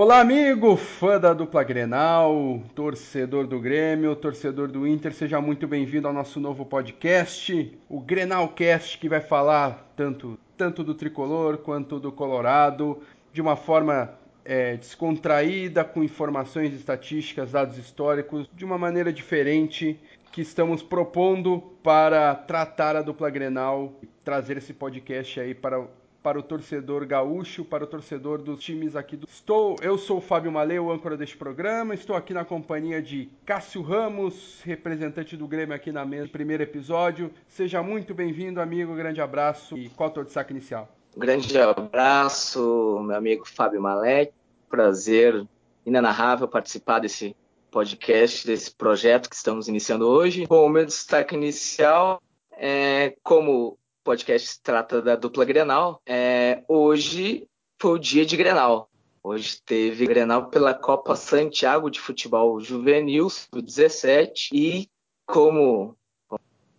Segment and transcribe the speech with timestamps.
[0.00, 6.06] Olá, amigo, fã da dupla Grenal, torcedor do Grêmio, torcedor do Inter, seja muito bem-vindo
[6.06, 12.12] ao nosso novo podcast, o Grenalcast, que vai falar tanto, tanto do tricolor quanto do
[12.12, 14.14] Colorado, de uma forma
[14.44, 19.98] é, descontraída, com informações estatísticas, dados históricos, de uma maneira diferente
[20.30, 25.88] que estamos propondo para tratar a dupla Grenal, trazer esse podcast aí para
[26.28, 29.26] para o torcedor gaúcho, para o torcedor dos times aqui do.
[29.26, 31.94] Estou, eu sou o Fábio Maleu, âncora deste programa.
[31.94, 37.30] Estou aqui na companhia de Cássio Ramos, representante do Grêmio aqui na mesa, primeiro episódio.
[37.48, 38.94] Seja muito bem-vindo, amigo.
[38.94, 39.74] Grande abraço.
[39.78, 40.94] E qual o teu destaque inicial?
[41.16, 44.30] Grande abraço, meu amigo Fábio Malé.
[44.68, 45.46] Prazer
[45.86, 47.34] inenarrável participar desse
[47.70, 50.46] podcast, desse projeto que estamos iniciando hoje.
[50.46, 52.20] Bom, o meu destaque inicial
[52.52, 56.00] é como podcast trata da dupla Grenal.
[56.06, 57.46] É, hoje
[57.78, 58.88] foi o dia de Grenal.
[59.22, 64.88] Hoje teve Grenal pela Copa Santiago de Futebol Juvenil, 17 e
[65.26, 65.94] como
[66.30, 66.38] o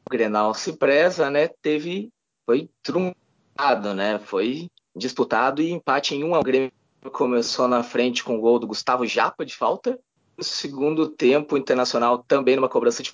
[0.09, 2.09] Grenal se preza, né, teve
[2.47, 4.17] foi truncado, né?
[4.17, 6.35] Foi disputado e empate em 1 um.
[6.35, 6.71] O Grêmio
[7.11, 9.99] começou na frente com o gol do Gustavo Japa de falta.
[10.35, 13.13] No segundo tempo, o Internacional também numa cobrança de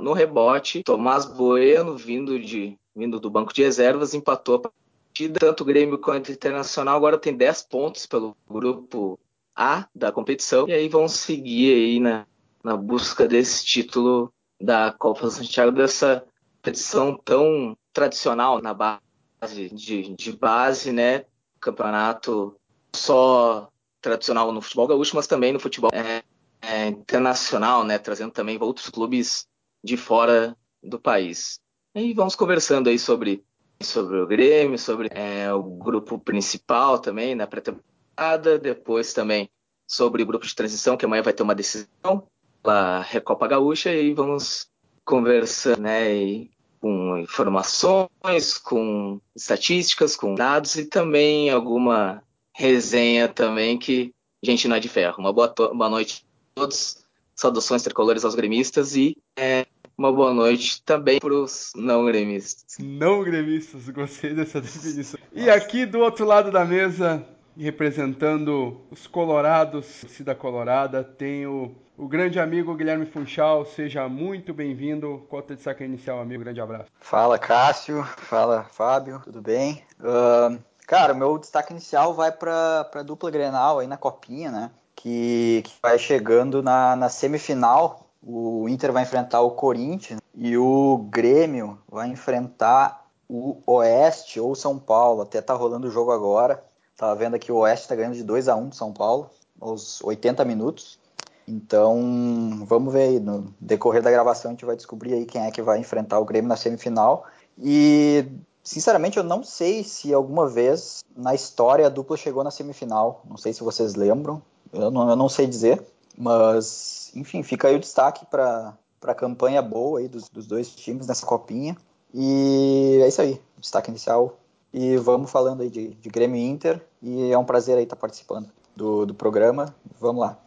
[0.00, 5.38] no rebote, Tomás Bueno vindo de vindo do banco de reservas, empatou a partida.
[5.38, 9.18] Tanto o Grêmio quanto o Internacional agora tem 10 pontos pelo grupo
[9.54, 10.66] A da competição.
[10.66, 12.26] E aí vão seguir aí na,
[12.64, 16.24] na busca desse título da Copa Santiago, dessa
[16.56, 21.24] competição tão tradicional na base de, de base, né?
[21.60, 22.56] Campeonato
[22.94, 23.68] só
[24.00, 26.22] tradicional no futebol gaúcho, mas também no futebol é,
[26.62, 27.98] é, internacional, né?
[27.98, 29.46] Trazendo também outros clubes
[29.82, 31.60] de fora do país.
[31.94, 33.44] E vamos conversando aí sobre,
[33.80, 39.48] sobre o Grêmio, sobre é, o grupo principal também na pré-temporada, depois também
[39.86, 42.26] sobre o grupo de transição, que amanhã vai ter uma decisão
[42.62, 44.68] pela Recopa Gaúcha, e vamos
[45.04, 52.22] conversando né, e com informações, com estatísticas, com dados e também alguma
[52.52, 54.14] resenha também que
[54.46, 55.16] gente não é de ferro.
[55.18, 56.24] Uma boa, boa noite
[56.54, 57.04] a todos,
[57.36, 59.66] saudações tricolores aos gremistas e é,
[59.96, 62.78] uma boa noite também para os não gremistas.
[62.80, 65.20] Não gremistas, gostei dessa definição.
[65.32, 67.24] E aqui do outro lado da mesa,
[67.56, 73.64] representando os colorados, Cida Colorada, tenho o grande amigo Guilherme Funchal.
[73.64, 75.24] Seja muito bem-vindo.
[75.28, 76.44] Cota de saca inicial, amigo.
[76.44, 76.90] Grande abraço.
[77.00, 78.02] Fala, Cássio.
[78.04, 79.20] Fala, Fábio.
[79.24, 79.82] Tudo bem?
[80.00, 84.70] Uh, cara, o meu destaque inicial vai para a dupla Grenal aí na Copinha, né?
[85.06, 90.98] Que, que vai chegando na, na semifinal o Inter vai enfrentar o Corinthians e o
[91.08, 95.22] Grêmio vai enfrentar o Oeste ou São Paulo.
[95.22, 96.64] Até tá rolando o jogo agora.
[96.96, 99.30] Tava vendo aqui o Oeste tá ganhando de 2 a 1 São Paulo,
[99.60, 100.98] aos 80 minutos.
[101.46, 103.20] Então, vamos ver aí.
[103.20, 106.24] No decorrer da gravação, a gente vai descobrir aí quem é que vai enfrentar o
[106.24, 107.26] Grêmio na semifinal.
[107.56, 108.26] E,
[108.64, 113.22] sinceramente, eu não sei se alguma vez na história a dupla chegou na semifinal.
[113.30, 114.42] Não sei se vocês lembram.
[114.72, 115.82] Eu não, eu não sei dizer.
[116.16, 121.06] Mas, enfim, fica aí o destaque para a campanha boa aí dos, dos dois times
[121.06, 121.76] nessa copinha.
[122.14, 124.38] E é isso aí, destaque inicial.
[124.72, 126.80] E vamos falando aí de, de Grêmio Inter.
[127.02, 129.74] E é um prazer aí estar participando do, do programa.
[130.00, 130.38] Vamos lá.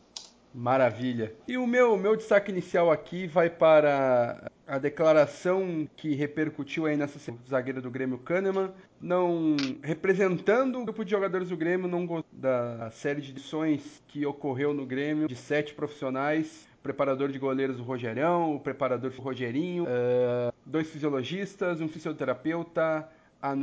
[0.54, 1.34] Maravilha.
[1.48, 7.20] E o meu, meu destaque inicial aqui vai para a declaração que repercutiu aí nessa
[7.50, 8.72] zagueira do Grêmio Kahneman,
[9.02, 14.74] não representando o grupo de jogadores do Grêmio não da série de edições que ocorreu
[14.74, 20.54] no Grêmio de sete profissionais preparador de goleiros o Rogerão, o preparador o Rogerinho, uh,
[20.66, 23.08] dois fisiologistas, um fisioterapeuta,
[23.42, 23.56] a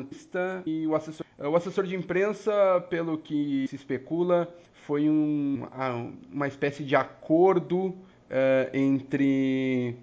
[0.64, 1.26] e o assessor.
[1.38, 2.52] O assessor de imprensa,
[2.88, 4.48] pelo que se especula,
[4.86, 5.66] foi um,
[6.32, 7.96] uma espécie de acordo uh,
[8.72, 9.96] entre,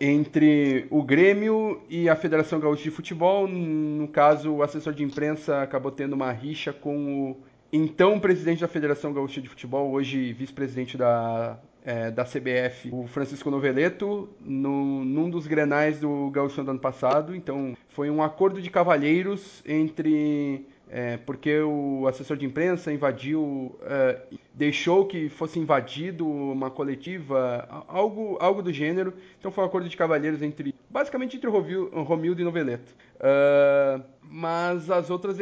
[0.00, 3.46] entre o Grêmio e a Federação Gaúcha de Futebol.
[3.46, 7.36] No caso, o assessor de imprensa acabou tendo uma rixa com o
[7.72, 13.50] então presidente da Federação Gaúcha de Futebol, hoje vice-presidente da, é, da CBF, o Francisco
[13.50, 17.34] Noveleto, no, num dos grenais do Gaúcho do ano passado.
[17.34, 24.22] Então, foi um acordo de cavalheiros entre é, porque o assessor de imprensa invadiu, é,
[24.52, 29.14] deixou que fosse invadido uma coletiva, algo, algo do gênero.
[29.38, 32.92] Então foi um acordo de cavalheiros entre basicamente entre Romildo e Noveleto.
[33.20, 35.38] Uh, mas as outras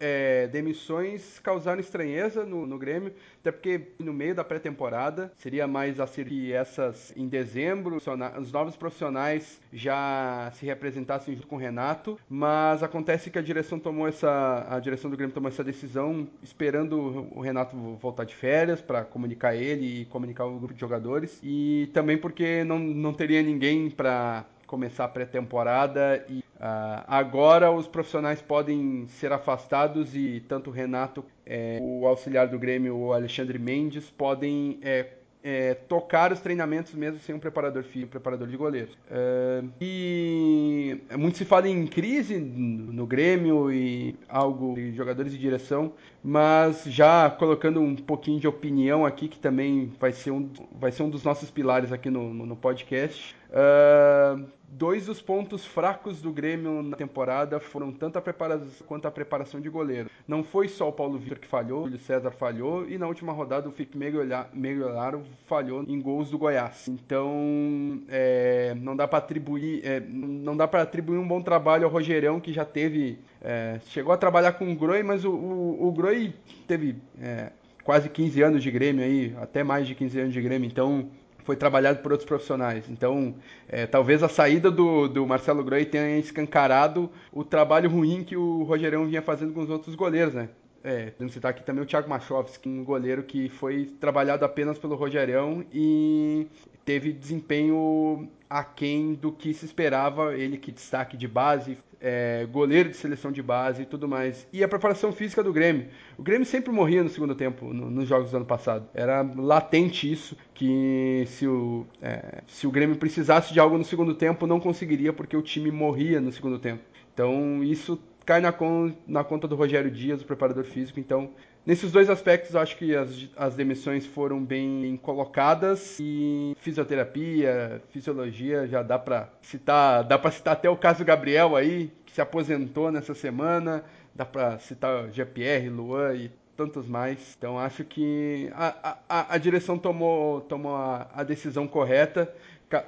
[0.00, 6.00] é, demissões causaram estranheza no, no, Grêmio, até porque no meio da pré-temporada seria mais
[6.00, 7.98] a que essas em dezembro,
[8.38, 13.78] os novos profissionais já se representassem junto com o Renato, mas acontece que a direção
[13.78, 18.80] tomou essa, a direção do Grêmio tomou essa decisão esperando o Renato voltar de férias
[18.80, 23.42] para comunicar ele e comunicar o grupo de jogadores e também porque não, não teria
[23.42, 30.70] ninguém para começar a pré-temporada e uh, agora os profissionais podem ser afastados e tanto
[30.70, 35.08] o Renato, é, o auxiliar do Grêmio, o Alexandre Mendes, podem é,
[35.42, 38.96] é, tocar os treinamentos mesmo sem um preparador físico, um preparador de goleiros.
[39.10, 45.94] É, e muito se fala em crise no Grêmio e algo de jogadores de direção,
[46.22, 51.02] mas já colocando um pouquinho de opinião aqui, que também vai ser um, vai ser
[51.02, 53.39] um dos nossos pilares aqui no, no podcast.
[53.50, 59.10] Uh, dois dos pontos fracos do Grêmio na temporada foram tanto a preparação quanto a
[59.10, 60.08] preparação de goleiro.
[60.26, 63.32] Não foi só o Paulo Vitor que falhou, o Júlio César falhou e na última
[63.32, 66.86] rodada o Felipe Meglolaro falhou em gols do Goiás.
[66.86, 71.90] Então é, não dá para atribuir é, não dá para atribuir um bom trabalho ao
[71.90, 75.92] Rogerão que já teve é, chegou a trabalhar com o Groi, mas o, o, o
[75.92, 76.32] Groi
[76.68, 77.50] teve é,
[77.82, 81.10] quase 15 anos de Grêmio aí, até mais de 15 anos de Grêmio, então
[81.44, 82.84] foi trabalhado por outros profissionais.
[82.88, 83.34] Então,
[83.68, 88.62] é, talvez a saída do, do Marcelo Groi tenha escancarado o trabalho ruim que o
[88.62, 90.48] Rogerão vinha fazendo com os outros goleiros, né?
[90.82, 94.94] É, podemos citar aqui também o Thiago Machovski, um goleiro que foi trabalhado apenas pelo
[94.94, 96.46] Rogerão e
[96.86, 102.96] teve desempenho aquém do que se esperava, ele que destaque de base, é, goleiro de
[102.96, 104.44] seleção de base e tudo mais.
[104.52, 105.86] E a preparação física do Grêmio.
[106.18, 108.88] O Grêmio sempre morria no segundo tempo, no, nos jogos do ano passado.
[108.92, 114.14] Era latente isso, que se o, é, se o Grêmio precisasse de algo no segundo
[114.14, 116.82] tempo, não conseguiria, porque o time morria no segundo tempo.
[117.14, 120.98] Então isso cai na, con na conta do Rogério Dias, o preparador físico.
[120.98, 121.30] Então,
[121.64, 128.82] nesses dois aspectos, acho que as, as demissões foram bem colocadas e fisioterapia, fisiologia, já
[128.82, 133.14] dá para citar, dá para citar até o caso Gabriel aí, que se aposentou nessa
[133.14, 133.84] semana,
[134.14, 137.34] dá para citar GPR, Luan e tantos mais.
[137.38, 142.32] Então acho que a, a, a direção tomou, tomou a, a decisão correta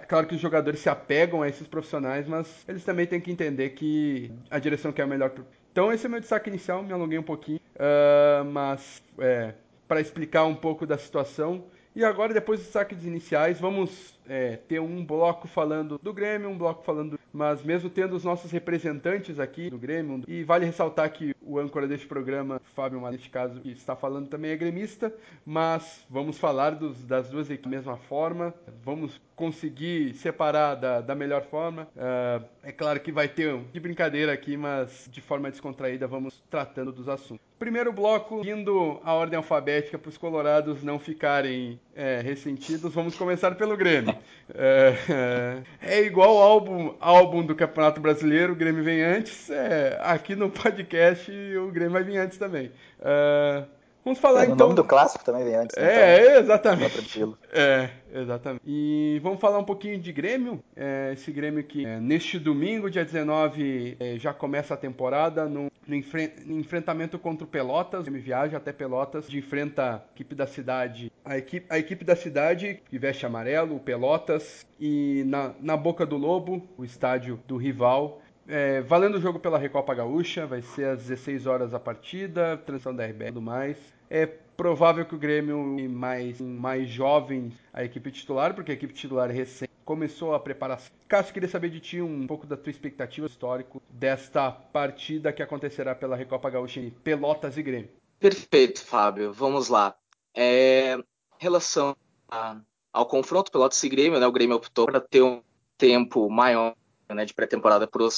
[0.06, 3.70] Claro que os jogadores se apegam a esses profissionais, mas eles também têm que entender
[3.70, 5.32] que a direção quer o melhor.
[5.72, 9.54] Então esse é o meu destaque inicial, me alonguei um pouquinho, uh, mas é,
[9.88, 11.64] para explicar um pouco da situação.
[11.94, 16.56] E agora, depois dos destaques iniciais, vamos é, ter um bloco falando do Grêmio, um
[16.56, 17.18] bloco falando.
[17.30, 21.86] Mas mesmo tendo os nossos representantes aqui do Grêmio, e vale ressaltar que o âncora
[21.86, 25.14] deste programa, Fábio, neste caso, que está falando também é gremista,
[25.44, 31.14] mas vamos falar dos, das duas equipes da mesma forma, vamos conseguir separar da, da
[31.14, 31.88] melhor forma.
[31.96, 36.92] Uh, é claro que vai ter de brincadeira aqui, mas de forma descontraída vamos tratando
[36.92, 37.44] dos assuntos.
[37.62, 43.54] Primeiro bloco, indo a ordem alfabética para os colorados não ficarem é, ressentidos, vamos começar
[43.54, 44.12] pelo Grêmio.
[44.52, 49.48] É, é, é igual ao álbum, álbum do Campeonato Brasileiro, o Grêmio vem antes.
[49.48, 52.72] É, aqui no podcast o Grêmio vai vir antes também.
[53.00, 53.62] É,
[54.04, 54.56] vamos falar é, então.
[54.56, 55.76] O nome do clássico também vem antes.
[55.76, 55.84] Né?
[55.84, 57.34] É, então, exatamente.
[57.52, 58.62] É, exatamente.
[58.66, 60.60] E vamos falar um pouquinho de Grêmio.
[60.74, 65.70] É, esse Grêmio que é, neste domingo, dia 19, é, já começa a temporada no,
[65.86, 68.04] no, enfre no, enfrentamento contra o Pelotas.
[68.04, 71.12] Grêmio viaja até Pelotas, de enfrenta a equipe da cidade.
[71.24, 74.66] A equipe, a equipe da cidade que veste amarelo, o Pelotas.
[74.80, 78.20] E na, na Boca do Lobo, o estádio do rival.
[78.46, 82.94] É, valendo o jogo pela Recopa Gaúcha, vai ser às 16 horas a partida, transição
[82.94, 83.76] da RBR e tudo mais.
[84.10, 85.58] É provável que o Grêmio
[85.88, 90.92] mais, mais jovem a equipe titular, porque a equipe titular é recente começou a preparação.
[91.08, 95.94] Cássio, queria saber de ti um pouco da tua expectativa histórico desta partida que acontecerá
[95.94, 97.90] pela Recopa Gaúcha em Pelotas e Grêmio.
[98.18, 99.32] Perfeito, Fábio.
[99.32, 99.94] Vamos lá.
[100.34, 100.96] É,
[101.38, 101.96] relação
[102.28, 102.60] a,
[102.92, 105.42] ao confronto Pelotas e Grêmio, né, o Grêmio optou para ter um
[105.76, 106.74] tempo maior
[107.08, 108.10] né, de pré-temporada para o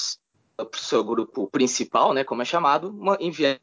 [0.76, 3.58] seu grupo principal, né, como é chamado, uma, enviar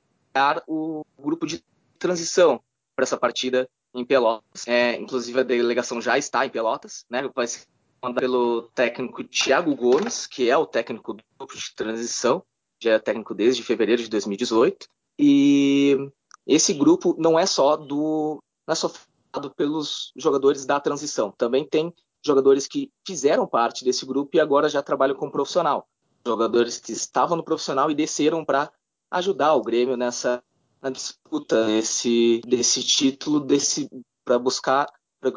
[0.67, 1.63] o grupo de
[1.97, 2.61] transição
[2.95, 4.67] para essa partida em Pelotas.
[4.67, 7.29] É, inclusive a delegação já está em Pelotas, né?
[7.35, 7.65] Vai ser
[8.15, 12.43] pelo técnico Thiago Gomes, que é o técnico do grupo de transição,
[12.81, 14.87] já é técnico desde fevereiro de 2018.
[15.19, 15.97] E
[16.47, 21.67] esse grupo não é só do não é só formado pelos jogadores da transição, também
[21.67, 21.93] tem
[22.25, 25.87] jogadores que fizeram parte desse grupo e agora já trabalham como profissional.
[26.25, 28.71] Jogadores que estavam no profissional e desceram para
[29.09, 30.43] ajudar o Grêmio nessa
[30.81, 33.87] na disputa desse, desse título desse
[34.25, 34.87] para buscar
[35.23, 35.31] o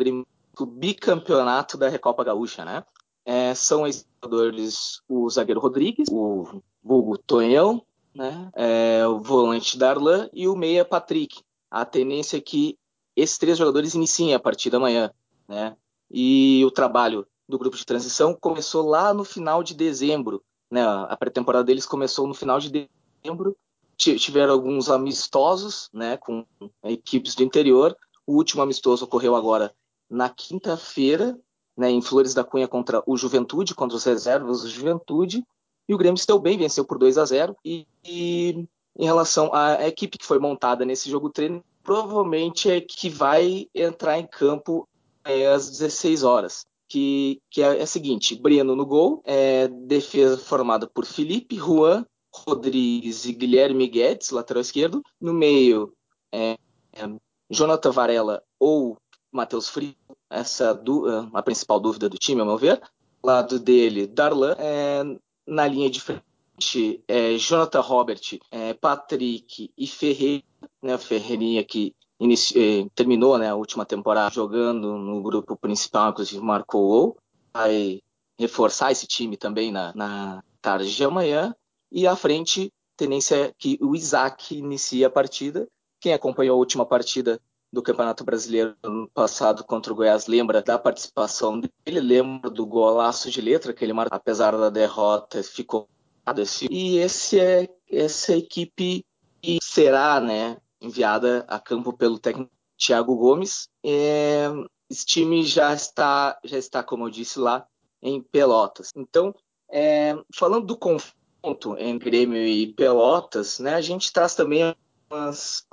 [0.65, 2.85] bicampeonato da Recopa Gaúcha, né?
[3.25, 7.85] é, são esses jogadores o zagueiro Rodrigues, o vulgo Tonhão,
[8.15, 8.51] né?
[8.55, 11.43] É, o volante Darlan e o meia Patrick.
[11.71, 12.79] A tendência é que
[13.17, 15.11] esses três jogadores iniciem a partir da manhã.
[15.49, 15.77] Né?
[16.11, 20.43] E o trabalho do grupo de transição começou lá no final de dezembro.
[20.71, 20.83] Né?
[20.83, 22.89] A pré-temporada deles começou no final de
[23.23, 23.57] dezembro.
[23.97, 26.45] Tiveram alguns amistosos né, com
[26.85, 27.97] equipes do interior.
[28.27, 29.75] O último amistoso ocorreu agora
[30.15, 31.39] na quinta-feira,
[31.77, 35.45] né, em Flores da Cunha contra o Juventude, contra os reservas do Juventude.
[35.89, 38.67] E o Grêmio se bem, venceu por 2 a 0 e, e
[38.97, 44.19] em relação à equipe que foi montada nesse jogo treino, provavelmente é que vai entrar
[44.19, 44.89] em campo
[45.25, 46.65] é, às 16 horas.
[46.89, 52.07] Que, que é, é a seguinte: Breno no gol, é, defesa formada por Felipe, Juan,
[52.33, 55.03] Rodrigues e Guilherme Guedes, lateral esquerdo.
[55.21, 55.93] No meio,
[56.33, 56.57] é,
[56.93, 57.09] é,
[57.51, 58.97] Jonathan Varela ou
[59.33, 59.95] Matheus Frio,
[60.35, 62.81] essa é a principal dúvida do time, ao meu ver.
[63.23, 64.55] Lado dele, Darlan.
[64.59, 65.03] É,
[65.47, 70.45] na linha de frente, é, Jonathan Robert, é, Patrick e Ferreira,
[70.83, 72.91] né, Ferreirinha que inici...
[72.95, 77.17] terminou né, a última temporada jogando no grupo principal, inclusive marcou o
[77.55, 78.03] vai
[78.39, 81.55] reforçar esse time também na, na tarde de amanhã.
[81.91, 85.69] E à frente, tendência é que o Isaac inicie a partida.
[86.01, 87.41] Quem acompanhou a última partida
[87.75, 93.31] do Campeonato Brasileiro ano passado contra o Goiás lembra da participação dele, lembra do golaço
[93.31, 95.89] de letra que ele marcou, apesar da derrota, ficou
[96.71, 99.05] e esse é essa equipe
[99.43, 103.69] que será, né, enviada a campo pelo técnico Thiago Gomes.
[103.85, 104.47] É,
[104.89, 107.67] esse time já está, já está, como eu disse lá,
[108.01, 108.91] em Pelotas.
[108.97, 109.35] Então,
[109.71, 114.75] é, falando do confronto entre Grêmio e Pelotas, né, a gente traz também
[115.11, 115.67] umas,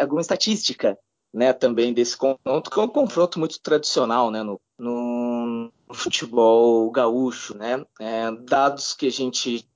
[0.00, 0.98] alguma estatística
[1.32, 7.56] né, também desse confronto, que é um confronto muito tradicional né, no, no futebol gaúcho.
[7.56, 7.84] Né?
[7.98, 9.66] É, dados que a gente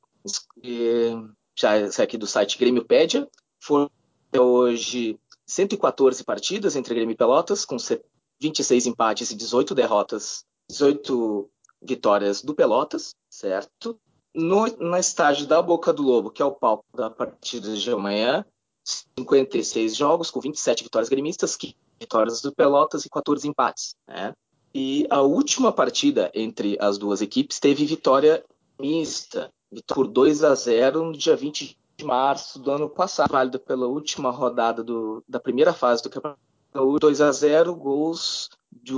[0.62, 1.12] é,
[1.56, 3.28] já aqui do site Grêmiopédia,
[3.60, 3.90] foram
[4.36, 7.76] hoje 114 partidas entre Grêmio e Pelotas, com
[8.40, 11.48] 26 empates e 18 derrotas, 18
[11.80, 13.98] vitórias do Pelotas, certo?
[14.34, 18.44] No, na estágio da Boca do Lobo, que é o palco da partida de amanhã,
[18.86, 23.96] 56 jogos, com 27 vitórias gremistas, 15 vitórias do Pelotas e 14 empates.
[24.06, 24.32] Né?
[24.74, 28.44] E a última partida entre as duas equipes teve vitória
[28.78, 29.50] mista,
[29.86, 34.30] por 2 a 0 no dia 20 de março do ano passado, válida pela última
[34.30, 36.40] rodada do, da primeira fase do campeonato.
[37.00, 38.92] 2 a 0 gols de,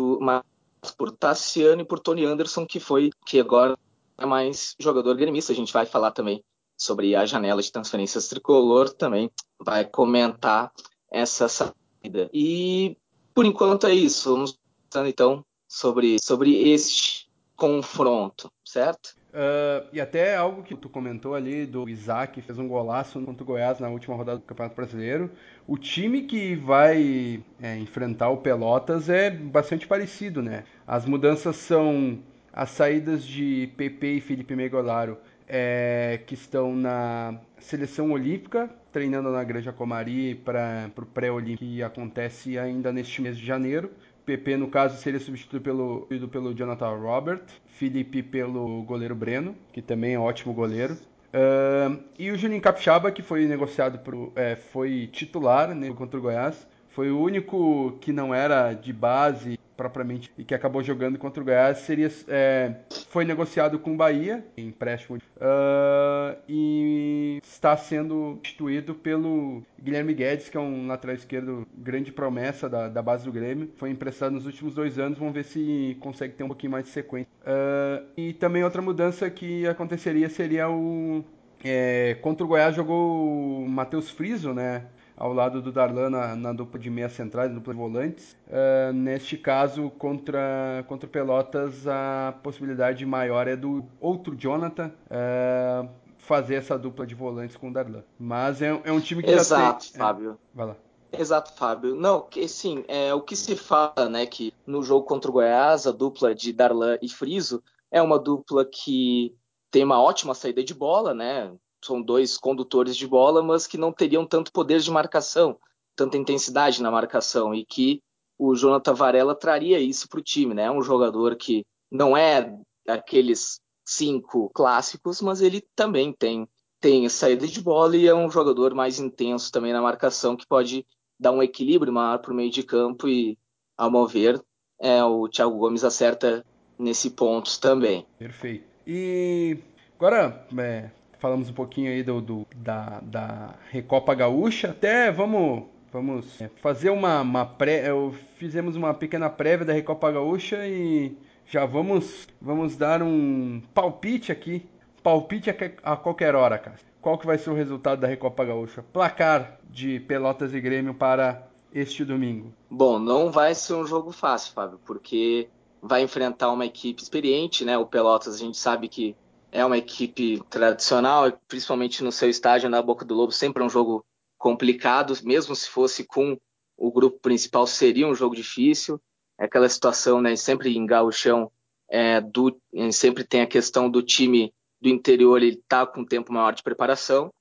[0.97, 3.79] por Tassiano e por Tony Anderson, que foi que agora
[4.19, 5.53] é mais jogador gremista.
[5.53, 6.43] A gente vai falar também
[6.79, 10.73] sobre a janela de transferências tricolor, também vai comentar
[11.11, 12.31] essa saída.
[12.33, 12.97] E
[13.35, 14.33] por enquanto é isso.
[14.33, 14.59] Vamos
[14.91, 19.17] falando então sobre, sobre este confronto, certo?
[19.29, 23.47] Uh, e até algo que tu comentou ali do Isaac, fez um golaço contra o
[23.47, 25.31] Goiás na última rodada do Campeonato Brasileiro.
[25.67, 30.65] O time que vai é, enfrentar o Pelotas é bastante parecido, né?
[30.87, 32.19] As mudanças são
[32.53, 39.43] as saídas de PP e Felipe Megolaro, é, que estão na seleção olímpica, treinando na
[39.43, 43.91] Granja Comari para o pré-olímpico que acontece ainda neste mês de janeiro.
[44.25, 47.41] PP, no caso, seria substituído pelo, pelo Jonathan Robert.
[47.67, 50.99] Felipe pelo goleiro Breno, que também é um ótimo goleiro.
[51.29, 56.23] Uh, e o Juninho Capixaba, que foi negociado pro, é, foi titular né, contra o
[56.23, 56.67] Goiás.
[56.89, 61.47] Foi o único que não era de base propriamente e que acabou jogando contra o
[61.47, 62.75] Goiás seria é,
[63.09, 70.49] foi negociado com o Bahia em empréstimo uh, e está sendo substituído pelo Guilherme Guedes
[70.49, 73.71] que é um lateral esquerdo grande promessa da, da base do Grêmio.
[73.77, 76.91] Foi emprestado nos últimos dois anos vamos ver se consegue ter um pouquinho mais de
[76.91, 77.31] sequência.
[77.43, 81.25] Uh, e também outra mudança que aconteceria seria o
[81.65, 84.85] é, contra o Goiás jogou o Matheus Friso né
[85.19, 88.37] ao lado do Darlan na, na dupla de meia centrais, dupla de volantes.
[88.47, 95.89] Uh, neste caso, contra, contra o Pelotas, a possibilidade maior é do outro Jonathan uh,
[96.19, 98.05] fazer essa dupla de volantes com o Darlan.
[98.19, 100.01] Mas é, é um time que Exato, já tem...
[100.01, 100.31] É, Fábio.
[100.33, 100.77] É, vai lá.
[101.11, 101.97] Exato, Fábio.
[101.97, 105.87] Não, que sim, é o que se fala, né, que no jogo contra o Goiás,
[105.87, 109.35] a dupla de Darlan e Friso é uma dupla que
[109.71, 111.51] tem uma ótima saída de bola, né?
[111.83, 115.59] São dois condutores de bola, mas que não teriam tanto poder de marcação,
[115.97, 118.03] tanta intensidade na marcação, e que
[118.39, 120.71] o Jonathan Varela traria isso para o time, né?
[120.71, 122.57] Um jogador que não é
[122.87, 126.47] aqueles cinco clássicos, mas ele também tem,
[126.81, 130.87] tem saída de bola e é um jogador mais intenso também na marcação, que pode
[131.19, 133.37] dar um equilíbrio maior para o meio de campo e,
[133.77, 134.41] ao meu ver,
[134.81, 136.45] é, o Thiago Gomes acerta
[136.79, 138.07] nesse ponto também.
[138.19, 138.65] Perfeito.
[138.87, 139.59] E
[139.97, 144.71] agora é, falamos um pouquinho aí do, do da, da Recopa Gaúcha.
[144.71, 147.89] Até vamos vamos é, fazer uma, uma pré.
[147.89, 154.33] Eu, fizemos uma pequena prévia da Recopa Gaúcha e já vamos vamos dar um palpite
[154.33, 154.67] aqui.
[155.03, 156.77] Palpite a, a qualquer hora, cara.
[157.01, 158.85] Qual que vai ser o resultado da Recopa Gaúcha?
[158.93, 162.53] Placar de Pelotas e Grêmio para este domingo.
[162.69, 165.49] Bom, não vai ser um jogo fácil, Fábio, porque
[165.81, 167.79] vai enfrentar uma equipe experiente, né?
[167.79, 169.15] O Pelotas a gente sabe que
[169.51, 173.71] é uma equipe tradicional, principalmente no seu estádio na Boca do Lobo, sempre é um
[173.71, 174.05] jogo
[174.37, 176.39] complicado, mesmo se fosse com
[176.77, 179.01] o grupo principal, seria um jogo difícil.
[179.39, 180.37] É aquela situação, né?
[180.37, 181.51] Sempre em gauchão,
[181.89, 182.57] é, do,
[182.93, 186.63] sempre tem a questão do time do interior, ele tá com um tempo maior de
[186.63, 187.33] preparação.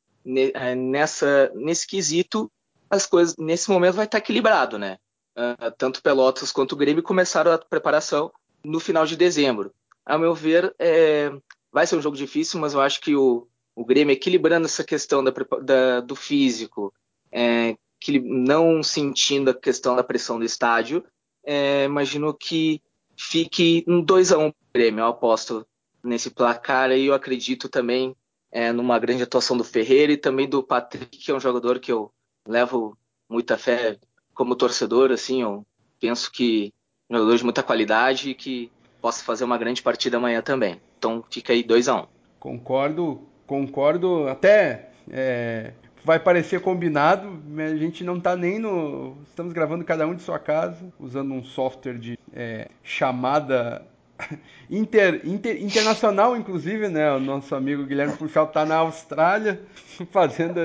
[0.54, 2.52] É, nessa, nesse quesito,
[2.90, 4.98] as coisas, nesse momento, vai estar equilibrado, né?
[5.38, 8.32] Uh, tanto Pelotas quanto o Grêmio começaram a preparação
[8.64, 9.72] no final de dezembro.
[10.04, 11.32] A meu ver, é,
[11.72, 15.24] vai ser um jogo difícil, mas eu acho que o, o Grêmio equilibrando essa questão
[15.24, 16.94] da, da, do físico,
[17.32, 21.04] é, que, não sentindo a questão da pressão do estádio,
[21.44, 22.82] é, imagino que
[23.16, 25.66] fique um 2 a 1 um Grêmio, eu aposto
[26.04, 28.16] nesse placar e eu acredito também
[28.52, 31.92] é, numa grande atuação do Ferreira e também do Patrick, que é um jogador que
[31.92, 32.12] eu
[32.48, 32.98] levo
[33.30, 34.00] muita fé
[34.34, 35.66] como torcedor, assim, eu
[36.00, 36.74] penso que
[37.10, 38.72] é um jogador de muita qualidade e que
[39.02, 40.80] possa fazer uma grande partida amanhã também.
[40.98, 42.06] Então fica aí 2 a 1 um.
[42.40, 44.28] Concordo, concordo.
[44.28, 45.72] Até é,
[46.04, 49.18] vai parecer combinado, a gente não está nem no.
[49.28, 53.86] Estamos gravando cada um de sua casa, usando um software de é, chamada
[54.70, 57.12] inter, inter, internacional, inclusive, né?
[57.12, 59.62] O nosso amigo Guilherme Puxal está na Austrália
[60.12, 60.60] fazendo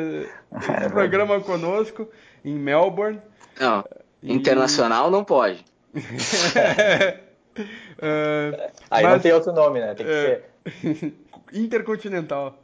[0.53, 2.09] um programa conosco
[2.45, 3.21] em Melbourne.
[3.59, 3.85] Não,
[4.23, 4.33] e...
[4.33, 5.65] internacional não pode.
[7.61, 9.94] uh, Aí mas, não tem outro nome, né?
[9.94, 10.42] Tem que é,
[10.82, 11.14] ser.
[11.52, 12.59] Intercontinental.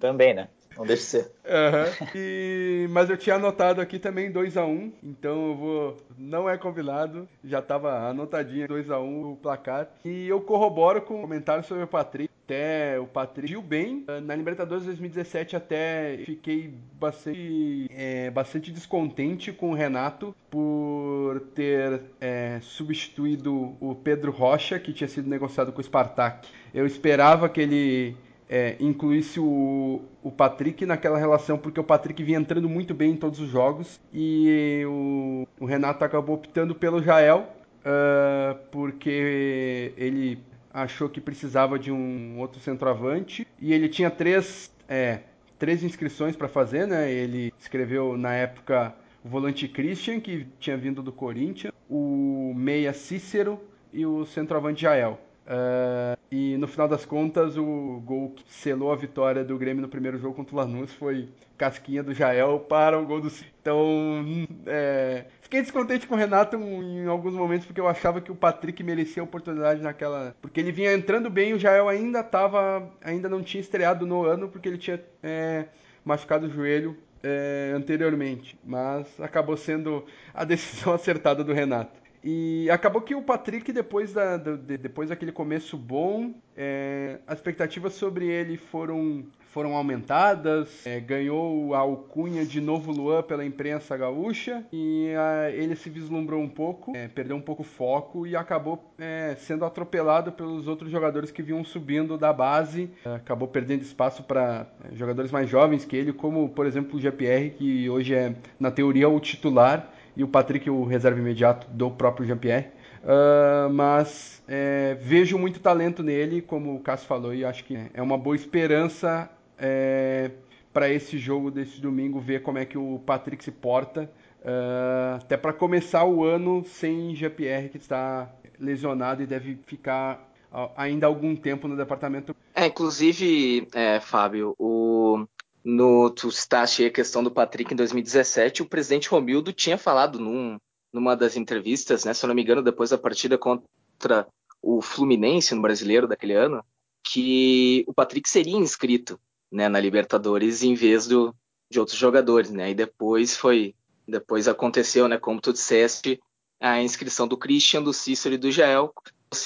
[0.00, 0.48] Também, né?
[0.76, 1.32] Não deixa de ser.
[1.44, 2.08] Uhum.
[2.14, 5.96] E, mas eu tinha anotado aqui também 2x1, um, então eu vou.
[6.18, 9.88] Não é combinado, já estava anotadinho 2x1 um, o placar.
[10.04, 12.33] E eu corroboro com o comentário sobre o Patrick.
[12.44, 14.04] Até o Patrick viu bem.
[14.22, 22.58] Na Libertadores 2017 até fiquei bastante, é, bastante descontente com o Renato por ter é,
[22.60, 26.46] substituído o Pedro Rocha, que tinha sido negociado com o Spartak.
[26.74, 28.14] Eu esperava que ele
[28.46, 33.16] é, incluísse o, o Patrick naquela relação, porque o Patrick vinha entrando muito bem em
[33.16, 37.48] todos os jogos e o, o Renato acabou optando pelo Jael,
[37.80, 40.38] uh, porque ele
[40.74, 45.20] achou que precisava de um outro centroavante e ele tinha três, é,
[45.56, 47.10] três inscrições para fazer, né?
[47.10, 48.92] Ele escreveu na época
[49.24, 53.60] o volante Christian, que tinha vindo do Corinthians, o meia Cícero
[53.92, 55.20] e o centroavante Jael.
[55.46, 59.88] Uh, e no final das contas, o gol que selou a vitória do Grêmio no
[59.88, 63.30] primeiro jogo contra o Lanús foi casquinha do Jael para o gol do
[63.60, 64.24] Então,
[64.66, 68.82] é, fiquei descontente com o Renato em alguns momentos porque eu achava que o Patrick
[68.82, 73.42] merecia a oportunidade naquela, porque ele vinha entrando bem, o Jael ainda tava, ainda não
[73.42, 75.66] tinha estreado no ano porque ele tinha é,
[76.04, 82.03] machucado o joelho é, anteriormente, mas acabou sendo a decisão acertada do Renato.
[82.26, 87.36] E acabou que o Patrick, depois, da, do, de, depois daquele começo bom, é, as
[87.36, 93.94] expectativas sobre ele foram, foram aumentadas, é, ganhou a alcunha de novo Luan pela imprensa
[93.94, 98.34] gaúcha e a, ele se vislumbrou um pouco, é, perdeu um pouco o foco e
[98.34, 103.82] acabou é, sendo atropelado pelos outros jogadores que vinham subindo da base, é, acabou perdendo
[103.82, 108.14] espaço para é, jogadores mais jovens que ele, como por exemplo o GPR, que hoje
[108.14, 112.68] é, na teoria, o titular e o Patrick, o reserva imediato do próprio Jean-Pierre.
[113.02, 118.00] Uh, mas é, vejo muito talento nele, como o Cássio falou, e acho que é
[118.00, 120.30] uma boa esperança é,
[120.72, 125.36] para esse jogo desse domingo, ver como é que o Patrick se porta, uh, até
[125.36, 130.30] para começar o ano sem Jean-Pierre, que está lesionado e deve ficar
[130.76, 132.34] ainda algum tempo no departamento.
[132.54, 135.26] É, inclusive, é, Fábio, o,
[135.64, 140.58] no, tu citaste a questão do Patrick em 2017, o presidente Romildo tinha falado num,
[140.92, 144.26] numa das entrevistas, né, se eu não me engano, depois da partida contra
[144.60, 146.64] o Fluminense no Brasileiro daquele ano,
[147.02, 149.18] que o Patrick seria inscrito
[149.50, 151.34] né, na Libertadores em vez do,
[151.70, 152.70] de outros jogadores, né?
[152.70, 153.74] E depois foi,
[154.08, 156.18] depois aconteceu, né, como tu disseste,
[156.58, 158.92] a inscrição do Christian, do Cícero e do Jael,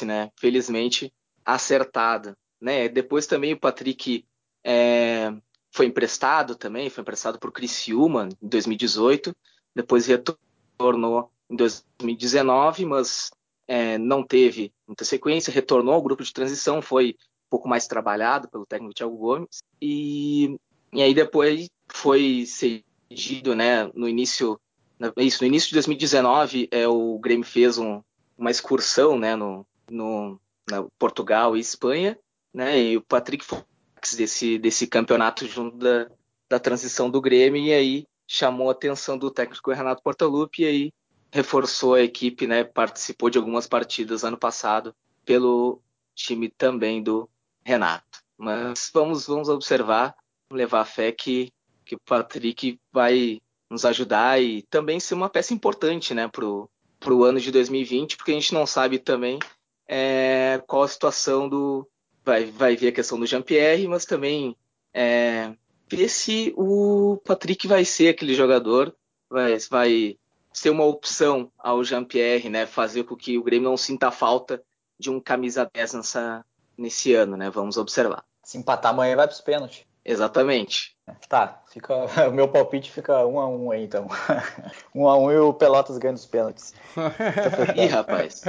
[0.03, 0.31] né?
[0.37, 1.13] Felizmente
[1.45, 2.89] acertada, né?
[2.89, 4.25] Depois também o Patrick
[4.65, 5.33] é,
[5.71, 9.35] foi emprestado também, foi emprestado por Criciúma em 2018,
[9.75, 13.31] depois retornou em 2019, mas
[13.67, 18.49] é, não teve muita sequência, retornou ao grupo de transição, foi um pouco mais trabalhado
[18.49, 20.59] pelo técnico Thiago Gomes, e,
[20.93, 24.61] e aí depois foi cedido, né, no início,
[25.19, 28.03] isso, no início de 2019, é, o Grêmio fez um,
[28.37, 32.19] uma excursão, né, no, no na Portugal e Espanha,
[32.53, 33.63] né, e o Patrick foi
[34.17, 36.09] desse, desse campeonato junto da,
[36.49, 40.93] da transição do Grêmio, e aí chamou a atenção do técnico Renato Portaluppi, e aí
[41.33, 45.81] reforçou a equipe, né, participou de algumas partidas ano passado pelo
[46.15, 47.29] time também do
[47.65, 48.23] Renato.
[48.37, 50.15] Mas vamos, vamos observar,
[50.51, 51.53] levar fé que,
[51.85, 57.25] que o Patrick vai nos ajudar e também ser uma peça importante né, para o
[57.25, 59.39] ano de 2020, porque a gente não sabe também
[59.87, 61.89] é, qual a situação do.
[62.29, 64.55] Vai, vai ver a questão do Jean-Pierre, mas também
[64.93, 65.55] é,
[65.91, 68.95] ver se o Patrick vai ser aquele jogador,
[69.31, 70.19] vai, vai
[70.53, 72.67] ser uma opção ao Jean-Pierre, né?
[72.67, 74.63] Fazer com que o Grêmio não sinta falta
[74.99, 76.45] de um camisa 10 nessa,
[76.77, 77.49] nesse ano, né?
[77.49, 78.23] Vamos observar.
[78.45, 79.87] Se empatar amanhã vai para os pênaltis.
[80.05, 80.98] Exatamente.
[81.29, 81.95] Tá, fica,
[82.29, 84.07] o meu palpite fica um a um aí então.
[84.95, 86.75] um a um e o Pelotas ganha os pênaltis.
[87.77, 88.43] Ih, rapaz.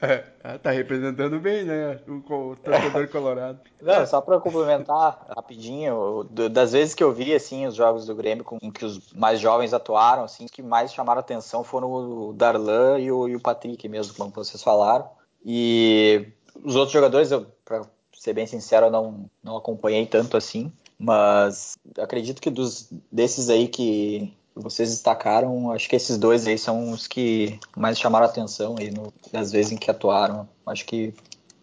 [0.00, 0.24] É,
[0.58, 2.00] tá representando bem, né?
[2.06, 3.60] O, o torcedor colorado.
[3.80, 8.44] Não, só para complementar rapidinho, das vezes que eu vi assim os jogos do Grêmio
[8.44, 12.32] com, em que os mais jovens atuaram, assim, os que mais chamaram atenção foram o
[12.32, 15.08] Darlan e o, e o Patrick mesmo, como vocês falaram.
[15.44, 16.28] E
[16.64, 20.72] os outros jogadores, eu, pra ser bem sincero, eu não, não acompanhei tanto assim.
[20.98, 26.90] Mas acredito que dos desses aí que vocês destacaram, acho que esses dois aí são
[26.90, 30.48] os que mais chamaram atenção aí no, das vezes em que atuaram.
[30.66, 31.14] Acho que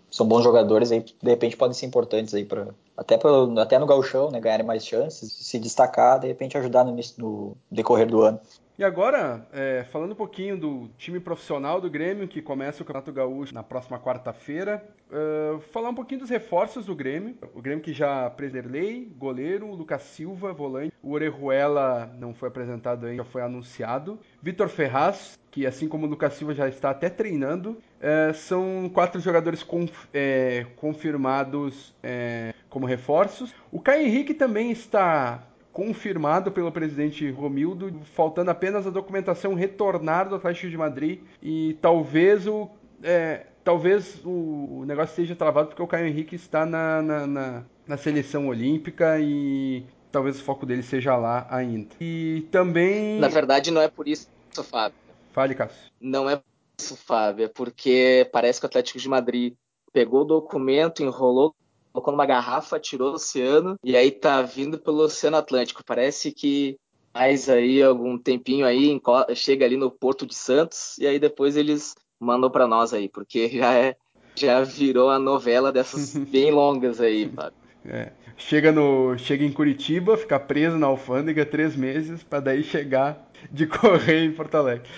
[0.10, 3.20] são bons jogadores aí, de repente podem ser importantes aí para até,
[3.62, 8.08] até no gauchão, né, ganharem mais chances, se destacar, de repente ajudar no, no decorrer
[8.08, 8.40] do ano.
[8.78, 13.14] E agora, é, falando um pouquinho do time profissional do Grêmio, que começa o Campeonato
[13.14, 17.38] Gaúcho na próxima quarta-feira, uh, falar um pouquinho dos reforços do Grêmio.
[17.54, 23.24] O Grêmio que já Preserley, goleiro, Lucas Silva, volante, o Orejuela não foi apresentado ainda,
[23.24, 24.20] já foi anunciado.
[24.42, 29.22] Vitor Ferraz, que assim como o Lucas Silva já está até treinando, uh, são quatro
[29.22, 33.56] jogadores conf é, confirmados é, como reforços.
[33.72, 35.42] O Caio Henrique também está
[35.76, 42.48] confirmado pelo presidente Romildo, faltando apenas a documentação retornar do Atlético de Madrid e talvez
[42.48, 42.70] o
[43.04, 47.98] é, talvez o, negócio esteja travado porque o Caio Henrique está na, na, na, na
[47.98, 49.84] seleção olímpica e
[50.14, 51.94] talvez o foco dele seja lá ainda.
[52.00, 53.20] E também.
[53.20, 54.30] Na verdade, não é por isso,
[54.64, 54.98] Fábio.
[55.34, 55.92] Fale, Cássio.
[56.00, 56.46] Não é por
[56.80, 57.46] isso, Fábio.
[57.46, 59.54] É porque parece que o Atlético de Madrid
[59.92, 61.54] pegou o documento, enrolou
[61.96, 65.84] colocou numa garrafa, tirou do oceano e aí tá vindo pelo Oceano Atlântico.
[65.86, 66.78] Parece que
[67.14, 69.00] mais aí algum tempinho aí
[69.34, 73.48] chega ali no Porto de Santos e aí depois eles mandam para nós aí, porque
[73.58, 73.96] já é
[74.38, 77.58] já virou a novela dessas bem longas aí, Fábio.
[77.88, 78.12] É.
[78.36, 83.66] Chega no chega em Curitiba, fica preso na alfândega três meses para daí chegar de
[83.68, 84.90] correr em Porto Alegre.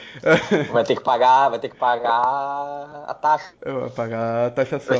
[0.71, 3.53] Vai ter que pagar, vai ter que pagar a taxa.
[3.63, 4.99] Vai pagar a taxação.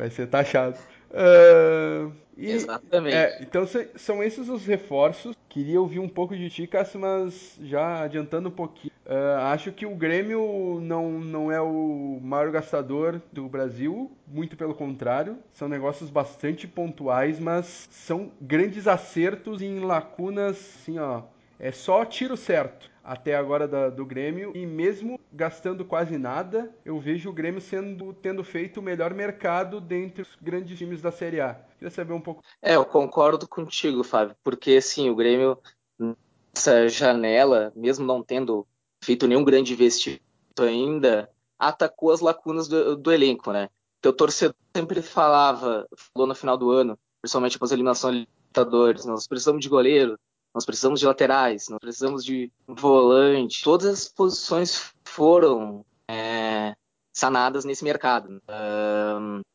[0.00, 0.78] Vai ser taxado.
[1.10, 3.14] Uh, e, Exatamente.
[3.14, 5.36] É, então são esses os reforços.
[5.46, 8.92] Queria ouvir um pouco de ti, Cássio, mas já adiantando um pouquinho.
[9.04, 14.74] Uh, acho que o Grêmio não, não é o maior gastador do Brasil, muito pelo
[14.74, 15.36] contrário.
[15.52, 21.24] São negócios bastante pontuais, mas são grandes acertos em lacunas, assim, ó.
[21.58, 26.98] É só tiro certo até agora da, do Grêmio e mesmo gastando quase nada, eu
[26.98, 31.40] vejo o Grêmio sendo tendo feito o melhor mercado dentre os grandes times da Série
[31.40, 31.54] A.
[31.78, 32.42] Queria saber um pouco.
[32.60, 35.58] É, eu concordo contigo, Fábio, porque assim, o Grêmio
[36.54, 38.66] nessa janela, mesmo não tendo
[39.02, 40.22] feito nenhum grande investimento
[40.60, 43.68] ainda, atacou as lacunas do, do elenco, né?
[44.00, 49.28] Teu torcedor sempre falava, falou no final do ano, principalmente após a eliminação Libertadores, nós
[49.28, 50.18] precisamos de goleiro,
[50.52, 53.62] nós precisamos de laterais, nós precisamos de volante.
[53.62, 56.74] Todas as posições foram é,
[57.12, 58.40] sanadas nesse mercado.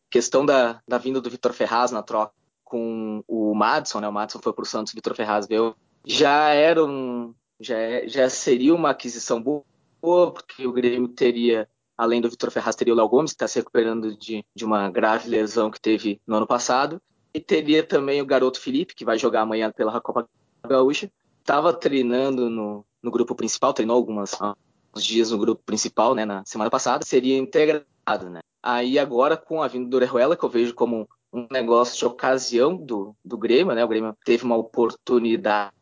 [0.09, 4.07] Questão da, da vinda do Vitor Ferraz na troca com o Madison, né?
[4.07, 5.75] O Madison foi para o Santos, o Vitor Ferraz veio.
[6.05, 12.21] Já era um, já, é, já seria uma aquisição boa, porque o Grêmio teria, além
[12.21, 15.29] do Vitor Ferraz, teria o Léo Gomes, que está se recuperando de, de uma grave
[15.29, 17.01] lesão que teve no ano passado.
[17.33, 20.27] E teria também o garoto Felipe, que vai jogar amanhã pela Copa
[20.65, 21.11] Gaúcha.
[21.39, 24.31] Estava treinando no, no grupo principal, treinou algumas
[25.03, 28.39] dias no grupo principal, né, na semana passada, seria integrado, né?
[28.61, 32.75] Aí agora com a vinda do Orejuela, que eu vejo como um negócio de ocasião
[32.75, 33.83] do, do Grêmio, né?
[33.83, 35.73] O Grêmio teve uma oportunidade,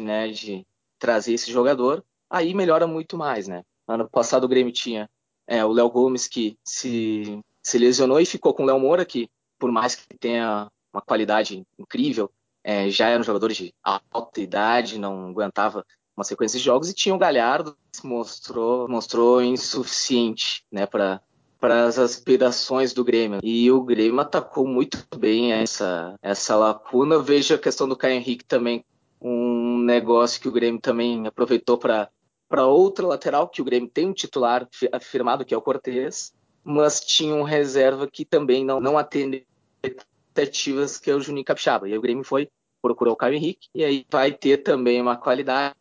[0.00, 0.66] né, de
[0.98, 3.62] trazer esse jogador, aí melhora muito mais, né?
[3.86, 5.08] Ano passado o Grêmio tinha
[5.46, 9.28] é, o Léo Gomes que se, se lesionou e ficou com o Léo Moura, que
[9.58, 12.30] por mais que tenha uma qualidade incrível,
[12.64, 15.84] é, já era um jogador de alta idade, não aguentava
[16.22, 21.20] uma sequência de jogos, e tinha o Galhardo, que mostrou, mostrou insuficiente né, para
[21.60, 23.38] para as aspirações do Grêmio.
[23.40, 27.14] E o Grêmio atacou muito bem essa, essa lacuna.
[27.14, 28.84] Eu vejo a questão do Caio Henrique também
[29.20, 32.08] um negócio que o Grêmio também aproveitou para
[32.48, 37.00] para outra lateral, que o Grêmio tem um titular afirmado, que é o Cortez, mas
[37.00, 39.46] tinha um reserva que também não, não atende
[39.82, 41.88] expectativas, que é o Juninho Capixaba.
[41.88, 42.50] E aí o Grêmio foi,
[42.82, 45.74] procurou o Caio Henrique, e aí vai ter também uma qualidade,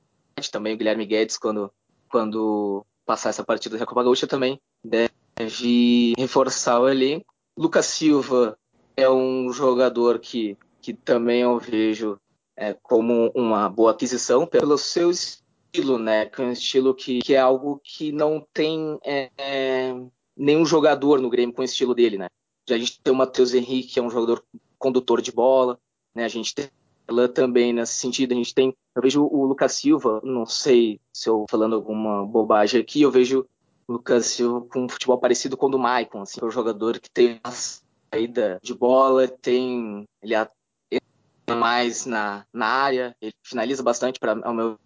[0.51, 1.71] também o Guilherme Guedes, quando,
[2.09, 7.25] quando passar essa partida da Copa Gaúcha, também deve reforçar o elenco.
[7.57, 8.57] Lucas Silva
[8.95, 12.17] é um jogador que, que também eu vejo
[12.55, 16.25] é, como uma boa aquisição pelo seu estilo, né?
[16.25, 19.93] Que é um estilo que, que é algo que não tem é, é,
[20.35, 22.27] nenhum jogador no Grêmio com o estilo dele, né?
[22.69, 24.43] A gente tem o Matheus Henrique, que é um jogador
[24.77, 25.79] condutor de bola,
[26.15, 26.23] né?
[26.23, 26.69] A gente tem
[27.11, 28.33] ela também nesse sentido.
[28.33, 32.81] A gente tem, eu vejo o Lucas Silva, não sei se eu falando alguma bobagem
[32.81, 33.47] aqui, eu vejo
[33.87, 36.99] o Lucas Silva com um futebol parecido com o do Maicon, assim, é um jogador
[36.99, 40.35] que tem uma saída de bola, tem ele
[41.55, 44.79] mais na, na área, ele finaliza bastante para ao meu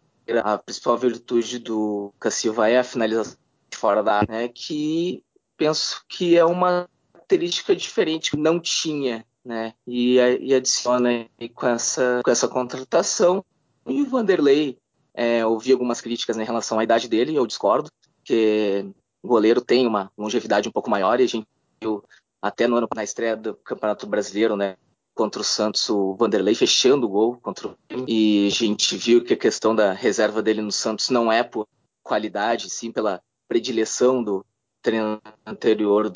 [0.44, 3.38] a principal virtude do Silva é a finalização
[3.72, 5.24] fora da área, né, que
[5.56, 9.74] penso que é uma característica diferente que não tinha, né?
[9.86, 13.46] E, e adiciona com essa, com essa contratação.
[13.86, 14.78] E o Vanderlei,
[15.14, 17.90] é, ouvi algumas críticas né, em relação à idade dele, eu discordo,
[18.24, 18.86] que
[19.24, 21.48] o goleiro tem uma longevidade um pouco maior e a gente
[21.82, 22.04] viu
[22.42, 24.78] até no ano na estreia do Campeonato Brasileiro, né?
[25.16, 27.76] Contra o Santos, o Vanderlei fechando o gol contra o
[28.08, 31.68] e a gente viu que a questão da reserva dele no Santos não é por
[32.04, 34.46] qualidade, sim pela predileção do
[34.82, 36.12] treino anterior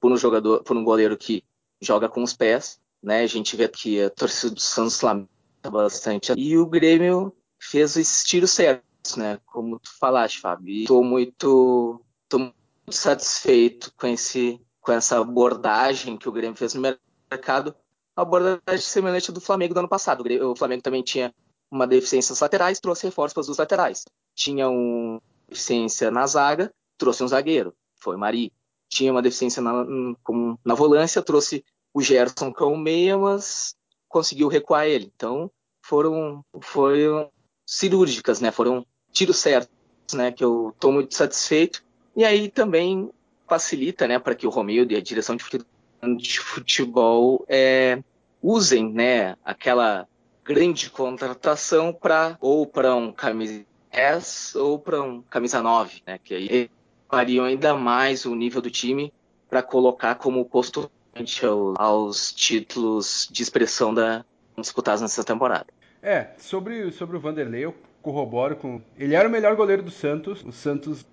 [0.00, 1.44] por um jogador, por um goleiro que
[1.80, 3.22] joga com os pés, né?
[3.22, 5.28] A gente vê que a torcida do Santos lamenta
[5.70, 6.32] bastante.
[6.36, 9.38] E o Grêmio fez os tiros certos, né?
[9.46, 10.82] Como tu falaste, Fábio.
[10.82, 12.54] Estou muito, tô muito
[12.90, 16.80] satisfeito com esse, com essa abordagem que o Grêmio fez no
[17.30, 17.74] mercado,
[18.16, 20.24] a abordagem semelhante do Flamengo do ano passado.
[20.42, 21.32] O Flamengo também tinha
[21.70, 24.04] uma deficiência nas laterais, trouxe reforços para os dois laterais.
[24.34, 28.52] Tinha uma deficiência na zaga, trouxe um zagueiro, foi Mari
[28.88, 29.84] tinha uma deficiência na,
[30.64, 33.74] na volância, trouxe o Gerson com o meia, mas
[34.08, 35.12] conseguiu recuar ele.
[35.14, 35.50] Então
[35.82, 37.30] foram, foram
[37.66, 38.50] cirúrgicas, né?
[38.50, 39.72] Foram tiros certos,
[40.14, 40.32] né?
[40.32, 41.84] Que eu estou muito satisfeito.
[42.16, 43.10] E aí também
[43.48, 45.66] facilita, né, para que o Romildo e a direção de futebol,
[46.18, 48.02] de futebol é,
[48.42, 50.06] usem, né, aquela
[50.44, 56.18] grande contratação para ou para um camisa 10 ou para um camisa 9, né?
[56.22, 56.70] Que aí
[57.10, 59.12] variam ainda mais o nível do time
[59.48, 60.92] para colocar como postulante
[61.76, 64.24] aos títulos de expressão da
[64.56, 65.66] disputados nessa temporada.
[66.02, 68.80] É, sobre, sobre o Vanderlei, eu corroboro com.
[68.96, 70.44] Ele era o melhor goleiro do Santos.
[70.44, 71.04] O Santos,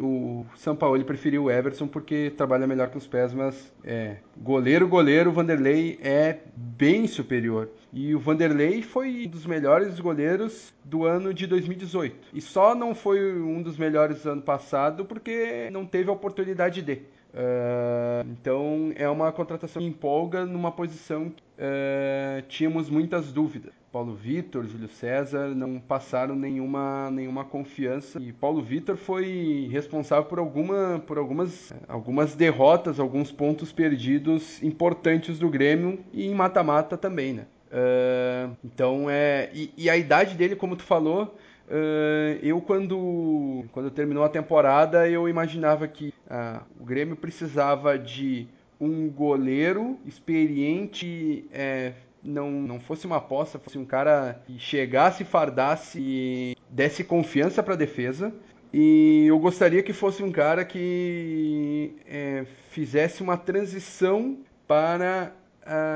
[0.00, 4.88] o São Paulo preferiu o Everson porque trabalha melhor com os pés, mas é, goleiro,
[4.88, 7.68] goleiro, o Vanderlei é bem superior.
[7.92, 12.28] E o Vanderlei foi um dos melhores goleiros do ano de 2018.
[12.34, 16.82] E só não foi um dos melhores do ano passado porque não teve a oportunidade
[16.82, 17.02] de.
[17.28, 23.72] Uh, então é uma contratação que empolga numa posição que uh, tínhamos muitas dúvidas.
[23.92, 30.38] Paulo Vitor, Júlio César não passaram nenhuma, nenhuma confiança e Paulo Vitor foi responsável por,
[30.38, 37.32] alguma, por algumas, algumas derrotas, alguns pontos perdidos importantes do Grêmio e em mata-mata também,
[37.32, 37.46] né?
[37.70, 41.36] Uh, então é e, e, a idade dele, como tu falou,
[41.70, 48.48] Uh, eu quando, quando terminou a temporada, eu imaginava que uh, o Grêmio precisava de
[48.80, 55.98] um goleiro experiente, é, não, não fosse uma aposta, fosse um cara que chegasse, fardasse
[56.00, 58.32] e desse confiança para a defesa.
[58.72, 65.32] E eu gostaria que fosse um cara que é, fizesse uma transição para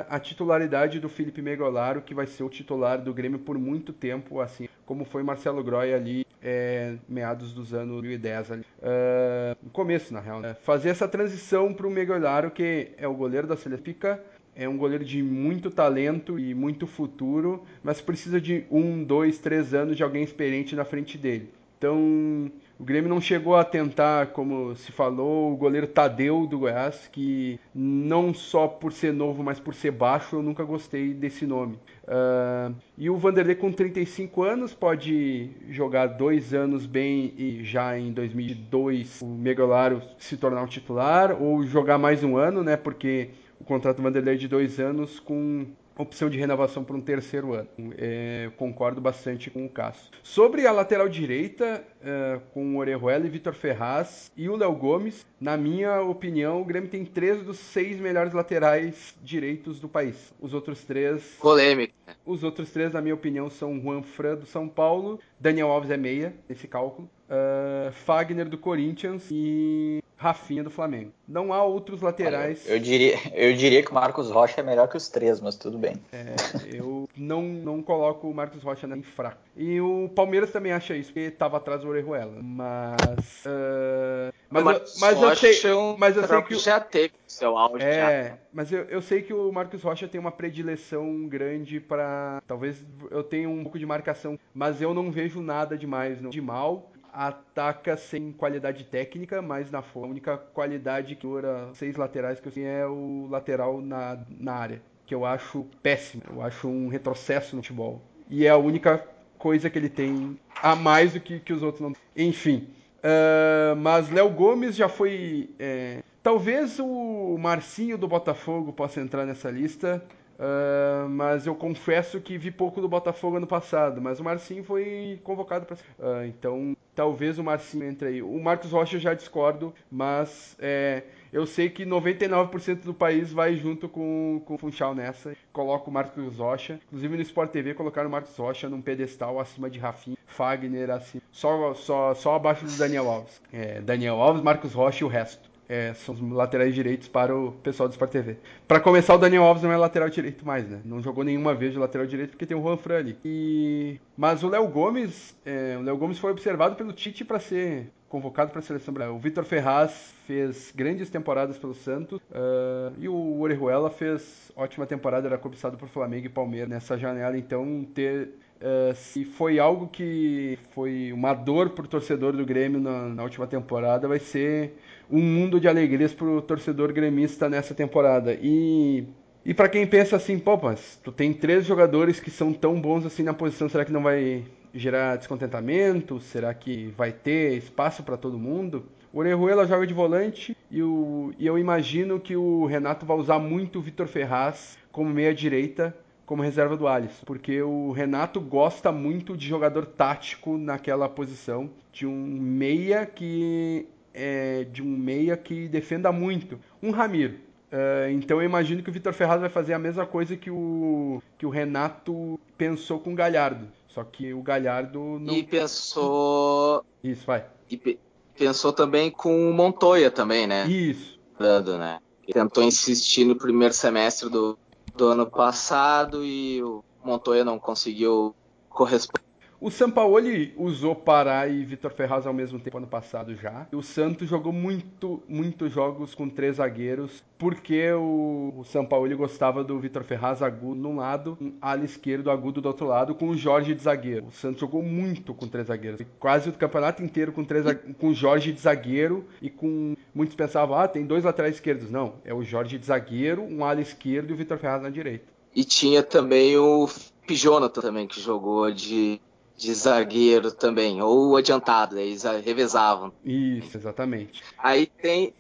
[0.09, 4.41] a, titularidade do Felipe Megolaro, que vai ser o titular do Grêmio por muito tempo,
[4.41, 8.63] assim como foi Marcelo Groy ali, é, meados dos anos 2010, ali.
[8.79, 10.41] Uh, no começo, na real.
[10.41, 10.55] Né?
[10.63, 14.19] Fazer essa transição para o Megolaro, que é o goleiro da seleção,
[14.55, 19.73] é um goleiro de muito talento e muito futuro, mas precisa de um, dois, três
[19.73, 21.49] anos de alguém experiente na frente dele.
[21.79, 22.51] Então,
[22.83, 27.61] O Grêmio não chegou a tentar, como se falou, o goleiro Tadeu do Goiás, que
[27.73, 31.79] não só por ser novo, mas por ser baixo, eu nunca gostei desse nome.
[32.03, 38.13] Uh, e o Vanderlei com 35 anos pode jogar dois anos bem e já em
[38.13, 42.77] 2002 o Megalaro se tornar um titular, ou jogar mais um ano, né?
[42.77, 47.01] Porque o contrato do Vanderlei é de dois anos com opção de renovação por um
[47.01, 47.69] terceiro ano.
[47.97, 50.11] É, concordo bastante com o Cássio.
[50.23, 55.27] Sobre a lateral direita, é, com o Orejuela e Vitor Ferraz e o Léo Gomes,
[55.41, 60.33] na minha opinião, o Grêmio tem três dos seis melhores laterais direitos do país.
[60.41, 61.37] Os outros três...
[61.41, 61.93] Polêmica.
[62.25, 65.97] Os outros três, na minha opinião, são Juan Fran do São Paulo, Daniel Alves é
[65.97, 71.11] meia, nesse cálculo, uh, Fagner do Corinthians e Rafinha do Flamengo.
[71.27, 72.65] Não há outros laterais.
[72.65, 75.57] Eu, eu, diria, eu diria que o Marcos Rocha é melhor que os três, mas
[75.57, 76.01] tudo bem.
[76.13, 76.37] É,
[76.73, 79.39] eu não, não coloco o Marcos Rocha em fraco.
[79.57, 82.33] E o Palmeiras também acha isso, porque estava atrás do Orejuela.
[82.41, 83.45] Mas.
[83.45, 85.71] Uh, mas, mas, eu, mas eu sei.
[85.71, 86.55] É mas eu sei que.
[86.55, 87.85] Já teve seu auge.
[87.85, 88.39] É, já.
[88.53, 92.41] mas eu, eu sei que o Marcos Rocha tem uma predileção grande para.
[92.47, 92.77] Talvez
[93.11, 96.92] eu tenha um pouco de marcação, mas eu não vejo nada demais, não, de mal
[97.13, 100.09] ataca sem qualidade técnica, mas na forma.
[100.09, 104.55] A única qualidade que dura seis laterais que eu tenho é o lateral na, na
[104.55, 106.23] área, que eu acho péssimo.
[106.29, 108.01] Eu acho um retrocesso no futebol.
[108.31, 109.07] E é a única
[109.39, 112.69] coisa que ele tem a mais do que, que os outros não Enfim.
[112.99, 115.51] Uh, mas Léo Gomes já foi.
[115.59, 116.03] É...
[116.23, 120.03] Talvez o Marcinho do Botafogo possa entrar nessa lista.
[120.39, 124.01] Uh, mas eu confesso que vi pouco do Botafogo ano passado.
[124.01, 125.77] Mas o Marcinho foi convocado para.
[125.77, 128.23] Uh, então talvez o Marcinho entre aí.
[128.23, 133.57] O Marcos Rocha eu já discordo, mas é, eu sei que 99% do país vai
[133.57, 135.35] junto com, com o Funchal nessa.
[135.53, 136.79] Coloca o Marcos Rocha.
[136.87, 141.21] Inclusive no Sport TV colocaram o Marcos Rocha num pedestal acima de Rafinha, Fagner, assim,
[141.31, 143.41] só, só, só abaixo do Daniel Alves.
[143.53, 145.52] É, Daniel Alves, Marcos Rocha e o resto.
[145.73, 148.37] É, são os laterais direitos para o pessoal do Sport TV.
[148.69, 150.83] Para começar, o Daniel Alves não é lateral direito mais, né?
[150.85, 153.19] Não jogou nenhuma vez de lateral direito porque tem o Juan Fran ali.
[153.25, 153.99] E...
[154.15, 158.51] Mas o Léo Gomes, é, o Léo Gomes foi observado pelo Tite para ser convocado
[158.51, 159.19] para a seleção brasileira.
[159.19, 165.27] O Vitor Ferraz fez grandes temporadas pelo Santos uh, e o Orejuela fez ótima temporada,
[165.27, 167.39] era cobiçado por Flamengo e Palmeiras nessa janela.
[167.39, 168.29] Então, ter
[168.63, 173.25] Uh, se foi algo que foi uma dor para o torcedor do Grêmio na, na,
[173.25, 174.79] última temporada, vai ser
[175.13, 178.37] um mundo de alegrias para o torcedor gremista nessa temporada.
[178.41, 179.05] E,
[179.45, 183.05] e para quem pensa assim, pô, mas tu tem três jogadores que são tão bons
[183.05, 184.43] assim na posição, será que não vai
[184.75, 186.19] gerar descontentamento?
[186.19, 188.87] Será que vai ter espaço para todo mundo?
[189.13, 193.39] O Orejuela joga de volante e, o, e eu imagino que o Renato vai usar
[193.39, 195.95] muito o Vitor Ferraz como meia direita
[196.25, 202.07] como reserva do Alisson, porque o Renato gosta muito de jogador tático naquela posição, de
[202.07, 207.35] um meia que é, de um meia que defenda muito, um Ramiro.
[207.73, 211.23] Uh, então eu imagino que o Vitor Ferraz vai fazer a mesma coisa que o
[211.39, 217.25] que o Renato pensou com o Galhardo, só que o Galhardo não e pensou isso
[217.25, 217.99] vai e pe...
[218.37, 220.67] pensou também com o Montoya também, né?
[220.67, 221.19] Isso.
[221.39, 221.99] Dando, né?
[222.31, 224.59] Tentou insistir no primeiro semestre do
[224.95, 228.35] do ano passado e o Montoya não conseguiu
[228.69, 229.32] corresponder.
[229.65, 233.69] O Sampaoli usou Pará e Vitor Ferraz ao mesmo tempo ano passado já.
[233.73, 239.79] O Santos jogou muito, muitos jogos com três zagueiros, porque o, o Sampaoli gostava do
[239.79, 243.73] Vitor Ferraz agudo num lado, um ala esquerdo agudo do outro lado, com o Jorge
[243.73, 244.27] de zagueiro.
[244.27, 246.05] O Santos jogou muito com três zagueiros.
[246.19, 247.65] Quase o campeonato inteiro com três
[248.01, 251.89] com o Jorge de zagueiro e com muitos pensavam, ah, tem dois laterais esquerdos.
[251.89, 255.27] Não, é o Jorge de zagueiro, um ala esquerdo e o Vitor Ferraz na direita.
[255.55, 256.89] E tinha também o
[257.31, 259.21] Jonathan também que jogou de
[259.57, 263.13] de zagueiro também, ou adiantado, eles revezavam.
[263.25, 264.43] Isso, exatamente.
[264.59, 265.35] Aí tem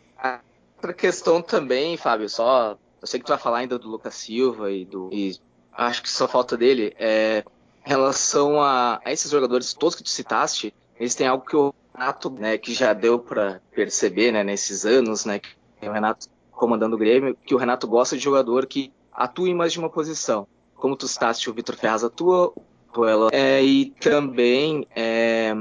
[0.76, 2.76] outra questão também, Fábio, só.
[3.00, 5.10] Eu sei que tu vai falar ainda do Lucas Silva e do.
[5.12, 5.36] E
[5.72, 6.94] acho que só falta dele.
[6.98, 7.44] É,
[7.84, 11.74] em relação a, a, esses jogadores todos que tu citaste, eles têm algo que o
[11.94, 16.94] Renato, né, que já deu para perceber, né, nesses anos, né, que o Renato comandando
[16.94, 20.46] o Grêmio, que o Renato gosta de jogador que atua em mais de uma posição.
[20.74, 22.52] Como tu citaste, o Vitor Ferraz atua,
[23.00, 23.30] ela.
[23.32, 25.54] É, e também é,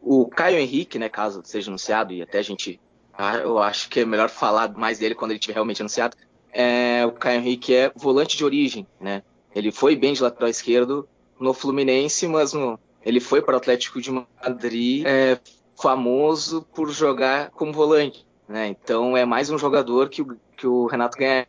[0.00, 2.80] o Caio Henrique, né, caso seja anunciado, e até a gente.
[3.16, 6.16] Ah, eu acho que é melhor falar mais dele quando ele estiver realmente anunciado.
[6.52, 9.22] É, o Caio Henrique é volante de origem, né?
[9.54, 14.00] Ele foi bem de lateral esquerdo no Fluminense, mas no, ele foi para o Atlético
[14.00, 15.38] de Madrid, é,
[15.80, 18.68] famoso por jogar como volante, né?
[18.68, 21.46] Então é mais um jogador que o, que o Renato ganha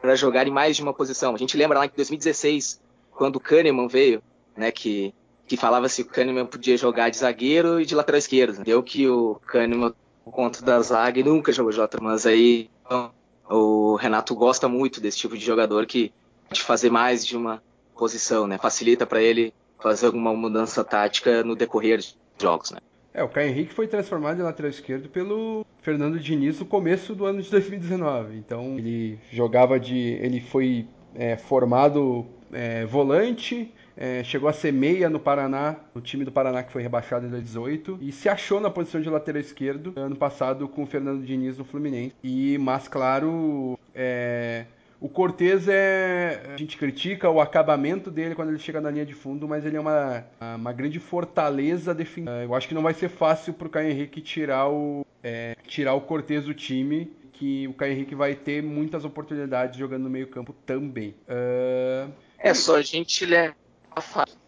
[0.00, 1.34] para jogar em mais de uma posição.
[1.34, 2.80] A gente lembra lá em 2016
[3.20, 4.22] quando o Kahneman veio,
[4.56, 5.12] né, que
[5.46, 8.62] que falava-se que o Kahneman podia jogar de zagueiro e de lateral esquerdo.
[8.62, 9.92] Deu que o Kahneman,
[10.24, 13.10] por conta da zaga, nunca jogou lateral, mas aí então,
[13.50, 16.12] o Renato gosta muito desse tipo de jogador que
[16.48, 17.62] pode fazer mais de uma
[17.94, 18.56] posição, né?
[18.56, 19.52] Facilita para ele
[19.82, 22.78] fazer alguma mudança tática no decorrer de jogos, né?
[23.12, 27.26] É, o Caio Henrique foi transformado em lateral esquerdo pelo Fernando Diniz no começo do
[27.26, 28.38] ano de 2019.
[28.38, 29.98] Então ele jogava de.
[29.98, 36.24] ele foi é, formado é, volante, é, chegou a ser meia no Paraná, no time
[36.24, 39.92] do Paraná que foi rebaixado em 2018, e se achou na posição de lateral esquerdo
[39.96, 42.14] ano passado com o Fernando Diniz no Fluminense.
[42.22, 44.64] E, mas claro, é,
[45.00, 46.42] o Cortez é.
[46.52, 49.76] A gente critica o acabamento dele quando ele chega na linha de fundo, mas ele
[49.76, 50.24] é uma,
[50.56, 52.42] uma grande fortaleza defensiva.
[52.42, 56.02] Eu acho que não vai ser fácil pro Caio Henrique tirar o, é, tirar o
[56.02, 61.14] Cortez do time, que o Caio Henrique vai ter muitas oportunidades jogando no meio-campo também.
[61.26, 62.10] Uh...
[62.42, 63.54] É só a gente lembrar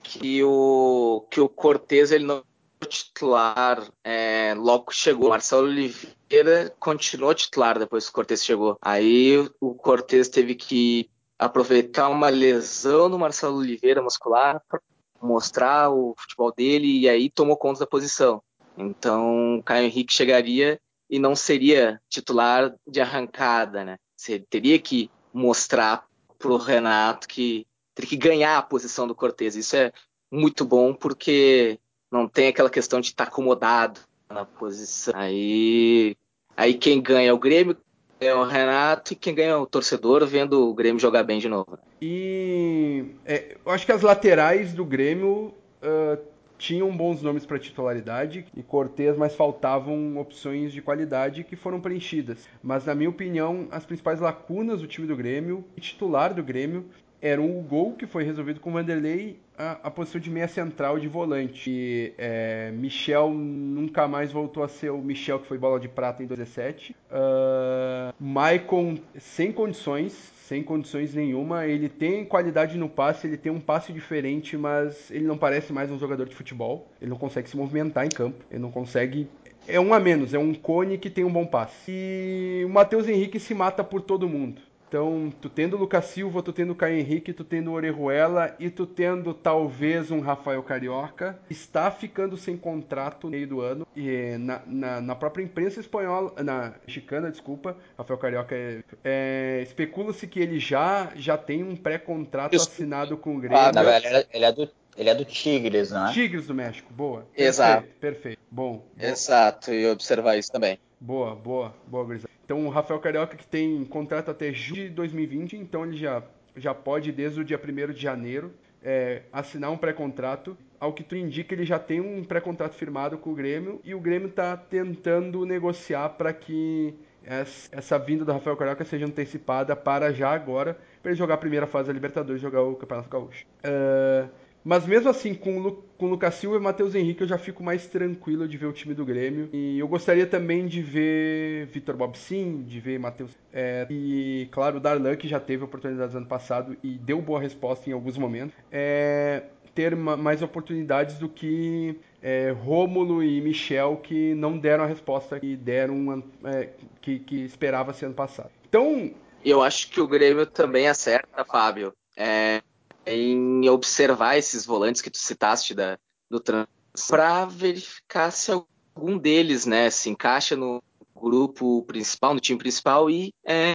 [0.02, 2.42] que o, que o Cortez ele não
[2.86, 5.28] titular é, logo chegou.
[5.28, 8.78] Marcelo Oliveira continuou titular depois que o Cortez chegou.
[8.80, 14.80] Aí o Cortez teve que aproveitar uma lesão no Marcelo Oliveira muscular para
[15.20, 18.42] mostrar o futebol dele e aí tomou conta da posição.
[18.76, 20.80] Então o Caio Henrique chegaria
[21.10, 23.96] e não seria titular de arrancada, né?
[24.16, 26.06] Você teria que mostrar
[26.38, 29.56] pro Renato que teria que ganhar a posição do Cortez.
[29.56, 29.92] Isso é
[30.30, 31.78] muito bom porque
[32.10, 35.14] não tem aquela questão de estar tá acomodado na posição.
[35.16, 36.16] Aí,
[36.56, 37.76] aí quem ganha é o Grêmio,
[38.20, 41.48] é o Renato e quem ganha é o torcedor vendo o Grêmio jogar bem de
[41.48, 41.78] novo.
[42.00, 46.32] E é, eu acho que as laterais do Grêmio uh,
[46.62, 52.48] tinham bons nomes para titularidade e Cortez, mas faltavam opções de qualidade que foram preenchidas.
[52.62, 56.88] Mas na minha opinião, as principais lacunas do time do Grêmio, e titular do Grêmio,
[57.22, 60.98] eram o gol que foi resolvido com o Vanderlei a, a posição de meia central
[60.98, 61.70] de volante.
[61.70, 66.22] E, é, Michel nunca mais voltou a ser o Michel que foi bola de prata
[66.22, 66.96] em 2017.
[67.10, 71.66] Uh, Maicon sem condições, sem condições nenhuma.
[71.66, 75.90] Ele tem qualidade no passe, ele tem um passe diferente, mas ele não parece mais
[75.90, 76.88] um jogador de futebol.
[77.00, 79.28] Ele não consegue se movimentar em campo, ele não consegue
[79.68, 81.84] é um a menos, é um cone que tem um bom passe.
[81.88, 84.60] E o Matheus Henrique se mata por todo mundo.
[84.92, 88.54] Então, tu tendo o Lucas Silva, tu tendo o Caio Henrique, tu tendo o Orejuela
[88.58, 93.86] e tu tendo talvez um Rafael Carioca, está ficando sem contrato no meio do ano.
[93.96, 100.26] E na, na, na própria imprensa espanhola, na mexicana, desculpa, Rafael Carioca, é, é, especula-se
[100.26, 103.56] que ele já, já tem um pré-contrato assinado com o Grêmio.
[103.56, 106.12] Ah, na verdade, ele é do ele é do Tigres, não é?
[106.12, 107.26] Tigres do México, boa.
[107.34, 107.84] Exato.
[107.98, 108.38] Perfeito, perfeito.
[108.50, 108.84] Bom.
[109.00, 110.78] Exato, e observar isso também.
[111.00, 112.31] Boa, boa, boa, Grisel.
[112.44, 116.22] Então o Rafael Carioca que tem contrato até junho de 2020, então ele já,
[116.56, 120.56] já pode, desde o dia 1 de janeiro, é, assinar um pré-contrato.
[120.78, 124.00] Ao que tu indica, ele já tem um pré-contrato firmado com o Grêmio e o
[124.00, 130.12] Grêmio está tentando negociar para que essa, essa, vinda do Rafael Carioca seja antecipada para
[130.12, 133.46] já agora, para ele jogar a primeira fase da Libertadores, jogar o Campeonato Gaúcho.
[133.64, 134.28] Uh,
[134.64, 137.86] mas mesmo assim, com, Lu, com Lucas Silva e Matheus Henrique, eu já fico mais
[137.86, 139.48] tranquilo de ver o time do Grêmio.
[139.52, 143.32] E eu gostaria também de ver Vitor Bobsin, de ver Matheus.
[143.52, 147.90] É, e, claro, o Darlan, que já teve oportunidades ano passado e deu boa resposta
[147.90, 148.54] em alguns momentos.
[148.70, 149.42] É,
[149.74, 155.56] ter mais oportunidades do que é, Rômulo e Michel, que não deram a resposta que
[155.56, 156.68] deram é,
[157.00, 158.50] que, que esperava-se ano passado.
[158.68, 159.10] Então.
[159.44, 161.92] Eu acho que o Grêmio também acerta, Fábio.
[162.16, 162.61] É,
[163.06, 165.98] em observar esses volantes que tu citaste da,
[166.30, 166.66] do trans
[167.08, 170.82] para verificar se algum deles né, se encaixa no
[171.14, 173.72] grupo principal, no time principal e é,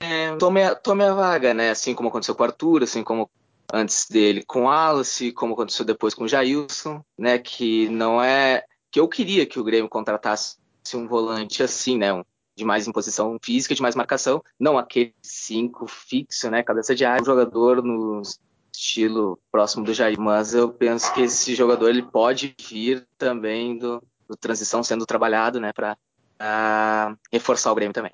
[0.00, 1.70] é, tome, a, tome a vaga, né?
[1.70, 3.30] Assim como aconteceu com o Arthur, assim como
[3.72, 7.38] antes dele com o Wallace, como aconteceu depois com o Jailson, né?
[7.38, 8.64] Que não é.
[8.90, 10.56] que eu queria que o Grêmio contratasse
[10.94, 12.12] um volante assim, né?
[12.12, 12.24] Um,
[12.56, 16.62] de mais imposição física, de mais marcação, não aquele cinco fixo, né?
[16.62, 18.40] Cabeça de área, um jogador nos
[18.80, 24.02] estilo próximo do Jair, mas eu penso que esse jogador ele pode vir também do,
[24.26, 28.12] do transição sendo trabalhado, né, para reforçar o Grêmio também.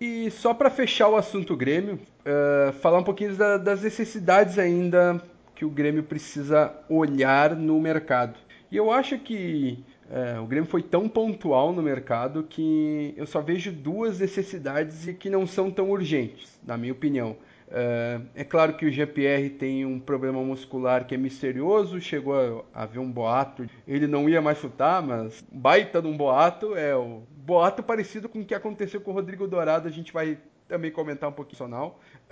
[0.00, 5.22] E só para fechar o assunto Grêmio, uh, falar um pouquinho da, das necessidades ainda
[5.54, 8.36] que o Grêmio precisa olhar no mercado.
[8.68, 13.40] E eu acho que uh, o Grêmio foi tão pontual no mercado que eu só
[13.40, 17.36] vejo duas necessidades e que não são tão urgentes, na minha opinião.
[17.72, 22.82] Uh, é claro que o GPR tem um problema muscular que é misterioso, chegou a
[22.82, 27.22] haver um boato, ele não ia mais chutar, mas baita de um boato, é o
[27.34, 30.36] boato parecido com o que aconteceu com o Rodrigo Dourado, a gente vai
[30.68, 31.56] também comentar um pouquinho.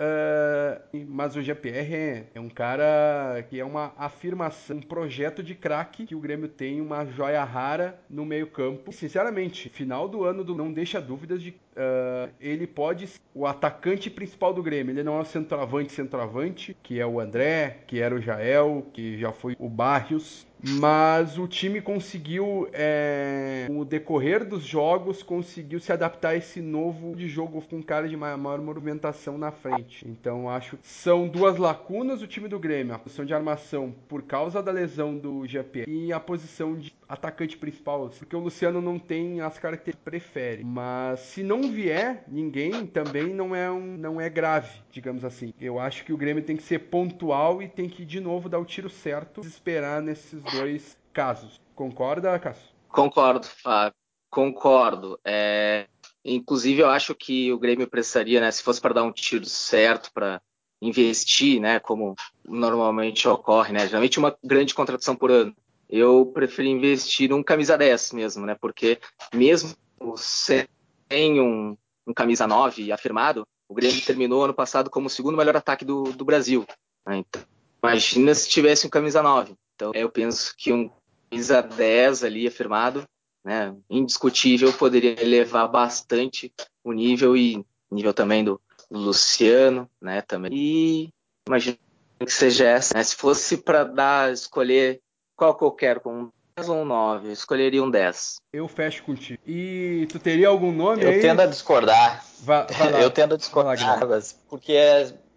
[0.01, 5.53] Uh, mas o GPR é, é, um cara que é uma afirmação, um projeto de
[5.53, 8.91] craque que o Grêmio tem uma joia rara no meio-campo.
[8.91, 14.09] Sinceramente, final do ano do, não deixa dúvidas de uh, ele pode ser o atacante
[14.09, 14.91] principal do Grêmio.
[14.91, 19.19] Ele não é o centroavante, centroavante, que é o André, que era o Jael, que
[19.19, 25.91] já foi o Barrios mas o time conseguiu, é, o decorrer dos jogos, conseguiu se
[25.91, 30.07] adaptar a esse novo de jogo com cara de maior movimentação na frente.
[30.07, 34.21] Então acho que são duas lacunas do time do Grêmio: a posição de armação por
[34.21, 38.97] causa da lesão do GP e a posição de atacante principal, porque o Luciano não
[38.97, 40.63] tem as características que prefere.
[40.63, 45.53] Mas se não vier ninguém, também não é, um, não é grave, digamos assim.
[45.59, 48.59] Eu acho que o Grêmio tem que ser pontual e tem que de novo dar
[48.59, 51.59] o tiro certo, esperar nesses dois casos.
[51.75, 52.69] Concorda, Cássio?
[52.87, 53.93] Concordo, Fábio.
[54.29, 55.19] Concordo.
[55.25, 55.87] É...
[56.23, 60.11] Inclusive, eu acho que o Grêmio precisaria, né, se fosse para dar um tiro certo,
[60.13, 60.41] para
[60.81, 62.15] investir, né, como
[62.47, 65.53] normalmente ocorre, né, geralmente uma grande contratação por ano.
[65.91, 68.99] Eu prefiro investir num camisa 10 mesmo, né, porque
[69.33, 69.75] mesmo
[70.15, 71.77] sem um,
[72.07, 76.03] um camisa 9 afirmado, o Grêmio terminou ano passado como o segundo melhor ataque do,
[76.03, 76.65] do Brasil.
[77.05, 77.17] Né?
[77.17, 77.41] Então,
[77.83, 79.53] imagina se tivesse um camisa 9.
[79.75, 80.89] Então, eu penso que um
[81.29, 83.05] camisa 10 ali afirmado,
[83.43, 90.51] né, indiscutível, poderia elevar bastante o nível e nível também do, do Luciano, né, também.
[90.53, 91.09] E
[91.47, 91.77] imagino
[92.19, 92.97] que seja essa.
[92.97, 93.03] Né?
[93.03, 95.01] Se fosse para dar, escolher
[95.35, 98.37] qual que eu quero, com um 10 ou um 9, eu escolheria um 10.
[98.53, 99.41] Eu fecho contigo.
[99.45, 101.15] E tu teria algum nome eu aí?
[101.17, 102.23] Eu tendo a discordar.
[102.41, 104.75] Vai, vai eu tendo a discordar, mas porque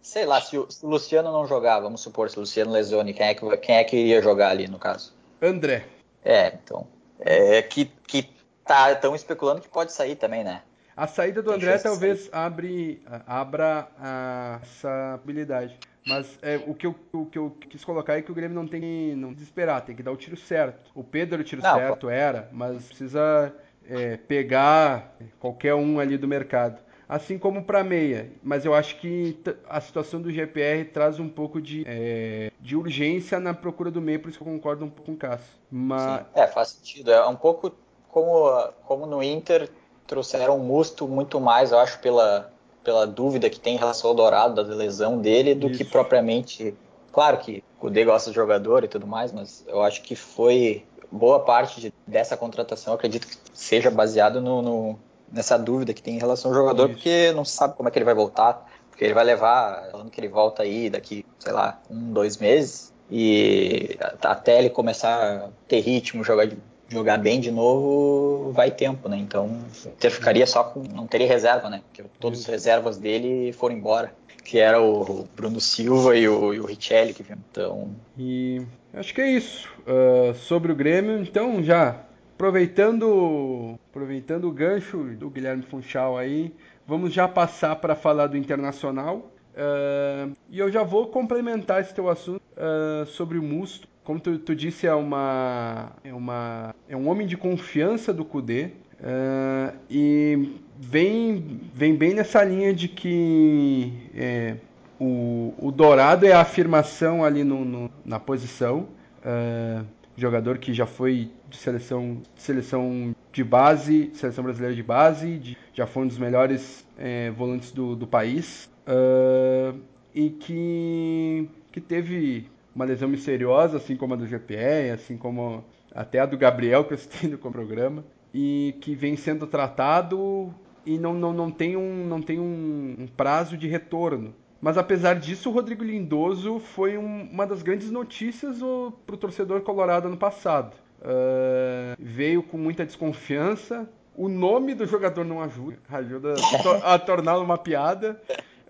[0.05, 3.15] sei lá, se o, se o, Luciano não jogar, vamos supor, se o Luciano lesione,
[3.15, 5.13] quem é que, quem é que iria jogar ali no caso?
[5.41, 5.87] André.
[6.25, 6.87] É, então.
[7.19, 8.29] É que, que
[8.65, 10.63] tá tão especulando que pode sair também, né?
[10.97, 15.79] A saída do Tem André talvez abre, abra a, essa habilidade.
[16.07, 18.69] Mas é, o, que eu, o que eu quis colocar é que o Grêmio não
[18.69, 20.91] tem que não desesperar, tem que dar o tiro certo.
[20.95, 23.55] O Pedro o tiro não, certo era, mas precisa
[23.89, 26.79] é, pegar qualquer um ali do mercado
[27.09, 28.33] assim como para meia.
[28.43, 29.39] Mas eu acho que
[29.69, 34.19] a situação do GPR traz um pouco de, é, de urgência na procura do meia,
[34.19, 35.55] por isso que eu concordo um pouco com o Cássio.
[35.71, 36.03] Mas...
[36.03, 37.13] Sim, é, faz sentido.
[37.13, 37.73] É um pouco
[38.09, 39.71] como, como no Inter
[40.07, 42.53] trouxeram o Musto muito mais, eu acho, pela,
[42.85, 45.79] pela dúvida que tem em relação ao Dourado, da lesão dele, do isso.
[45.79, 46.75] que propriamente.
[47.11, 50.85] Claro que o D gosta de jogador e tudo mais, mas eu acho que foi
[51.11, 54.99] boa parte de, dessa contratação, acredito que seja baseado no, no
[55.31, 56.95] nessa dúvida que tem em relação ao jogador, Isso.
[56.95, 60.21] porque não sabe como é que ele vai voltar, porque ele vai levar, falando que
[60.21, 65.81] ele volta aí daqui, sei lá, um, dois meses, e até ele começar a ter
[65.81, 66.49] ritmo, jogar,
[66.89, 69.17] jogar bem de novo, vai tempo, né?
[69.17, 69.59] Então,
[70.01, 71.83] ele ficaria só com, não teria reserva, né?
[71.87, 74.15] Porque todas as reservas dele foram embora,
[74.45, 77.37] que era o Bruno Silva e o, e o Richelli que viu.
[77.51, 78.63] Então, e
[78.93, 79.69] acho que é isso.
[79.81, 82.05] Uh, sobre o Grêmio, então já
[82.35, 86.53] Aproveitando, aproveitando o gancho do Guilherme Funchal aí,
[86.85, 89.31] vamos já passar para falar do Internacional.
[89.55, 93.87] Uh, e eu já vou complementar esse teu assunto uh, sobre o Musto.
[94.05, 98.71] Como tu, tu, disse, é, uma, é, uma, é um homem de confiança do Kudê.
[99.01, 104.57] Uh, e vem, vem bem nessa linha de que é,
[105.01, 108.89] o, o Dourado é a afirmação ali no, no na posição.
[109.21, 109.85] Uh,
[110.17, 115.87] jogador que já foi de seleção, seleção de base, seleção brasileira de base, de, já
[115.87, 119.79] foi um dos melhores é, volantes do, do país uh,
[120.15, 125.65] e que, que teve uma lesão misteriosa, assim como a do GPE, assim como
[125.95, 130.53] até a do Gabriel que eu citei no programa, e que vem sendo tratado
[130.85, 134.35] e não, não, não tem, um, não tem um, um prazo de retorno.
[134.61, 138.59] Mas apesar disso, o Rodrigo Lindoso foi um, uma das grandes notícias
[139.07, 140.75] para o torcedor colorado ano passado.
[141.01, 143.87] Uh, veio com muita desconfiança.
[144.17, 146.35] O nome do jogador não ajuda, ajuda
[146.83, 148.21] a, torná-lo uma piada.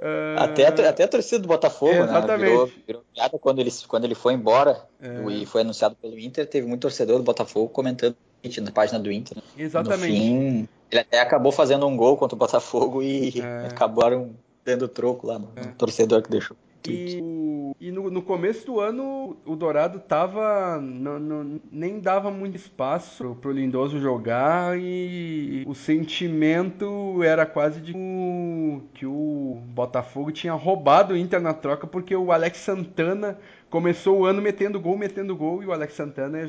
[0.05, 2.21] Uh, até, a, até a torcida do Botafogo, né?
[2.27, 2.37] né?
[2.37, 5.33] Virou, virou piada quando ele, quando ele foi embora é.
[5.33, 6.47] e foi anunciado pelo Inter.
[6.47, 8.15] Teve muito torcedor do Botafogo comentando
[8.61, 9.39] na página do Inter.
[9.39, 9.43] Né?
[9.57, 10.13] Exatamente.
[10.13, 13.67] No fim, ele até acabou fazendo um gol contra o Botafogo e é.
[13.67, 14.33] acabaram
[14.63, 15.69] dando troco lá no, é.
[15.69, 16.55] no torcedor que deixou.
[16.91, 20.79] E, e no, no, começo do ano o Dourado tava.
[20.81, 27.81] Não, não, nem dava muito espaço pro, pro Lindoso jogar e o sentimento era quase
[27.81, 27.95] de
[28.93, 33.39] que o Botafogo tinha roubado o Inter na troca porque o Alex Santana
[33.75, 36.47] começou o ano metendo gol, metendo gol, e o Alex Santana é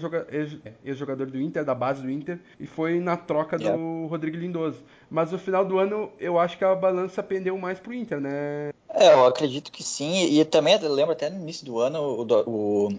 [0.86, 3.76] ex-jogador do Inter, da base do Inter, e foi na troca yeah.
[3.76, 4.78] do Rodrigo Lindoso.
[5.10, 8.70] Mas no final do ano, eu acho que a balança pendeu mais pro Inter, né?
[8.94, 12.90] É, eu acredito que sim, e também lembro até no início do ano, o, o,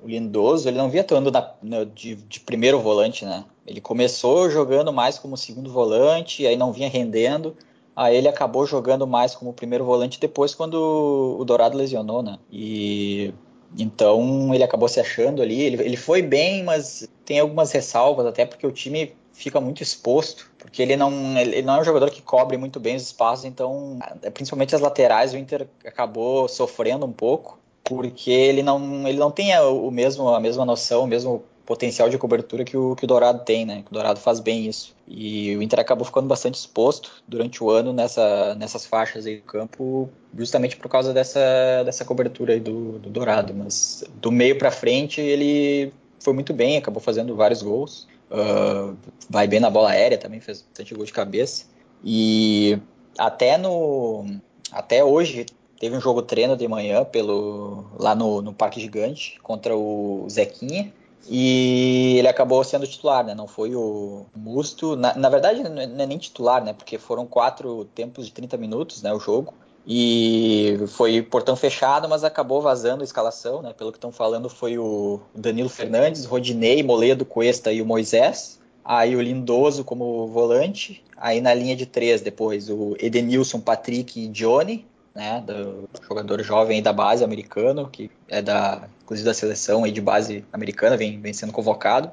[0.00, 3.44] o Lindoso, ele não via atuando na, na, de, de primeiro volante, né?
[3.66, 7.56] Ele começou jogando mais como segundo volante, aí não vinha rendendo,
[7.94, 12.38] Aí ele acabou jogando mais como primeiro volante depois quando o Dourado lesionou, né?
[12.50, 13.34] E
[13.78, 15.60] então ele acabou se achando ali.
[15.60, 20.50] Ele, ele foi bem, mas tem algumas ressalvas, até porque o time fica muito exposto,
[20.58, 23.98] porque ele não, ele não é um jogador que cobre muito bem os espaços, então,
[24.34, 29.58] principalmente as laterais, o Inter acabou sofrendo um pouco, porque ele não, ele não tem
[29.58, 33.44] o mesmo, a mesma noção, o mesmo potencial de cobertura que o, que o Dourado
[33.44, 33.84] tem, né?
[33.90, 34.94] O Dourado faz bem isso.
[35.06, 39.42] E o Inter acabou ficando bastante exposto durante o ano nessa, nessas faixas aí do
[39.42, 43.54] campo, justamente por causa dessa, dessa cobertura aí do, do Dourado.
[43.54, 48.08] Mas do meio para frente ele foi muito bem, acabou fazendo vários gols.
[48.30, 48.96] Uh,
[49.28, 51.66] vai bem na bola aérea também, fez bastante gol de cabeça.
[52.04, 52.78] E
[53.18, 54.24] até no
[54.72, 55.46] até hoje
[55.78, 60.92] teve um jogo treino de manhã pelo lá no, no Parque Gigante contra o Zequinha
[61.28, 63.34] e ele acabou sendo titular, né?
[63.34, 64.96] Não foi o Musto.
[64.96, 66.72] Na, na verdade, não é nem titular, né?
[66.72, 69.12] Porque foram quatro tempos de 30 minutos, né?
[69.12, 69.54] O jogo.
[69.86, 73.72] E foi portão fechado, mas acabou vazando a escalação, né?
[73.72, 78.60] Pelo que estão falando, foi o Danilo Fernandes, Rodinei, Moledo, Cuesta e o Moisés.
[78.84, 81.04] Aí o Lindoso como volante.
[81.16, 86.82] Aí na linha de três, depois o Edenilson, Patrick e Johnny né, do jogador jovem
[86.82, 91.32] da base americano, que é da, inclusive da seleção aí de base americana, vem, vem
[91.32, 92.10] sendo convocado.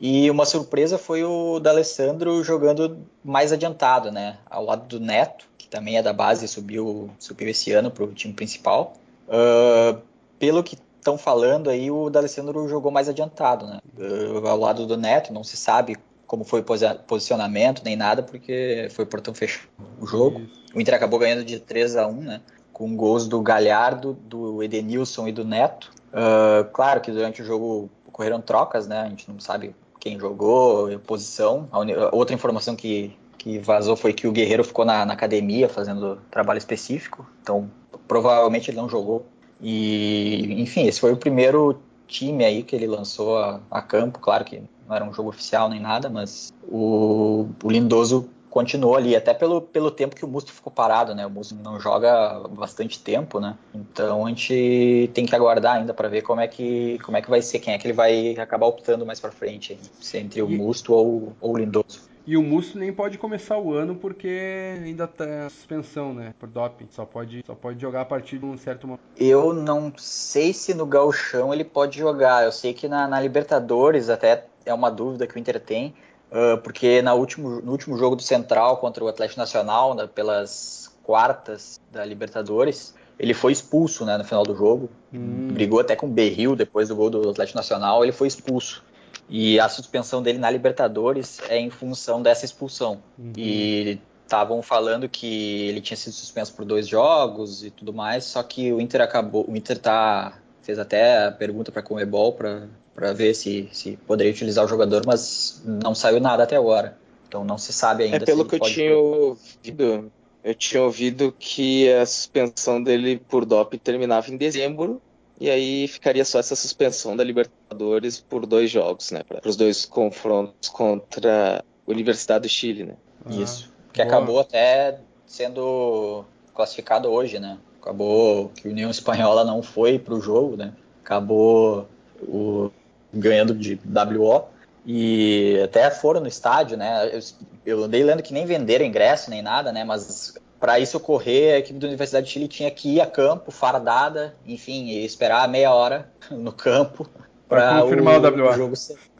[0.00, 5.68] E uma surpresa foi o D'Alessandro jogando mais adiantado, né, ao lado do Neto, que
[5.68, 8.94] também é da base e subiu, subiu esse ano para o time principal.
[9.28, 10.00] Uh,
[10.38, 14.96] pelo que estão falando aí, o D'Alessandro jogou mais adiantado, né, uh, ao lado do
[14.96, 15.96] Neto, não se sabe
[16.28, 16.62] como foi
[17.06, 19.66] posicionamento nem nada, porque foi portão fechado
[19.98, 20.42] o jogo.
[20.74, 22.40] O Inter acabou ganhando de 3 a 1 né?
[22.70, 25.90] Com gols do Galhardo, do Edenilson e do Neto.
[26.08, 29.00] Uh, claro que durante o jogo ocorreram trocas, né?
[29.00, 31.66] A gente não sabe quem jogou, posição.
[31.72, 36.20] A outra informação que, que vazou foi que o Guerreiro ficou na, na academia fazendo
[36.30, 37.70] trabalho específico, então
[38.06, 39.26] provavelmente ele não jogou.
[39.62, 44.18] E, enfim, esse foi o primeiro time aí que ele lançou a, a campo.
[44.18, 49.14] Claro que não era um jogo oficial nem nada, mas o, o Lindoso continuou ali,
[49.14, 51.26] até pelo, pelo tempo que o Musto ficou parado, né?
[51.26, 53.56] O Musto não joga bastante tempo, né?
[53.74, 57.30] Então a gente tem que aguardar ainda para ver como é que como é que
[57.30, 60.42] vai ser, quem é que ele vai acabar optando mais para frente, se é entre
[60.42, 62.08] o Musto ou, ou o Lindoso.
[62.26, 66.34] E o Musto nem pode começar o ano porque ainda tá suspensão, né?
[66.38, 66.86] Por doping.
[66.90, 69.00] Só pode, só pode jogar a partir de um certo momento.
[69.16, 72.44] Eu não sei se no Gauchão ele pode jogar.
[72.44, 75.94] Eu sei que na, na Libertadores até é uma dúvida que o Inter tem,
[76.30, 80.92] uh, porque na último, no último jogo do Central contra o Atlético Nacional, né, pelas
[81.02, 84.88] quartas da Libertadores, ele foi expulso né, no final do jogo.
[85.12, 85.48] Hum.
[85.52, 88.84] Brigou até com o Berril depois do gol do Atlético Nacional, ele foi expulso.
[89.28, 93.02] E a suspensão dele na Libertadores é em função dessa expulsão.
[93.18, 93.32] Uhum.
[93.36, 98.42] E estavam falando que ele tinha sido suspenso por dois jogos e tudo mais, só
[98.42, 102.68] que o Inter acabou, o Inter tá fez até a pergunta para a Comebol para
[102.98, 106.98] para ver se, se poderia utilizar o jogador, mas não saiu nada até agora.
[107.28, 108.16] Então não se sabe ainda.
[108.16, 110.10] É pelo que eu tinha ouvido,
[110.42, 115.00] eu tinha ouvido que a suspensão dele por DOP terminava em dezembro
[115.40, 119.22] e aí ficaria só essa suspensão da Libertadores por dois jogos, né?
[119.22, 122.94] Para os dois confrontos contra a Universidade do Chile, né?
[123.24, 123.70] Ah, Isso.
[123.92, 124.16] Que boa.
[124.16, 127.58] acabou até sendo classificado hoje, né?
[127.80, 130.72] Acabou que a União Espanhola não foi para o jogo, né?
[131.04, 131.86] Acabou
[132.22, 132.70] o
[133.12, 134.44] ganhando de WO.
[134.86, 137.10] E até foram no estádio, né?
[137.12, 137.20] Eu,
[137.66, 139.84] eu andei lendo que nem venderam ingresso nem nada, né?
[139.84, 143.50] Mas para isso ocorrer, a equipe da Universidade de Chile tinha que ir a campo,
[143.50, 147.08] fardada, enfim, e esperar meia hora no campo
[147.48, 148.52] para confirmar o, o, WO.
[148.54, 148.74] jogo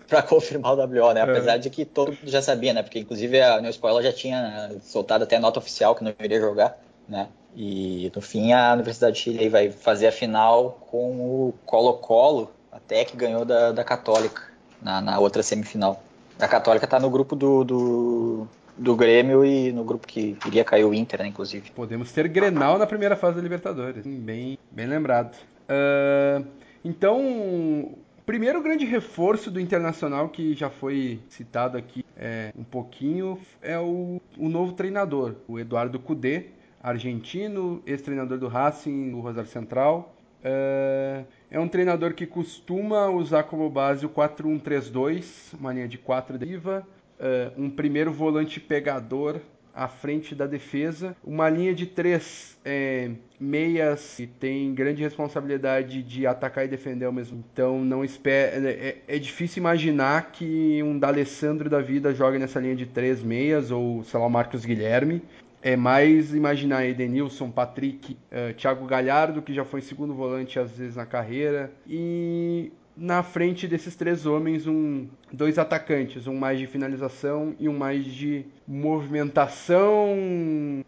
[0.08, 1.20] para confirmar o WO, né?
[1.20, 1.22] É.
[1.24, 2.82] Apesar de que todo mundo já sabia, né?
[2.82, 6.78] Porque inclusive a New Spoiler já tinha soltado até nota oficial que não iria jogar,
[7.06, 7.28] né?
[7.54, 13.04] E no fim a Universidade de Chile vai fazer a final com o Colo-Colo até
[13.04, 14.42] que ganhou da, da Católica
[14.80, 16.02] na, na outra semifinal.
[16.38, 20.84] A Católica está no grupo do, do, do, Grêmio e no grupo que iria cair
[20.84, 21.70] o Inter, né, inclusive.
[21.72, 24.06] Podemos ter Grenal na primeira fase da Libertadores.
[24.06, 25.36] Bem, bem lembrado.
[25.68, 26.46] Uh,
[26.84, 27.92] então,
[28.24, 34.20] primeiro grande reforço do Internacional que já foi citado aqui é, um pouquinho é o,
[34.36, 36.46] o novo treinador, o Eduardo Cudê,
[36.82, 40.14] argentino, ex-treinador do Racing, do Rosário Central.
[40.48, 46.38] Uh, é um treinador que costuma usar como base o 4-1-3-2, uma linha de 4
[46.38, 46.86] deriva,
[47.18, 49.40] uh, um primeiro volante pegador
[49.74, 56.26] à frente da defesa, uma linha de três é, meias que tem grande responsabilidade de
[56.26, 57.44] atacar e defender ao mesmo.
[57.52, 62.58] Então não espera, é, é, é difícil imaginar que um D'Alessandro da vida jogue nessa
[62.58, 65.22] linha de três meias ou sei lá o Marcos Guilherme.
[65.62, 70.96] É mais imaginar Edenilson, Patrick, uh, Thiago Galhardo, que já foi segundo volante às vezes
[70.96, 77.54] na carreira, e na frente desses três homens um dois atacantes, um mais de finalização
[77.58, 80.16] e um mais de movimentação,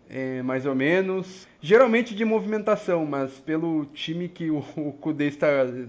[0.09, 1.47] é, mais ou menos.
[1.61, 4.63] Geralmente de movimentação, mas pelo time que o,
[5.01, 5.49] Kudê está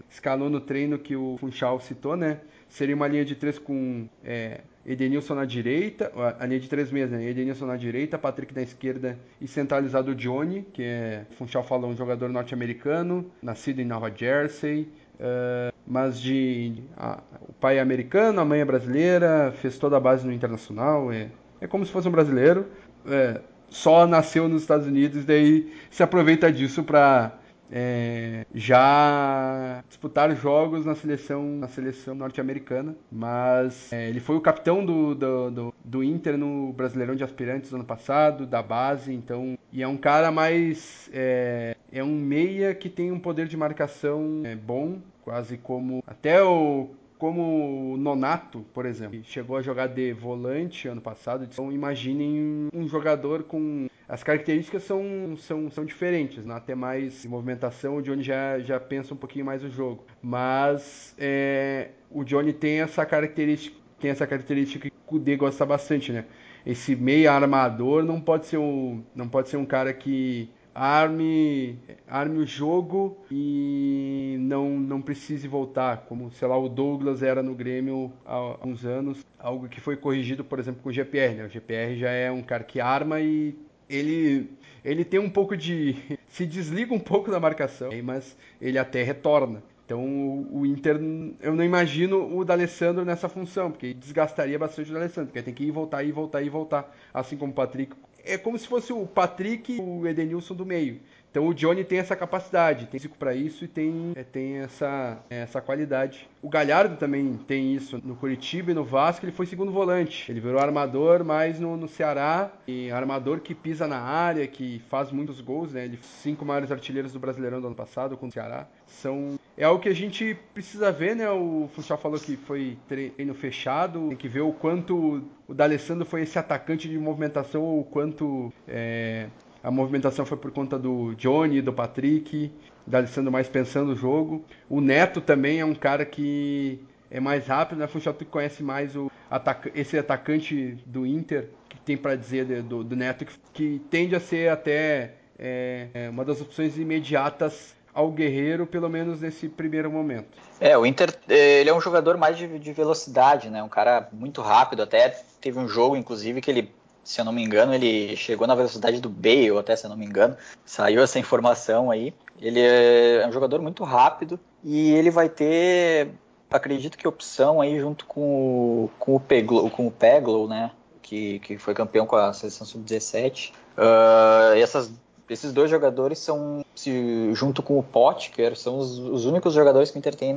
[0.09, 2.39] escalou no treino que o Funchal citou, né?
[2.71, 6.09] Seria uma linha de três com é, Edenilson na direita,
[6.39, 7.29] a linha de três mesmo, né?
[7.29, 11.97] Edenilson na direita, Patrick na esquerda e centralizado o Johnny, que é, Funchal falou, um
[11.97, 14.87] jogador norte-americano, nascido em Nova Jersey,
[15.21, 19.99] Uh, mas de a, o pai é americano, a mãe é brasileira, fez toda a
[19.99, 22.65] base no internacional, é, é como se fosse um brasileiro,
[23.05, 27.37] é, só nasceu nos Estados Unidos, daí se aproveita disso para
[27.71, 34.85] é, já disputar jogos na seleção na seleção norte-americana, mas é, ele foi o capitão
[34.85, 39.81] do, do, do, do, Inter no Brasileirão de Aspirantes ano passado, da base, então e
[39.81, 44.55] é um cara mais é, é um meia que tem um poder de marcação é,
[44.55, 46.89] bom, quase como até o
[47.21, 51.43] como o Nonato, por exemplo, chegou a jogar de volante ano passado.
[51.43, 56.53] Então imaginem um jogador com as características são, são, são diferentes, né?
[56.53, 60.03] até mais movimentação, o Johnny já, já pensa um pouquinho mais o jogo.
[60.21, 66.11] Mas é, o Johnny tem essa característica, tem essa característica que o Kudê gosta bastante,
[66.11, 66.25] né?
[66.65, 72.39] Esse meio armador não pode ser um, não pode ser um cara que arme, arme
[72.39, 78.11] o jogo e não, não precise voltar, como, sei lá, o Douglas era no Grêmio
[78.25, 81.45] há uns anos, algo que foi corrigido, por exemplo, com o GPR, né?
[81.45, 83.55] O GPR já é um cara que arma e
[83.91, 84.49] ele
[84.83, 85.95] ele tem um pouco de
[86.27, 89.63] se desliga um pouco da marcação, mas ele até retorna.
[89.85, 90.03] Então
[90.51, 90.97] o, Inter,
[91.41, 95.65] eu não imagino o D'Alessandro nessa função, porque desgastaria bastante o D'Alessandro, porque tem que
[95.65, 99.05] ir voltar e voltar e voltar, assim como o Patrick é como se fosse o
[99.05, 100.99] Patrick e o Edenilson do meio.
[101.31, 105.17] Então o Johnny tem essa capacidade, tem físico para isso e tem, é, tem essa,
[105.29, 106.29] essa qualidade.
[106.41, 110.29] O Galhardo também tem isso no Curitiba e no Vasco, ele foi segundo volante.
[110.29, 115.09] Ele virou armador, mas no, no Ceará, e armador que pisa na área, que faz
[115.11, 115.85] muitos gols, né?
[115.85, 118.67] Ele cinco maiores artilheiros do Brasileirão do ano passado com o Ceará.
[118.85, 121.29] São é algo que a gente precisa ver, né?
[121.29, 126.23] O Funchal falou que foi treino fechado, tem que ver o quanto o D'Alessandro foi
[126.23, 129.27] esse atacante de movimentação, o quanto é,
[129.63, 132.51] a movimentação foi por conta do Johnny, do Patrick,
[132.85, 134.43] da Alessandro mais pensando o jogo.
[134.69, 137.87] O Neto também é um cara que é mais rápido, né?
[137.87, 142.61] Funchal tu conhece mais o ataca esse atacante do Inter, que tem para dizer de,
[142.61, 147.75] do, do, Neto, que, que, tende a ser até é, é uma das opções imediatas
[147.93, 150.37] ao Guerreiro, pelo menos nesse primeiro momento.
[150.59, 153.61] É, o Inter, ele é um jogador mais de, de velocidade, né?
[153.61, 155.09] Um cara muito rápido, até
[155.39, 156.71] teve um jogo, inclusive, que ele
[157.03, 159.97] se eu não me engano, ele chegou na velocidade do Bale, até se eu não
[159.97, 160.35] me engano.
[160.65, 162.13] Saiu essa informação aí.
[162.39, 166.11] Ele é um jogador muito rápido e ele vai ter,
[166.49, 170.71] acredito que opção aí junto com com o, Peglo, com o Peglo, né?
[171.01, 173.51] Que, que foi campeão com a seleção sub-17.
[173.77, 174.91] Uh, essas
[175.31, 179.97] esses dois jogadores são, se, junto com o Potker, são os, os, únicos jogadores que
[179.97, 180.35] o Inter tem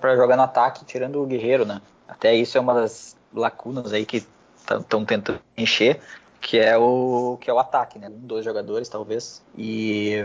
[0.00, 1.82] para jogar no ataque, tirando o Guerreiro, né?
[2.08, 4.26] Até isso é uma das lacunas aí que
[4.78, 6.00] estão tentando encher,
[6.40, 8.08] que é o que é o ataque, né?
[8.08, 9.42] Um, dois jogadores talvez.
[9.56, 10.24] E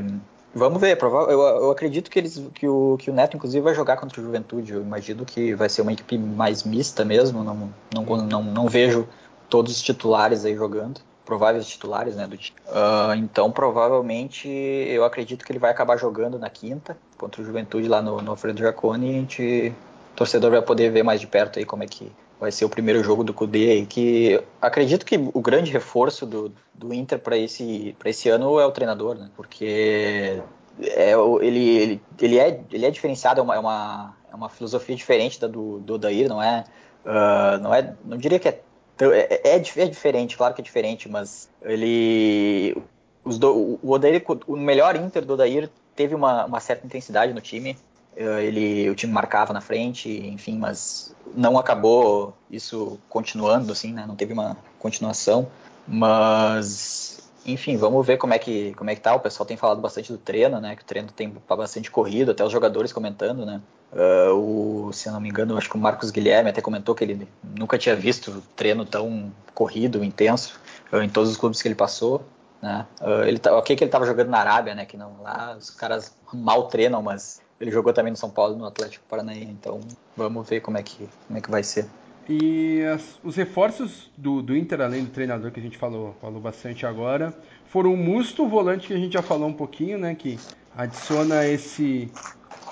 [0.53, 3.97] vamos ver, eu, eu acredito que eles que o, que o Neto inclusive vai jogar
[3.97, 4.73] contra o Juventude.
[4.73, 9.07] Eu imagino que vai ser uma equipe mais mista mesmo, não não, não, não vejo
[9.49, 12.57] todos os titulares aí jogando prováveis titulares né, do time.
[12.67, 17.87] Uh, então, provavelmente, eu acredito que ele vai acabar jogando na quinta contra o Juventude
[17.87, 19.73] lá no, no Alfredo Jaconi e a gente,
[20.13, 22.11] o torcedor vai poder ver mais de perto aí como é que
[22.45, 26.53] vai ser o primeiro jogo do Cudê aí, que acredito que o grande reforço do,
[26.75, 29.31] do Inter para esse, esse ano é o treinador, né?
[29.35, 30.39] Porque
[30.79, 34.95] é, ele, ele, ele, é, ele é diferenciado, é uma, é uma, é uma filosofia
[34.95, 36.65] diferente da do, do Odair, não é,
[37.03, 38.61] uh, não é, não diria que é,
[38.99, 42.77] é, é, é, diferente, claro que é diferente, mas ele,
[43.23, 47.41] os do, o Odair, o melhor Inter do Odair teve uma, uma certa intensidade no
[47.41, 47.75] time,
[48.15, 54.05] ele, o time marcava na frente, enfim, mas não acabou isso continuando, assim, né?
[54.07, 55.47] Não teve uma continuação,
[55.87, 59.13] mas enfim, vamos ver como é que como é que tá.
[59.13, 60.75] O pessoal tem falado bastante do treino, né?
[60.75, 63.61] Que o treino tem bastante corrido, até os jogadores comentando, né?
[63.93, 67.03] Uh, o, se eu não me engano, acho que o Marcos Guilherme até comentou que
[67.03, 70.59] ele nunca tinha visto treino tão corrido, intenso,
[70.91, 72.23] uh, em todos os clubes que ele passou.
[72.65, 72.83] Né?
[72.99, 74.85] Uh, ele tá, ok que ele estava jogando na Arábia, né?
[74.85, 78.65] Que não lá os caras mal treinam, mas ele jogou também no São Paulo, no
[78.65, 79.51] Atlético Paranaense.
[79.51, 79.79] Então
[80.17, 81.85] vamos ver como é que como é que vai ser.
[82.27, 86.41] E as, os reforços do, do Inter, além do treinador que a gente falou, falou
[86.41, 87.31] bastante agora,
[87.67, 90.15] foram o Musto, o volante que a gente já falou um pouquinho, né?
[90.15, 90.39] Que
[90.75, 92.11] adiciona esse,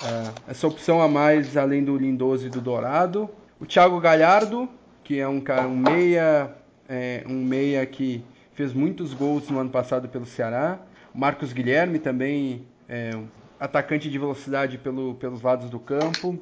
[0.02, 3.30] uh, essa opção a mais além do Lindoso e do Dourado.
[3.60, 4.68] O Thiago Galhardo,
[5.04, 6.50] que é um cara, um meia,
[6.88, 8.24] é, um meia que
[8.54, 10.78] fez muitos gols no ano passado pelo Ceará.
[11.14, 13.10] Marcos Guilherme também é
[13.58, 16.38] atacante de velocidade pelo, pelos lados do campo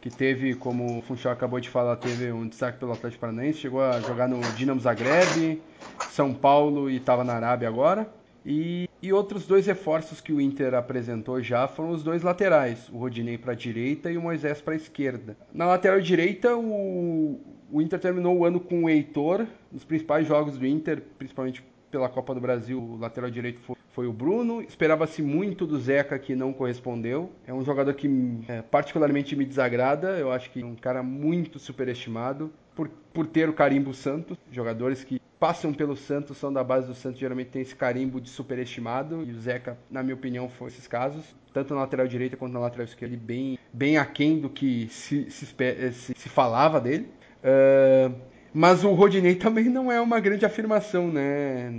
[0.00, 3.82] que teve, como o Funchal acabou de falar, teve um destaque pelo Atlético Paranaense, chegou
[3.82, 5.62] a jogar no Dinamo Zagreb,
[6.10, 8.06] São Paulo e estava na Arábia agora.
[8.44, 12.98] E, e, outros dois reforços que o Inter apresentou já foram os dois laterais, o
[12.98, 15.36] Rodinei para a direita e o Moisés para a esquerda.
[15.52, 17.40] Na lateral direita, o,
[17.72, 22.08] o Inter terminou o ano com o Heitor, nos principais jogos do Inter, principalmente pela
[22.08, 24.60] Copa do Brasil, o lateral direito foi, foi o Bruno.
[24.60, 27.30] Esperava-se muito do Zeca, que não correspondeu.
[27.46, 28.10] É um jogador que
[28.48, 30.18] é, particularmente me desagrada.
[30.18, 34.36] Eu acho que é um cara muito superestimado por, por ter o carimbo Santos.
[34.50, 38.28] Jogadores que passam pelo Santos, são da base do Santos, geralmente tem esse carimbo de
[38.30, 39.22] superestimado.
[39.22, 41.34] E o Zeca, na minha opinião, foi esses casos.
[41.52, 45.46] Tanto na lateral direita quanto na lateral esquerda, bem, bem aquém do que se, se,
[45.46, 47.08] se, se falava dele.
[47.44, 48.14] Uh,
[48.56, 51.72] mas o Rodinei também não é uma grande afirmação, né?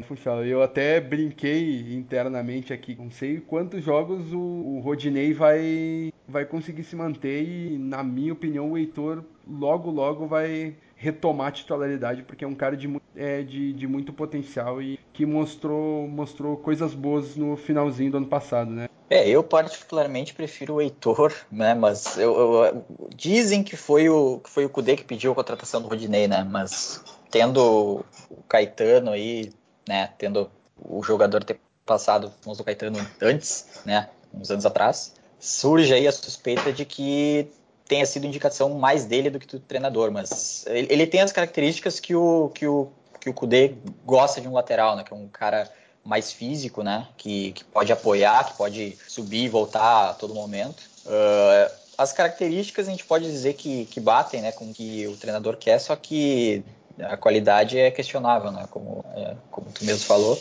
[0.45, 6.83] Eu até brinquei internamente aqui, não sei quantos jogos o, o Rodinei vai, vai conseguir
[6.83, 12.45] se manter e, na minha opinião, o Heitor logo, logo vai retomar a titularidade, porque
[12.45, 17.35] é um cara de, é, de, de muito potencial e que mostrou, mostrou coisas boas
[17.35, 18.87] no finalzinho do ano passado, né?
[19.09, 21.73] É, eu particularmente prefiro o Heitor, né?
[21.75, 22.85] Mas eu, eu,
[23.15, 26.43] dizem que foi o que foi o Cudê que pediu a contratação do Rodinei, né?
[26.43, 29.51] Mas tendo o Caetano aí,
[29.87, 30.09] né?
[30.17, 30.49] Tendo
[30.83, 34.09] o jogador ter passado o Caetano antes, né?
[34.33, 37.47] Uns anos atrás, surge aí a suspeita de que
[37.87, 41.99] tenha sido indicação mais dele do que do treinador, mas ele, ele tem as características
[41.99, 42.91] que o que o
[43.25, 43.73] que o Cudê
[44.05, 45.03] gosta de um lateral, né?
[45.03, 45.67] Que é um cara
[46.03, 47.07] mais físico, né?
[47.17, 50.83] Que, que pode apoiar, que pode subir e voltar a todo momento.
[51.07, 55.17] Uh, as características a gente pode dizer que, que batem né, com o que o
[55.17, 56.63] treinador quer, só que
[56.99, 58.67] a qualidade é questionável, né?
[58.69, 60.39] Como, é, como tu mesmo falou.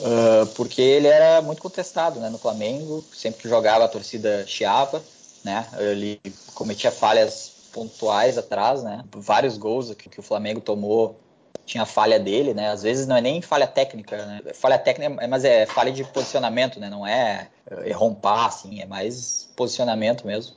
[0.00, 5.02] Uh, porque ele era muito contestado né, no Flamengo, sempre que jogava a torcida chiava,
[5.48, 5.66] né?
[5.78, 6.20] Ele
[6.54, 9.02] cometia falhas pontuais atrás, né?
[9.14, 11.18] Vários gols que, que o Flamengo tomou
[11.64, 12.70] tinha falha dele, né?
[12.70, 14.40] Às vezes não é nem falha técnica, né?
[14.54, 16.88] Falha técnica, mas é falha de posicionamento, né?
[16.88, 17.48] Não é
[17.84, 20.54] errar um passe, é mais posicionamento mesmo.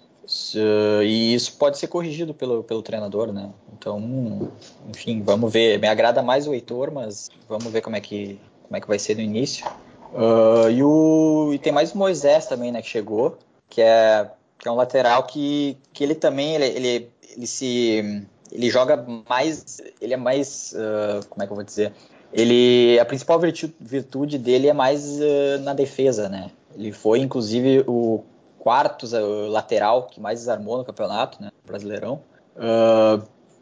[1.03, 3.49] E isso pode ser corrigido pelo, pelo treinador, né?
[3.73, 4.51] Então,
[4.89, 5.79] enfim, vamos ver.
[5.79, 8.99] Me agrada mais o Heitor, mas vamos ver como é que, como é que vai
[8.99, 9.65] ser no início.
[10.13, 12.81] Uh, e, o, e tem mais o Moisés também, né?
[12.81, 13.37] Que chegou,
[13.69, 14.29] que é,
[14.62, 19.82] que é um lateral que, que ele também ele, ele, ele se ele joga mais,
[19.99, 21.93] ele é mais, uh, como é que eu vou dizer?
[22.34, 26.51] Ele, a principal virtude, dele é mais uh, na defesa, né?
[26.76, 28.24] Ele foi, inclusive, o
[28.59, 29.07] quarto
[29.49, 31.49] lateral que mais desarmou no campeonato, né?
[31.66, 32.22] Brasileirão.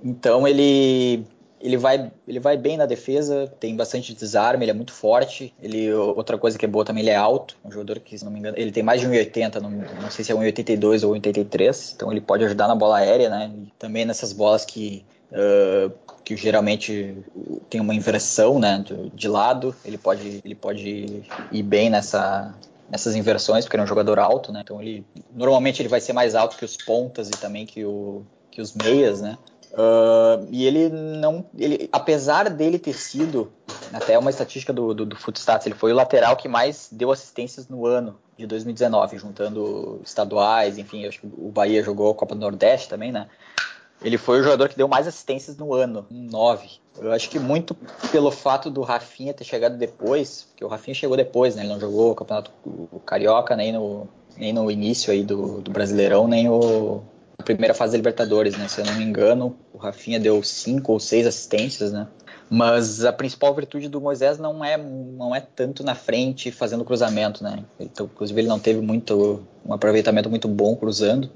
[0.04, 1.26] então ele
[1.62, 5.53] ele vai, ele vai bem na defesa, tem bastante desarme, ele é muito forte.
[5.62, 7.57] Ele, outra coisa que é boa também, ele é alto.
[7.64, 10.24] Um jogador que, se não me engano, ele tem mais de 1,80, não, não sei
[10.24, 11.93] se é 1,82 ou 1,83.
[11.95, 13.51] Então ele pode ajudar na bola aérea, né?
[13.53, 15.91] E também nessas bolas que, uh,
[16.24, 17.18] que geralmente
[17.70, 18.84] tem uma inversão, né?
[19.14, 22.55] De, lado, ele pode, ele pode ir bem nessa,
[22.89, 24.62] nessas inversões, porque ele é um jogador alto, né?
[24.64, 25.05] Então ele
[25.36, 28.74] normalmente ele vai ser mais alto que os pontas e também que, o, que os
[28.74, 29.38] meias, né?
[29.72, 31.45] Uh, e ele não.
[31.57, 33.51] Ele, apesar dele ter sido,
[33.93, 37.67] até uma estatística do, do, do Footstats, ele foi o lateral que mais deu assistências
[37.67, 42.41] no ano de 2019, juntando estaduais, enfim, acho que o Bahia jogou a Copa do
[42.41, 43.28] Nordeste também, né?
[44.01, 46.80] Ele foi o jogador que deu mais assistências no ano, nove.
[46.97, 47.76] Eu acho que muito
[48.11, 51.63] pelo fato do Rafinha ter chegado depois, porque o Rafinha chegou depois, né?
[51.63, 52.51] Ele não jogou o Campeonato
[53.05, 54.07] Carioca nem no,
[54.38, 57.03] nem no início aí do, do Brasileirão, nem o,
[57.44, 58.68] primeira fase da Libertadores, né?
[58.68, 62.08] Se eu não me engano, o Rafinha deu cinco ou seis assistências, né?
[62.50, 67.44] Mas a principal virtude do Moisés não é, não é tanto na frente fazendo cruzamento,
[67.44, 67.64] né?
[67.80, 71.30] Então, inclusive ele não teve muito um aproveitamento muito bom cruzando.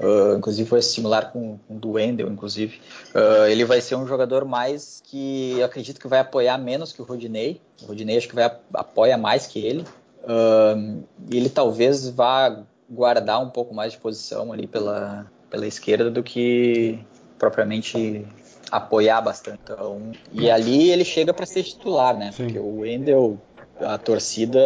[0.00, 2.80] Uh, inclusive foi similar com, com o do Wendel, inclusive.
[3.14, 7.02] Uh, ele vai ser um jogador mais que eu acredito que vai apoiar menos que
[7.02, 7.60] o Rodinei.
[7.82, 9.84] O Rodinei acho que vai apoia mais que ele.
[10.22, 16.22] Uh, ele talvez vá guardar um pouco mais de posição ali pela, pela esquerda do
[16.22, 16.98] que
[17.38, 18.26] propriamente
[18.70, 19.60] apoiar bastante.
[19.64, 22.32] Então, e ali ele chega para ser titular, né?
[22.32, 22.44] Sim.
[22.44, 23.38] Porque o Wendel,
[23.80, 24.60] a torcida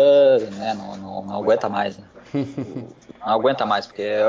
[0.53, 1.99] né, não, não, não aguenta mais.
[1.99, 2.05] Né?
[2.35, 4.25] não aguenta mais, porque é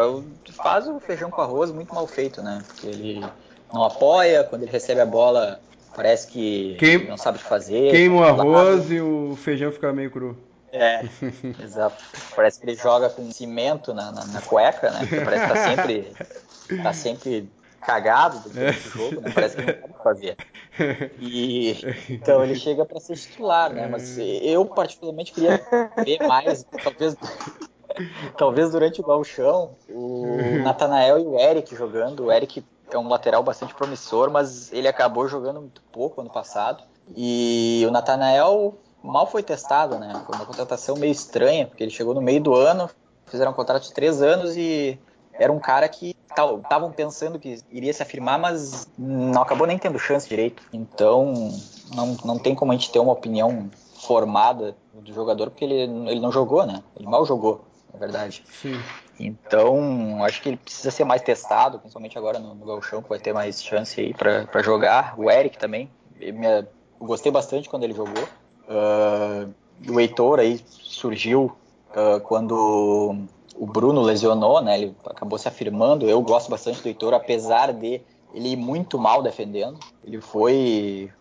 [0.51, 2.61] faz o feijão com arroz muito mal feito, né?
[2.67, 3.25] Porque ele
[3.73, 5.59] não apoia, quando ele recebe a bola,
[5.95, 7.07] parece que Queim...
[7.07, 7.91] não sabe o que fazer.
[7.91, 10.37] Queima o arroz e o feijão fica meio cru.
[10.75, 11.03] É,
[11.63, 12.03] exato.
[12.35, 15.07] Parece que ele joga com cimento na, na, na cueca, né?
[15.23, 16.13] Parece que tá sempre,
[16.83, 17.49] tá sempre
[17.81, 19.31] cagado do jogo, né?
[19.33, 20.37] Parece que não sabe fazer.
[21.19, 21.77] E
[22.09, 23.87] então ele chega para ser titular, né?
[23.87, 25.61] Mas eu particularmente queria
[26.03, 27.15] ver mais, talvez
[28.37, 32.25] talvez durante o galchão, o Natanael e o Eric jogando.
[32.25, 36.83] O Eric é um lateral bastante promissor, mas ele acabou jogando muito pouco ano passado.
[37.15, 40.13] E o Natanael mal foi testado, né?
[40.25, 42.89] Foi uma contratação meio estranha, porque ele chegou no meio do ano,
[43.25, 44.99] fizeram um contrato de três anos e
[45.33, 49.97] era um cara que estavam pensando que iria se afirmar, mas não acabou nem tendo
[49.97, 50.63] chance direito.
[50.73, 51.33] Então,
[51.93, 53.69] não, não tem como a gente ter uma opinião
[54.05, 56.83] formada do jogador, porque ele, ele não jogou, né?
[56.95, 58.43] Ele mal jogou na verdade.
[58.61, 58.79] Sim.
[59.19, 63.19] Então, acho que ele precisa ser mais testado, principalmente agora no, no Galchão, que vai
[63.19, 65.15] ter mais chance aí para jogar.
[65.17, 65.89] O Eric também,
[66.19, 66.67] eu
[66.99, 68.27] gostei bastante quando ele jogou.
[68.67, 69.53] Uh,
[69.91, 71.55] o Heitor aí surgiu
[71.91, 73.15] uh, quando
[73.55, 74.79] o Bruno lesionou, né?
[74.79, 76.07] Ele acabou se afirmando.
[76.09, 78.01] Eu gosto bastante do Heitor, apesar de
[78.33, 79.79] ele ir muito mal defendendo.
[80.03, 81.11] Ele foi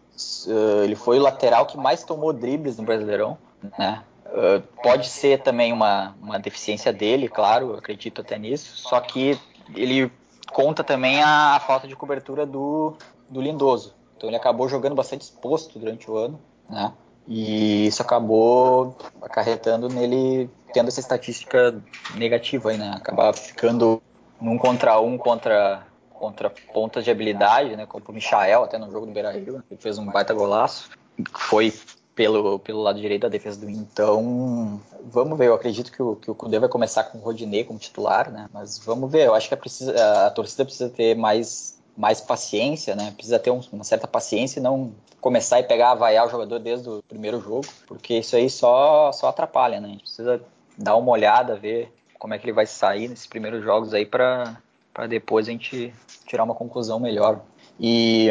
[0.47, 3.39] uh, ele foi o lateral que mais tomou dribles no Brasileirão,
[3.79, 4.03] né?
[4.27, 9.39] Uh, pode ser também uma, uma deficiência dele, claro, acredito até nisso, só que
[9.77, 10.11] ele
[10.53, 12.95] conta também a, a, falta de cobertura do,
[13.29, 13.95] do Lindoso.
[14.17, 16.93] Então ele acabou jogando bastante exposto durante o ano, né?
[17.27, 21.75] E isso acabou acarretando nele tendo essa estatística
[22.17, 22.93] negativa aí, né?
[22.95, 24.03] Acabar ficando
[24.41, 27.87] num contra um contra contra pontas de habilidade, né?
[27.87, 30.91] Como o Michael até no jogo do Beira-Rio, ele fez um baita golaço.
[31.33, 31.73] Foi
[32.15, 35.49] pelo, pelo lado direito da defesa do Então, vamos ver.
[35.49, 38.49] Eu acredito que o, que o vai começar com o Rodinei como titular, né?
[38.53, 39.27] Mas vamos ver.
[39.27, 43.13] Eu acho que a, precisa, a torcida precisa ter mais, mais paciência, né?
[43.17, 46.89] Precisa ter um, uma certa paciência e não começar e pegar, avaiar o jogador desde
[46.89, 49.89] o primeiro jogo, porque isso aí só, só atrapalha, né?
[49.89, 50.43] A gente precisa
[50.77, 54.57] dar uma olhada, ver como é que ele vai sair nesses primeiros jogos aí para
[55.09, 55.95] depois a gente
[56.27, 57.41] tirar uma conclusão melhor.
[57.79, 58.29] E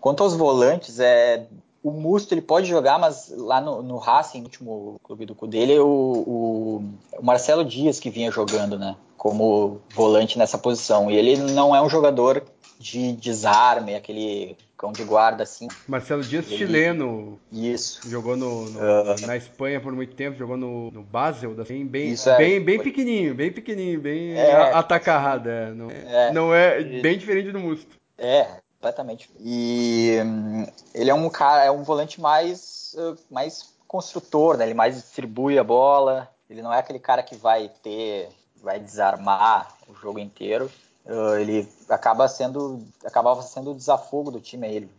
[0.00, 1.46] quanto aos volantes, é
[1.82, 5.78] o Musto ele pode jogar, mas lá no, no Racing, último clube do cu dele,
[5.80, 6.84] o, o,
[7.18, 8.94] o, Marcelo Dias que vinha jogando, né?
[9.16, 11.10] Como volante nessa posição.
[11.10, 12.44] E ele não é um jogador
[12.82, 15.68] de desarme, aquele cão de guarda assim.
[15.86, 16.58] Marcelo Dias, ele...
[16.58, 17.38] chileno.
[17.52, 18.00] Isso.
[18.08, 19.26] Jogou no, no uh...
[19.26, 22.76] na Espanha por muito tempo, jogou no, no Basel, assim, bem, Isso, é, bem, bem
[22.76, 22.86] foi...
[22.86, 25.48] pequenininho, bem pequenininho, bem é, atacarrado.
[25.48, 27.96] É, não, é, não é bem diferente do Musto.
[28.18, 29.30] É, completamente.
[29.38, 32.96] E hum, ele é um cara, é um volante mais,
[33.30, 34.64] mais construtor, né?
[34.64, 36.28] Ele mais distribui a bola.
[36.50, 38.28] Ele não é aquele cara que vai ter,
[38.60, 40.70] vai desarmar o jogo inteiro.
[41.04, 44.68] Uh, ele acaba sendo, acabava sendo o desafogo do time.
[44.68, 44.90] Ele,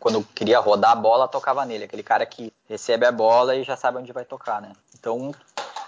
[0.00, 1.84] quando queria rodar a bola, tocava nele.
[1.84, 4.72] Aquele cara que recebe a bola e já sabe onde vai tocar, né?
[4.98, 5.32] Então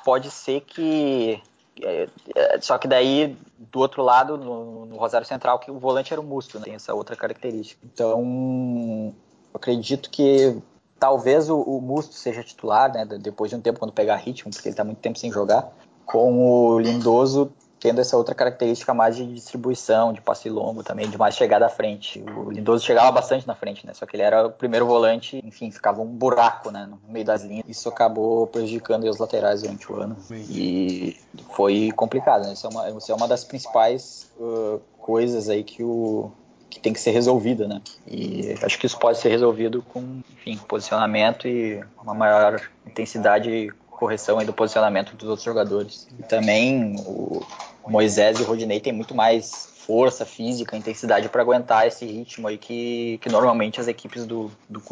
[0.04, 1.42] pode ser que
[1.82, 6.12] é, é, só que daí, do outro lado, no, no, Rosário Central, que o volante
[6.12, 6.66] era o Musto, né?
[6.66, 7.80] tem essa outra característica.
[7.84, 9.12] Então,
[9.52, 10.56] acredito que
[10.98, 13.04] talvez o, o Musto seja titular, né?
[13.04, 15.72] Depois de um tempo, quando pegar ritmo, porque ele está muito tempo sem jogar.
[16.06, 17.50] Com o Lindoso
[17.84, 21.68] tendo essa outra característica mais de distribuição, de passe longo também, de mais chegada à
[21.68, 22.24] frente.
[22.34, 23.92] O Lindoso chegava bastante na frente, né?
[23.92, 27.42] Só que ele era o primeiro volante, enfim, ficava um buraco, né, no meio das
[27.42, 27.66] linhas.
[27.68, 30.16] Isso acabou prejudicando os laterais durante o ano.
[30.30, 31.14] E
[31.50, 32.54] foi complicado, né?
[32.54, 36.32] Isso é uma, isso é uma das principais uh, coisas aí que o
[36.70, 37.82] que tem que ser resolvida, né?
[38.06, 43.70] E acho que isso pode ser resolvido com, enfim, posicionamento e uma maior intensidade e
[43.94, 46.08] correção aí do posicionamento dos outros jogadores.
[46.18, 47.44] E também o,
[47.90, 52.56] Moisés e o Rodinei têm muito mais força física, intensidade para aguentar esse ritmo aí
[52.56, 54.82] que, que normalmente as equipes do, do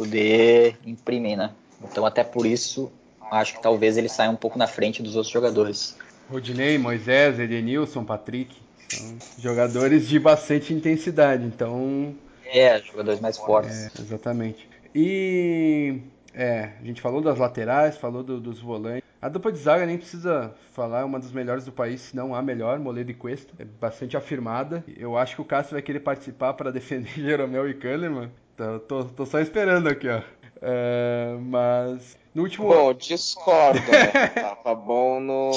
[0.85, 1.51] imprimem, né?
[1.83, 2.93] Então até por isso
[3.31, 5.97] acho que talvez ele saia um pouco na frente dos outros jogadores.
[6.31, 8.55] Rodinei, Moisés, Edenilson, Patrick,
[8.89, 12.15] são jogadores de bastante intensidade, então...
[12.45, 13.87] É, jogadores mais fortes.
[13.87, 14.69] É, exatamente.
[14.95, 16.01] E
[16.35, 19.03] é, a gente falou das laterais, falou do, dos volantes.
[19.23, 22.35] A dupla de zaga nem precisa falar, é uma das melhores do país, se não
[22.35, 23.55] a melhor, Moledo e Cuesta.
[23.57, 24.85] É bastante afirmada.
[24.97, 28.33] Eu acho que o Cássio vai querer participar para defender Jeromel e Kahneman.
[28.55, 30.21] Então, tô, tô só esperando aqui, ó.
[30.65, 34.29] É, mas no último Bom, discordo, né?
[34.35, 35.51] Tava bom no.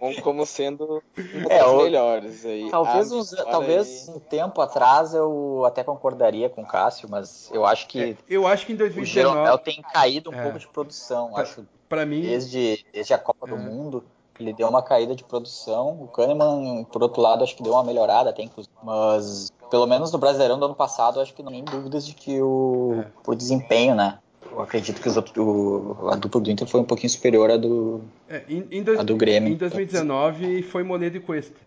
[0.00, 2.70] bom como sendo um É, dos o- melhores aí.
[2.70, 4.14] Talvez, Ah, uns, talvez aí.
[4.14, 8.66] um tempo atrás eu até concordaria com o Cássio, mas eu acho que Eu acho
[8.66, 10.42] que em o Jeromel 2019, tem caído um É.
[10.42, 11.30] pouco de produção.
[11.32, 13.58] Pra- Acho pra mim, desde, desde a Copa do É.
[13.58, 14.02] Mundo
[14.38, 16.00] ele deu uma caída de produção.
[16.02, 18.72] O Kahneman, por outro lado, acho que deu uma melhorada até, inclusive.
[18.82, 22.40] Mas pelo menos no Brasileirão do ano passado, acho que não tem dúvidas de que
[22.40, 24.18] o, o desempenho, né?
[24.50, 27.58] Eu acredito que os outros, o- a dupla do Inter foi um pouquinho superior à
[27.58, 29.52] do, é, em, em dois- do Grêmio.
[29.52, 31.60] Em 2019 foi Moledo e Cuesta.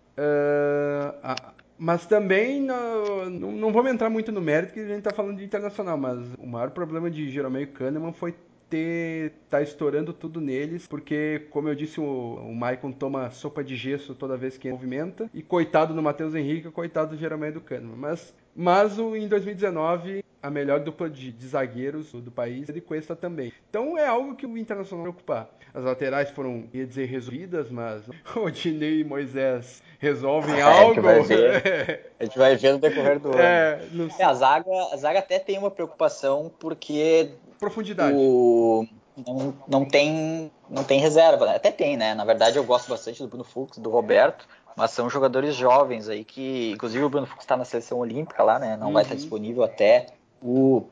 [1.21, 5.11] Ah, mas também no- não, não vamos entrar muito no mérito que a gente está
[5.11, 8.33] falando de internacional, mas o maior problema de Jeromel e Kahneman foi
[8.73, 13.75] ter tá estourando tudo neles, porque como eu disse, o, o Maicon toma sopa de
[13.75, 17.95] gesso toda vez que movimenta, e coitado do Matheus Henrique, coitado do Jeromel do Kahneman.
[17.95, 22.81] Mas mas o, em 2019 a melhor dupla de, de zagueiros do país é de
[22.81, 23.53] Cuesta também.
[23.69, 25.49] Então é algo que o Internacional vai preocupar.
[25.73, 28.03] As laterais foram, ia dizer, resolvidas, mas
[28.35, 31.23] o Dinei e Moisés resolvem É, a gente algo.
[31.23, 32.11] ver.
[32.19, 33.39] A gente vai ver no decorrer do ano.
[33.39, 37.31] é, não É, a zaga, a zaga até tem uma preocupação porque
[37.63, 38.17] profundidade.
[38.17, 38.85] o
[39.15, 41.55] não, não tem não tem reserva, né?
[41.55, 42.13] até tem, né?
[42.15, 46.23] Na verdade eu gosto bastante do Bruno Fux, do Roberto, mas são jogadores jovens aí
[46.23, 48.75] que, inclusive o Bruno Fux está na seleção olímpica lá, né?
[48.75, 49.21] Não vai estar Uhum.
[49.21, 50.07] disponível até
[50.41, 50.83] o,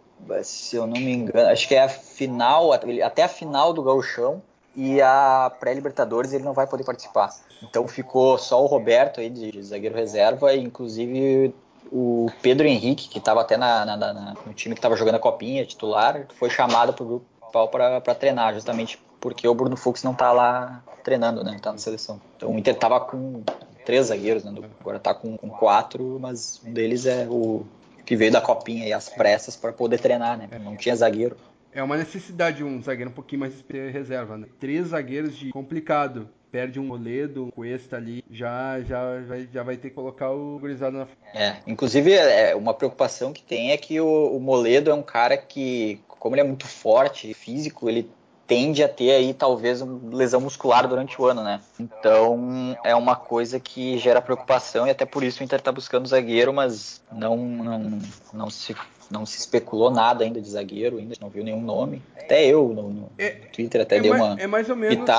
[0.43, 4.41] se eu não me engano, acho que é a final, até a final do Gauchão
[4.75, 7.29] e a pré-Libertadores ele não vai poder participar.
[7.63, 11.53] Então ficou só o Roberto aí de, de zagueiro reserva e inclusive
[11.91, 15.19] o Pedro Henrique, que estava até na, na- na- no time que estava jogando a
[15.19, 17.25] copinha, titular, foi chamado para o grupo
[17.71, 21.57] para treinar, justamente porque o Bruno Fux não está lá treinando, né?
[21.61, 22.19] Tá na seleção.
[22.37, 23.43] Então o Inter tava com
[23.85, 24.53] três zagueiros, né?
[24.79, 27.65] Agora tá com, com quatro, mas um deles é o
[28.05, 30.47] que veio da copinha e as pressas para poder treinar, né?
[30.63, 31.35] Não tinha zagueiro.
[31.73, 34.47] É uma necessidade um zagueiro um pouquinho mais de reserva, né?
[34.59, 36.29] Três zagueiros de complicado.
[36.51, 40.59] Perde um Moledo, um Cuesta ali, já, já, já, já vai ter que colocar o
[40.59, 44.93] gurizado na É, inclusive é, uma preocupação que tem é que o, o Moledo é
[44.93, 48.09] um cara que, como ele é muito forte, físico, ele
[48.45, 51.61] tende a ter aí talvez uma lesão muscular durante o ano, né?
[51.79, 56.05] Então é uma coisa que gera preocupação e até por isso o Inter tá buscando
[56.05, 57.99] zagueiro, mas não não,
[58.33, 58.75] não se
[59.09, 62.01] não se especulou nada ainda de zagueiro, ainda não viu nenhum nome.
[62.17, 65.09] Até eu no, no É- Twitter até é, deu ma- uma é mais ou menos.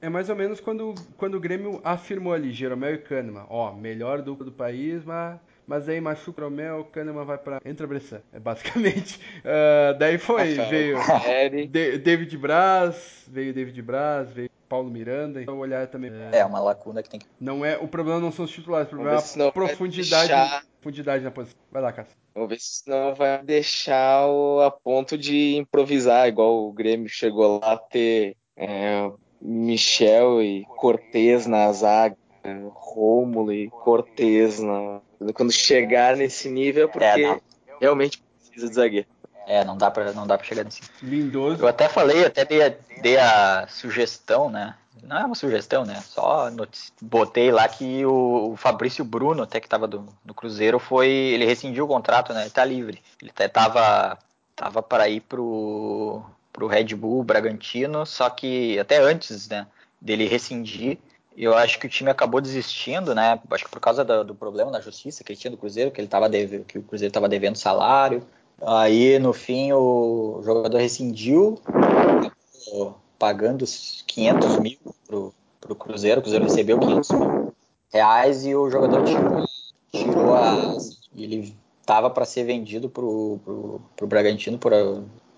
[0.00, 4.22] É mais ou menos quando, quando o Grêmio afirmou ali Jeromel e Kahneman, ó, melhor
[4.22, 8.20] dupla do país, mas mas aí machuca o Jeromel, o Kahneman vai pra entra Bressan,
[8.32, 9.18] é basicamente.
[9.44, 11.68] Ah, daí foi, Rafael veio.
[11.68, 16.10] De- David Braz, veio David Braz, veio Paulo Miranda, então olhar também.
[16.32, 18.90] É uma lacuna que tem que Não é, o problema não são os titulares, o
[18.90, 20.32] problema é a profundidade,
[20.80, 21.56] profundidade na posição.
[21.70, 22.14] Vai lá, Cássio.
[22.34, 27.58] Vamos ver se não vai deixar o, a ponto de improvisar, igual o Grêmio chegou
[27.60, 29.10] lá a ter é,
[29.40, 32.16] Michel e Cortez na zaga,
[32.72, 35.00] Rômulo e Cortez na.
[35.34, 37.40] Quando chegar nesse nível é porque É,
[37.80, 39.06] realmente precisa de zagueiro.
[39.46, 41.62] é, não dá para não dá para chegar nesse Lindoso.
[41.62, 44.74] Eu até falei, até dei a, dei a sugestão, né?
[45.02, 46.00] Não é uma sugestão, né?
[46.00, 51.08] Só notici- botei lá que o, o Fabrício Bruno, até que estava no Cruzeiro, foi.
[51.08, 52.42] Ele rescindiu o contrato, né?
[52.42, 53.00] Ele tá livre.
[53.20, 54.18] Ele até tava,
[54.56, 56.22] tava para ir pro,
[56.56, 59.66] pro Red Bull Bragantino, só que até antes, né?
[60.00, 60.98] Dele rescindir,
[61.36, 63.38] eu acho que o time acabou desistindo, né?
[63.50, 66.00] Acho que por causa do, do problema na justiça que ele tinha do Cruzeiro, que
[66.00, 68.26] ele tava deve, que o Cruzeiro estava devendo salário.
[68.62, 71.60] Aí, no fim, o jogador rescindiu,
[73.18, 76.20] pagando os 500 mil pro, pro Cruzeiro.
[76.20, 77.54] O Cruzeiro recebeu 500 mil
[77.92, 79.44] reais e o jogador tirou,
[79.92, 80.78] tirou a.
[81.14, 81.54] Ele
[81.84, 84.72] tava para ser vendido pro, pro, pro Bragantino por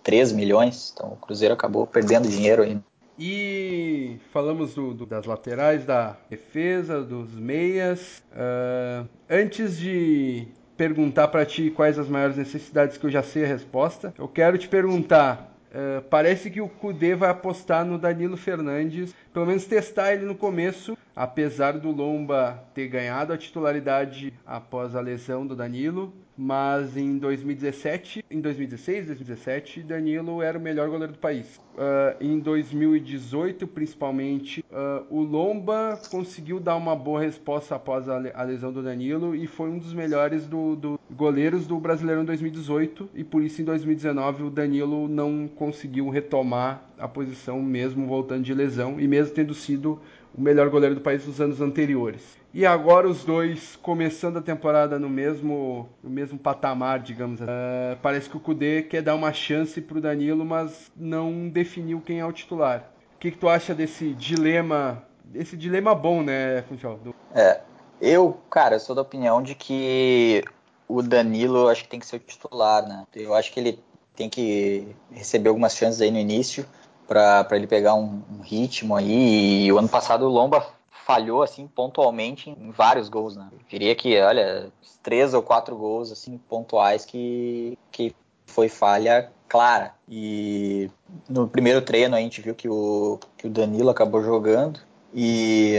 [0.09, 0.91] 3 milhões.
[0.95, 2.83] Então, o Cruzeiro acabou perdendo dinheiro ainda.
[3.19, 8.23] E falamos do- do- das laterais, da defesa, dos meias.
[8.33, 10.49] Ah, antes de
[10.79, 14.57] perguntar pra ti quais as maiores necessidades, que eu já sei a resposta, eu quero
[14.57, 15.55] te perguntar.
[15.75, 20.35] ah, parece que o Kudê vai apostar no Danilo Fernandes, pelo menos testar ele no
[20.35, 27.19] começo, apesar do Lomba ter ganhado a titularidade após a lesão do Danilo, mas em
[27.19, 31.61] 2017, em 2016, 2017, Danilo era o melhor goleiro do país.
[31.75, 38.43] Uh, em 2018, principalmente, uh, o Lomba conseguiu dar uma boa resposta após a, a
[38.45, 43.25] lesão do Danilo e foi um dos melhores do, do goleiros do Brasileirão 2018 e
[43.25, 49.01] por isso em 2019 o Danilo não conseguiu retomar a posição mesmo voltando de lesão
[49.01, 50.01] e mesmo tendo sido
[50.37, 52.39] o melhor goleiro do país nos anos anteriores.
[52.53, 57.51] E agora os dois começando a temporada no mesmo, no mesmo patamar, digamos assim.
[57.51, 62.01] Uh, parece que o Kudê quer dar uma chance para o Danilo, mas não definiu
[62.01, 62.91] quem é o titular.
[63.17, 65.03] O que, que tu acha desse dilema,
[65.35, 66.99] esse dilema bom, né, Funchal?
[67.35, 67.61] É,
[68.01, 70.43] eu, cara, eu sou da opinião de que
[70.87, 73.05] o Danilo acho que tem que ser o titular, né?
[73.15, 73.79] Eu acho que ele
[74.17, 76.65] tem que receber algumas chances aí no início
[77.09, 79.65] para ele pegar um, um, ritmo aí.
[79.65, 80.65] E o ano passado o Lomba
[81.07, 83.49] falhou assim pontualmente em vários gols, né?
[83.51, 84.71] Eu diria que, olha,
[85.03, 88.15] três ou quatro gols assim pontuais que, que
[88.47, 89.95] foi falha clara.
[90.07, 90.91] E
[91.27, 94.81] no primeiro treino a gente viu que o, que o Danilo acabou jogando.
[95.15, 95.77] E,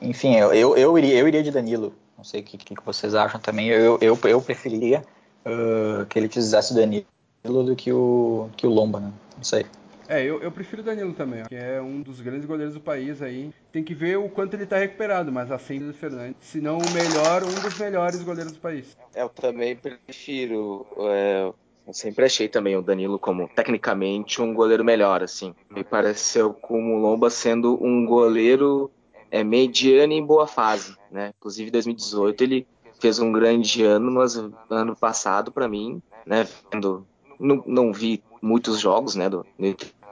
[0.00, 1.92] enfim, eu, eu, eu, iria, eu iria de Danilo.
[2.16, 3.68] Não sei o que, que vocês acham também.
[3.68, 5.04] Eu, eu, eu preferiria
[5.44, 7.04] uh, que ele utilizasse o Danilo
[7.44, 9.12] do que o, que o Lomba, né?
[9.36, 9.66] Não sei.
[10.08, 13.22] É, eu, eu prefiro o Danilo também, que é um dos grandes goleiros do país
[13.22, 13.50] aí.
[13.72, 16.90] Tem que ver o quanto ele tá recuperado, mas assim do Fernandes, se não o
[16.92, 18.96] melhor, um dos melhores goleiros do país.
[19.14, 20.86] Eu também prefiro.
[20.98, 21.52] É,
[21.86, 25.54] eu sempre achei também o Danilo como tecnicamente um goleiro melhor, assim.
[25.70, 28.90] Me pareceu como o Lomba sendo um goleiro
[29.30, 31.32] é, mediano em boa fase, né?
[31.38, 32.66] Inclusive 2018 ele
[33.00, 34.36] fez um grande ano, mas
[34.70, 37.06] ano passado para mim, né, vendo
[37.38, 39.44] não, não vi muitos jogos né, do,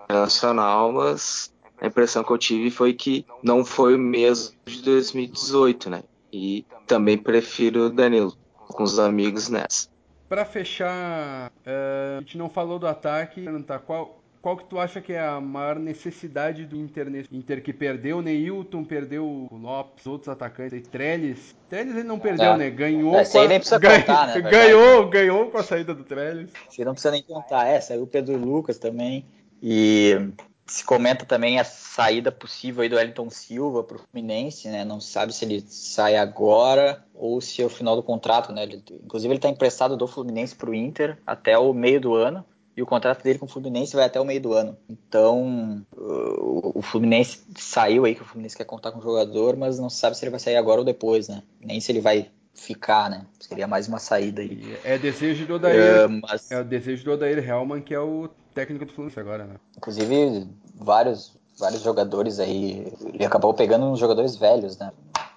[0.04, 5.90] Internacional, mas a impressão que eu tive foi que não foi o mesmo de 2018,
[5.90, 6.02] né?
[6.32, 9.88] E também prefiro o Danilo com os amigos nessa.
[10.28, 15.00] Para fechar, uh, a gente não falou do ataque, perguntar qual, qual que tu acha
[15.00, 20.04] que é a maior necessidade do Inter, Inter que perdeu o Neilton, perdeu o Lopes,
[20.04, 21.54] outros atacantes, e Trellis.
[21.70, 22.56] Trellis ele não perdeu, é.
[22.56, 22.68] né?
[22.68, 23.14] Ganhou.
[23.14, 24.40] Essa aí nem precisa ganha, contar, né?
[24.50, 26.50] Ganhou, ganhou com a saída do Trellis.
[26.68, 27.68] Você não precisa nem contar.
[27.68, 29.24] É, saiu o Pedro Lucas também.
[29.62, 30.32] E
[30.66, 34.84] se comenta também a saída possível aí do Wellington Silva para o Fluminense, né?
[34.84, 38.64] Não sabe se ele sai agora ou se é o final do contrato, né?
[38.64, 42.44] Ele, inclusive ele está emprestado do Fluminense para o Inter até o meio do ano
[42.76, 44.76] e o contrato dele com o Fluminense vai até o meio do ano.
[44.88, 49.90] Então, o Fluminense saiu aí que o Fluminense quer contar com o jogador, mas não
[49.90, 51.42] se sabe se ele vai sair agora ou depois, né?
[51.60, 53.26] Nem se ele vai ficar, né?
[53.40, 54.76] Seria mais uma saída aí.
[54.84, 56.50] É desejo do Odair, uh, mas...
[56.50, 59.54] é o desejo do Odair Hellman, que é o técnico do Fluminense agora, né?
[59.76, 64.90] Inclusive, vários vários jogadores aí, ele acabou pegando uns jogadores velhos, né?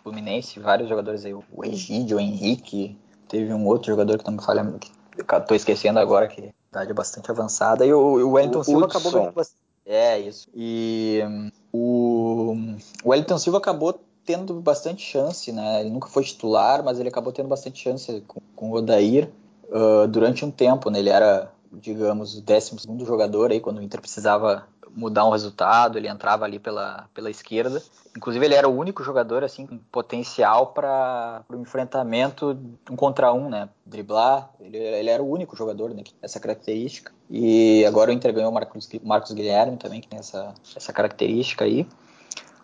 [0.04, 2.98] Fluminense, vários jogadores aí, o Egídio, o Henrique,
[3.28, 4.92] teve um outro jogador que não me falha, que
[5.48, 7.86] tô esquecendo agora que idade bastante avançada.
[7.86, 9.00] E o, o Wellington o Silva Hudson.
[9.00, 9.60] acabou bastante.
[9.86, 10.50] É, isso.
[10.54, 11.22] E
[11.72, 12.56] o,
[13.04, 15.82] o Wellington Silva acabou tendo bastante chance, né?
[15.82, 19.30] Ele nunca foi titular, mas ele acabou tendo bastante chance com, com o Odair
[19.70, 21.00] uh, durante um tempo, né?
[21.00, 26.08] Ele era, digamos, o 12 jogador aí, quando o Inter precisava mudar um resultado, ele
[26.08, 27.82] entrava ali pela, pela esquerda.
[28.16, 32.58] Inclusive, ele era o único jogador assim com potencial para o enfrentamento
[32.90, 33.68] um contra um, né?
[33.86, 34.50] Driblar.
[34.60, 37.12] Ele, ele era o único jogador né, essa característica.
[37.30, 41.66] E agora o Inter ganhou o Marcos, Marcos Guilherme também, que tem essa, essa característica
[41.66, 41.86] aí.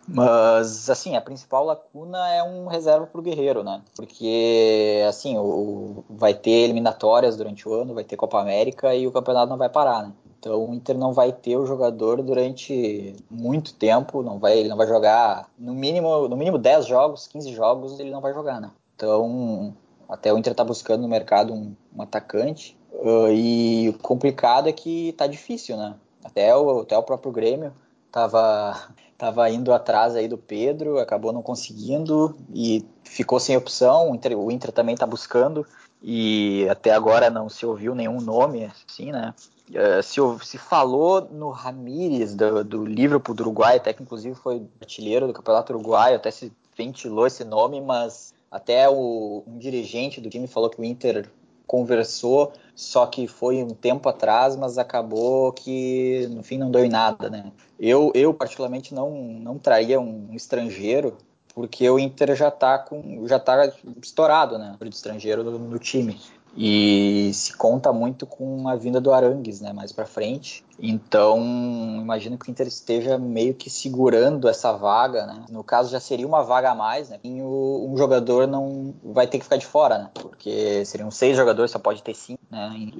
[0.07, 3.81] Mas, assim, a principal lacuna é um reserva para o Guerreiro, né?
[3.95, 9.05] Porque, assim, o, o, vai ter eliminatórias durante o ano, vai ter Copa América e
[9.05, 10.11] o campeonato não vai parar, né?
[10.41, 14.75] Então o Inter não vai ter o jogador durante muito tempo, não vai, ele não
[14.75, 18.71] vai jogar no mínimo, no mínimo 10 jogos, 15 jogos ele não vai jogar, né?
[18.95, 19.71] Então
[20.09, 24.71] até o Inter tá buscando no mercado um, um atacante uh, e o complicado é
[24.71, 25.93] que tá difícil, né?
[26.23, 27.71] Até o, até o próprio Grêmio
[28.11, 28.89] tava
[29.19, 34.09] tava indo atrás aí do Pedro, acabou não conseguindo e ficou sem opção.
[34.09, 35.63] O Inter, o Inter também está buscando
[36.01, 39.35] e até agora não se ouviu nenhum nome, assim, né?
[39.71, 44.61] Uh, se, se, falou no Ramírez do, do Liverpool do Uruguai, até que inclusive foi
[44.81, 50.29] artilheiro do Campeonato Uruguaio, até se ventilou esse nome, mas até o, um dirigente do
[50.29, 51.29] time falou que o Inter
[51.65, 56.89] conversou, só que foi um tempo atrás, mas acabou que no fim não deu em
[56.89, 57.49] nada, né?
[57.79, 61.17] Eu, eu particularmente não, não traria um, estrangeiro,
[61.55, 63.71] porque o Inter já está com já tá
[64.03, 66.19] estourado, né, de estrangeiro no, no time.
[66.55, 70.63] E se conta muito com a vinda do Arangues, né, mais para frente.
[70.77, 71.39] Então,
[72.01, 75.45] imagino que o Inter esteja meio que segurando essa vaga, né?
[75.49, 77.19] No caso, já seria uma vaga a mais, né?
[77.23, 80.09] E um jogador não vai ter que ficar de fora, né?
[80.13, 82.91] Porque seriam seis jogadores, só pode ter cinco, né?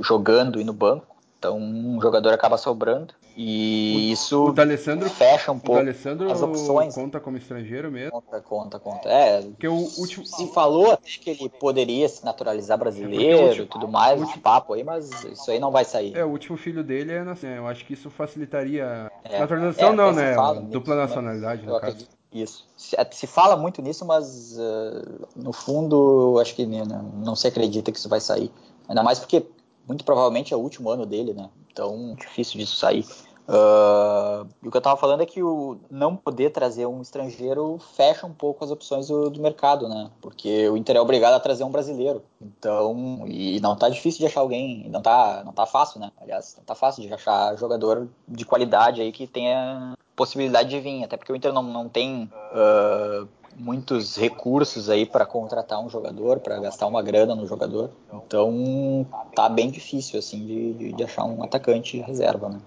[0.00, 1.15] Jogando e no banco.
[1.38, 3.14] Então, um jogador acaba sobrando.
[3.36, 5.82] E o, isso o D'Alessandro, fecha um pouco
[6.30, 6.94] as opções.
[6.94, 8.10] conta como estrangeiro mesmo?
[8.10, 9.08] Conta, conta, conta.
[9.10, 10.24] É, Porque o último...
[10.24, 13.66] Se falou até que ele poderia se naturalizar brasileiro e último...
[13.66, 14.42] tudo mais, último...
[14.42, 16.16] papo aí, mas isso aí não vai sair.
[16.16, 17.50] É, o último filho dele é nascido.
[17.50, 19.12] Eu acho que isso facilitaria...
[19.22, 20.34] É, Naturalização é, não, né?
[20.70, 22.08] Dupla nisso, nacionalidade, no caso.
[22.32, 22.66] Isso.
[22.76, 27.92] Se, se, fala muito nisso, mas uh, no fundo, acho que não, não se acredita
[27.92, 28.50] que isso vai sair.
[28.88, 29.44] Ainda mais porque
[29.86, 31.48] muito provavelmente é o último ano dele, né?
[31.70, 33.04] Então, difícil disso sair.
[33.48, 38.26] Uh, o que eu estava falando é que o não poder trazer um estrangeiro fecha
[38.26, 40.10] um pouco as opções do, do, mercado, né?
[40.20, 42.24] Porque o Inter é obrigado a trazer um brasileiro.
[42.40, 46.10] Então, e não tá difícil de achar alguém, não tá, não tá fácil, né?
[46.20, 51.04] Aliás, não tá fácil de achar jogador de qualidade aí que tenha possibilidade de vir,
[51.04, 56.40] até porque o Inter não, não tem uh, muitos recursos aí para contratar um jogador,
[56.40, 57.90] para gastar uma grana no jogador.
[58.12, 62.58] Então tá bem difícil assim de, de achar um atacante reserva, né?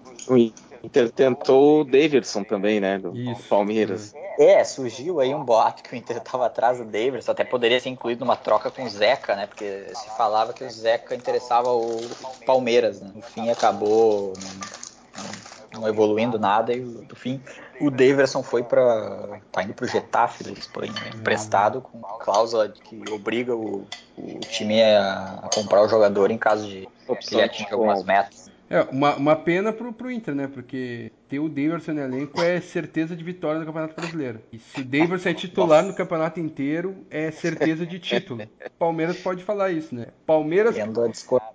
[0.83, 2.97] Inter tentou o Davidson também, né?
[2.97, 3.43] Do Isso.
[3.49, 4.13] Palmeiras.
[4.39, 7.89] É, surgiu aí um boato que o Inter estava atrás do Davidson, até poderia ser
[7.89, 9.45] incluído numa troca com o Zeca, né?
[9.45, 11.99] Porque se falava que o Zeca interessava o
[12.45, 13.11] Palmeiras, né?
[13.13, 14.33] No fim acabou
[15.17, 17.41] não, não evoluindo nada e no fim
[17.79, 21.11] o Davidson foi para tá indo pro Getafe da Espanha, né?
[21.15, 23.87] emprestado com cláusula que obriga o,
[24.17, 26.87] o time a, a, comprar o jogador em caso de
[27.21, 28.49] que ele atinja algumas metas.
[28.69, 30.47] É, uma, uma pena pro, pro Inter, né?
[30.47, 34.41] Porque ter o Davidson no elenco é certeza de vitória no Campeonato Brasileiro.
[34.53, 35.91] E se o Davidson é titular Nossa.
[35.91, 38.47] no campeonato inteiro, é certeza de título.
[38.77, 40.07] Palmeiras pode falar isso, né?
[40.23, 40.75] Palmeiras,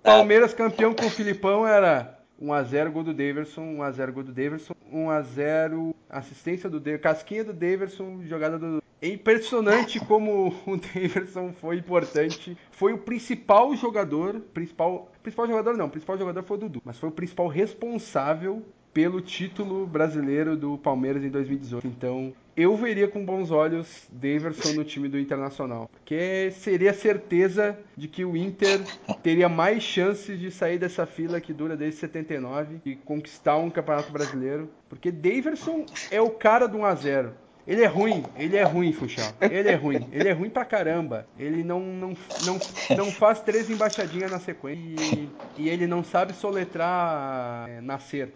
[0.03, 5.95] Palmeiras campeão com o Filipão era 1x0 gol do Davidson, 1x0 gol do Davidson, 1x0
[6.09, 8.83] assistência do Davidson, casquinha do Davidson, jogada do.
[9.01, 12.57] É impressionante como o Davidson foi importante.
[12.71, 17.09] Foi o principal jogador, principal, principal jogador não, principal jogador foi o Dudu, mas foi
[17.09, 18.63] o principal responsável
[18.95, 21.85] pelo título brasileiro do Palmeiras em 2018.
[21.85, 28.07] Então, eu veria com bons olhos Daverson no time do Internacional, porque seria certeza de
[28.07, 28.79] que o Inter
[29.21, 34.13] teria mais chances de sair dessa fila que dura desde 79 e conquistar um Campeonato
[34.13, 37.33] Brasileiro, porque Daverson é o cara do 1 a 0.
[37.67, 39.31] Ele é ruim, ele é ruim, Funchal.
[39.41, 41.27] Ele é ruim, ele é ruim pra caramba.
[41.37, 42.13] Ele não, não,
[42.45, 42.59] não,
[42.95, 44.83] não faz três embaixadinhas na sequência.
[45.15, 48.31] E, e ele não sabe soletrar é, nascer.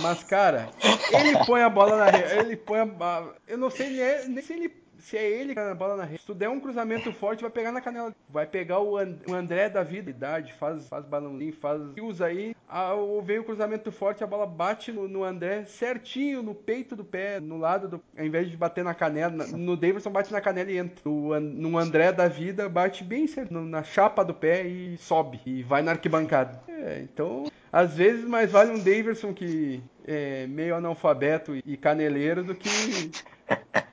[0.00, 0.68] Mas, cara,
[1.12, 2.18] ele põe a bola na.
[2.18, 3.24] Ele põe a.
[3.48, 6.20] Eu não sei nem, nem se ele se é ele que a bola na rede,
[6.20, 8.14] se tu der um cruzamento forte, vai pegar na canela.
[8.28, 11.80] Vai pegar o, And o André da vida, idade, faz, faz balãozinho, faz.
[12.00, 12.54] Usa aí.
[12.68, 16.94] A, ou vem o cruzamento forte, a bola bate no, no, André certinho, no peito
[16.94, 18.00] do pé, no lado do.
[18.16, 21.02] Ao invés de bater na canela, na, no Davidson bate na canela e entra.
[21.04, 25.40] No, no André da vida, bate bem certo, na chapa do pé e sobe.
[25.44, 26.60] E vai na arquibancada.
[26.68, 27.50] É, então.
[27.72, 32.68] Às vezes mais vale um Davidson que é meio analfabeto e caneleiro do que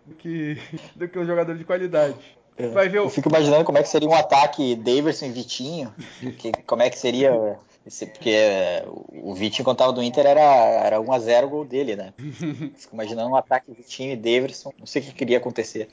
[0.05, 0.57] do que,
[0.95, 2.15] do que um jogador de qualidade.
[2.57, 2.67] É.
[2.69, 3.03] Vai ver o...
[3.03, 5.93] Eu fico imaginando como é que seria um ataque Daverson e Vitinho.
[6.37, 7.57] Que, como é que seria.
[7.85, 11.95] Esse, porque é, o Vitinho, quando tava do Inter, era, era 1x0 o gol dele,
[11.95, 12.13] né?
[12.75, 14.73] Fico imaginando um ataque Vitinho e Daverson.
[14.77, 15.87] Não sei o que queria acontecer.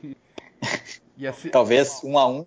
[1.29, 1.49] Assim...
[1.51, 2.47] Talvez um a um,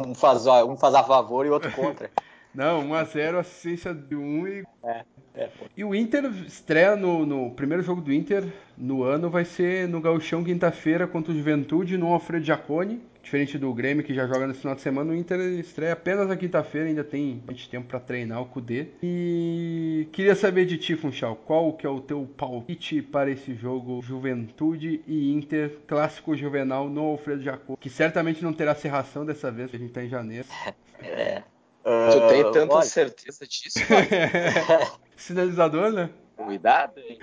[0.00, 2.10] um faz, um faz a favor e outro contra.
[2.54, 4.64] Não, 1x0, assistência de 1 e.
[4.84, 5.04] É,
[5.34, 5.50] é.
[5.76, 8.44] E o Inter estreia no, no, primeiro jogo do Inter
[8.78, 13.00] no ano, vai ser no Gauchão, quinta-feira, contra o Juventude, no Alfredo Giacone.
[13.20, 16.36] Diferente do Grêmio, que já joga nesse final de semana, o Inter estreia apenas na
[16.36, 18.88] quinta-feira, ainda tem bastante tempo para treinar o Cudê.
[19.02, 24.02] E queria saber de ti, Funchal, qual que é o teu palpite para esse jogo
[24.02, 29.70] Juventude e Inter, clássico juvenal no Alfredo Jacone, que certamente não terá serração dessa vez,
[29.70, 30.46] que a gente tá em janeiro.
[31.02, 31.42] É.
[31.84, 32.84] Tu tem ah, tanta olha.
[32.86, 33.78] certeza disso?
[35.16, 36.10] Sinalizador, né?
[36.36, 37.18] Cuidado, hein?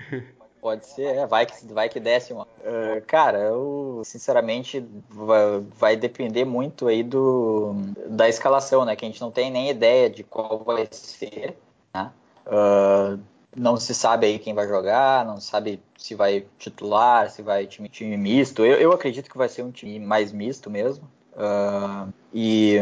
[0.60, 2.44] Pode ser, é, vai que, vai que desce uma.
[2.44, 7.74] Uh, cara, eu sinceramente vai, vai, depender muito aí do,
[8.06, 8.94] da escalação, né?
[8.94, 11.56] Que a gente não tem nem ideia de qual vai ser,
[11.92, 12.12] né?
[12.46, 13.18] Uh,
[13.56, 17.88] não se sabe aí quem vai jogar, não sabe se vai titular, se vai time,
[17.88, 18.64] time misto.
[18.64, 21.10] Eu, eu acredito que vai ser um time mais misto mesmo.
[21.32, 22.78] Uh, e,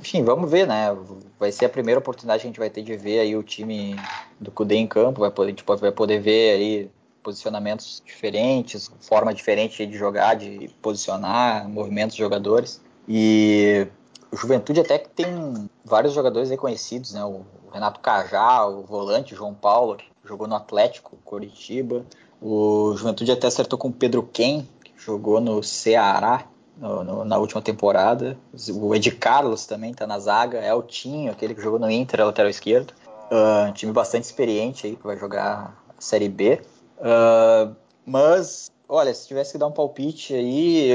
[0.00, 0.96] enfim, vamos ver, né?
[1.38, 3.96] Vai ser a primeira oportunidade que a gente vai ter de ver aí o time
[4.40, 6.90] do Cudê em campo, vai poder, a gente vai poder ver aí
[7.22, 12.80] posicionamentos diferentes, forma diferente de jogar, de posicionar, movimentos de jogadores.
[13.06, 13.86] E
[14.32, 17.24] o Juventude até que tem vários jogadores reconhecidos, né?
[17.24, 22.06] O Renato Cajá, o volante, João Paulo, jogou no Atlético, Coritiba.
[22.40, 27.38] O Juventude até acertou com o Pedro Ken, que jogou no Ceará no, no, na
[27.38, 28.36] última temporada.
[28.70, 30.58] O Ed Carlos também está na zaga.
[30.58, 32.92] É o Tinho, aquele que jogou no Inter, lateral esquerdo.
[33.30, 36.60] Uh, time bastante experiente aí, que vai jogar a Série B.
[36.98, 37.74] Uh,
[38.04, 40.90] mas, olha, se tivesse que dar um palpite aí,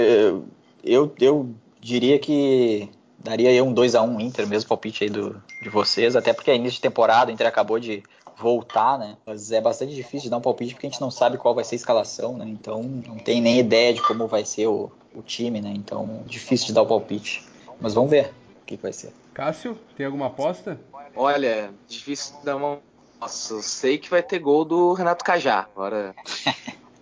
[0.83, 1.49] eu, eu
[1.81, 6.33] diria que daria aí um 2x1 um Inter, mesmo palpite aí do, de vocês, até
[6.33, 8.03] porque é início de temporada, o Inter acabou de
[8.39, 9.17] voltar, né?
[9.25, 11.63] Mas é bastante difícil de dar um palpite porque a gente não sabe qual vai
[11.63, 12.45] ser a escalação, né?
[12.47, 15.71] Então não tem nem ideia de como vai ser o, o time, né?
[15.75, 17.45] Então difícil de dar o palpite.
[17.79, 19.13] Mas vamos ver o que, que vai ser.
[19.33, 20.79] Cássio, tem alguma aposta?
[21.15, 22.79] Olha, difícil dar uma.
[23.19, 25.67] Nossa, eu sei que vai ter gol do Renato Cajá.
[25.75, 26.15] Agora,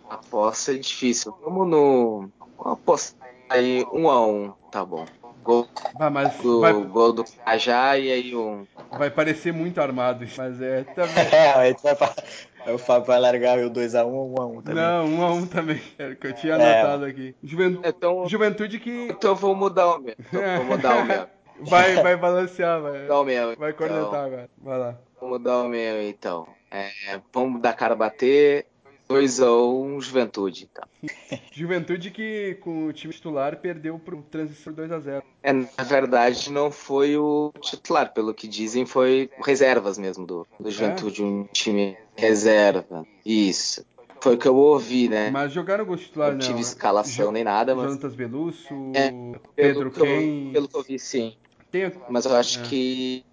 [0.10, 1.36] a aposta é difícil.
[1.44, 2.30] Vamos no.
[2.58, 3.16] Uma aposta
[3.50, 5.06] aí, um a um, tá bom.
[5.48, 5.66] Gol,
[5.98, 6.74] ah, mas do, vai...
[6.74, 8.68] gol do Cajá e aí um.
[8.92, 11.24] Vai parecer muito armado, mas é também.
[11.32, 11.74] é, vai,
[12.76, 14.84] o Fábio vai largar o 2x1 ou 1x1 também.
[14.84, 17.10] Não, 1x1 também, era que eu tinha anotado é.
[17.10, 17.34] aqui.
[17.42, 19.08] Juventude, então, Juventude que.
[19.10, 20.16] Então eu vou mudar o meu.
[20.20, 21.28] Então, vou mudar o meu.
[21.62, 23.04] Vai, vai balancear, vai.
[23.04, 23.56] Mudar o meu.
[23.56, 24.50] Vai cornetar então, agora.
[24.62, 24.98] Vai lá.
[25.22, 26.46] Vou mudar o meu então.
[26.70, 28.66] É, vamos dar cara a bater.
[29.10, 30.88] 2x1 um, Juventude, então.
[31.52, 35.24] Juventude que com o time titular perdeu pro transição 2x0.
[35.42, 40.70] É, na verdade não foi o titular, pelo que dizem foi reservas mesmo do, do
[40.70, 41.26] Juventude, é?
[41.26, 43.06] um time reserva.
[43.26, 43.86] Isso.
[44.20, 45.30] Foi o que eu ouvi, né?
[45.30, 46.38] Mas jogaram o titular, não.
[46.38, 47.86] Não tive escalação jo nem nada, mas.
[47.86, 49.12] Jonatas Belusso, é,
[49.56, 50.52] Pedro Ken.
[50.52, 51.38] Pelo que eu vi, sim.
[51.72, 51.92] Tem...
[52.10, 52.64] Mas eu acho é.
[52.64, 53.26] que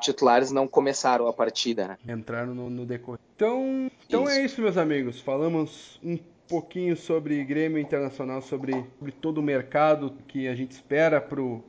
[0.00, 2.14] titulares não começaram a partida, né?
[2.14, 3.20] Entraram no, no decorrer.
[3.34, 4.32] Então, então isso.
[4.32, 5.20] é isso, meus amigos.
[5.20, 6.18] Falamos um
[6.48, 11.64] pouquinho sobre Grêmio Internacional, sobre, sobre todo o mercado que a gente espera pro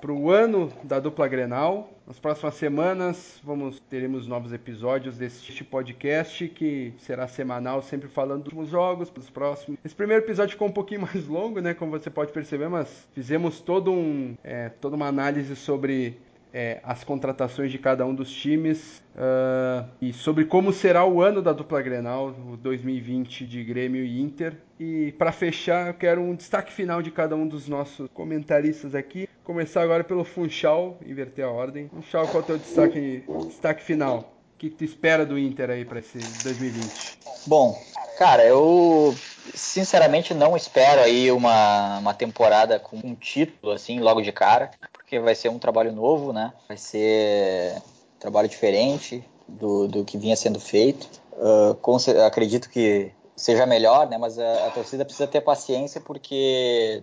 [0.00, 1.92] para o ano da dupla Grenal.
[2.06, 8.68] Nas próximas semanas vamos teremos novos episódios deste podcast que será semanal, sempre falando dos
[8.70, 9.78] jogos, dos próximos.
[9.84, 13.60] Esse primeiro episódio ficou um pouquinho mais longo, né, como você pode perceber, mas fizemos
[13.60, 16.18] todo um, é, toda uma análise sobre
[16.52, 21.42] é, as contratações de cada um dos times uh, e sobre como será o ano
[21.42, 24.54] da dupla Grenal, o 2020 de Grêmio e Inter.
[24.78, 29.28] E para fechar, eu quero um destaque final de cada um dos nossos comentaristas aqui.
[29.44, 31.88] Começar agora pelo Funchal, inverter a ordem.
[31.88, 34.34] Funchal, qual é o teu destaque, destaque final?
[34.54, 37.18] O que tu espera do Inter aí para esse 2020?
[37.46, 37.80] Bom,
[38.18, 39.14] cara, eu
[39.54, 44.70] sinceramente não espero aí uma, uma temporada com um título assim logo de cara
[45.08, 46.52] porque vai ser um trabalho novo, né?
[46.68, 51.08] Vai ser um trabalho diferente do, do que vinha sendo feito.
[51.32, 54.18] Uh, com, acredito que seja melhor, né?
[54.18, 57.02] Mas a, a, torcida precisa ter paciência porque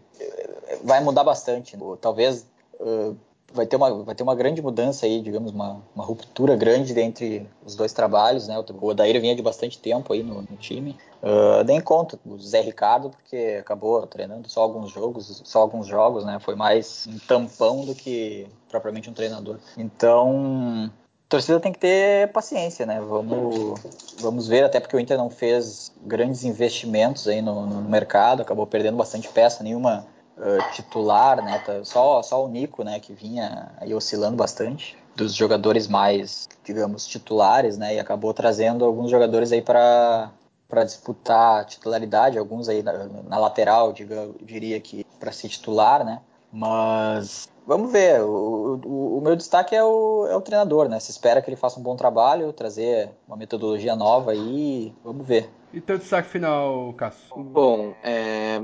[0.83, 1.75] vai mudar bastante.
[1.75, 1.83] Né?
[1.99, 2.45] Talvez
[2.79, 3.17] uh,
[3.53, 7.47] vai ter uma vai ter uma grande mudança aí, digamos uma, uma ruptura grande entre
[7.65, 8.57] os dois trabalhos, né?
[8.59, 10.97] O Odair vinha de bastante tempo aí no, no time.
[11.23, 16.25] Uh, nem conta o Zé Ricardo porque acabou treinando só alguns jogos, só alguns jogos,
[16.25, 16.37] né?
[16.39, 19.57] Foi mais um tampão do que propriamente um treinador.
[19.77, 20.91] Então
[21.25, 23.01] a torcida tem que ter paciência, né?
[23.01, 23.81] Vamos,
[24.19, 28.67] vamos ver, até porque o Inter não fez grandes investimentos aí no, no mercado, acabou
[28.67, 30.05] perdendo bastante peça, nenhuma
[30.37, 31.59] uh, titular, né?
[31.59, 32.99] Tá, só, só o Nico, né?
[32.99, 37.95] Que vinha aí oscilando bastante dos jogadores mais, digamos, titulares, né?
[37.95, 40.31] E acabou trazendo alguns jogadores aí para
[40.67, 46.19] para disputar titularidade, alguns aí na, na lateral, diga, diria que para ser titular, né?
[46.51, 48.21] Mas vamos ver.
[48.21, 50.99] O, o, o, meu destaque é o, é o treinador, né?
[50.99, 55.49] Se espera que ele faça um bom trabalho, trazer uma metodologia nova e vamos ver.
[55.73, 57.35] E teu destaque final, Cássio?
[57.35, 58.59] Bom, é,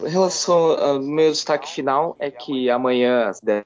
[0.00, 3.64] em relação ao meu destaque final é que amanhã, às 10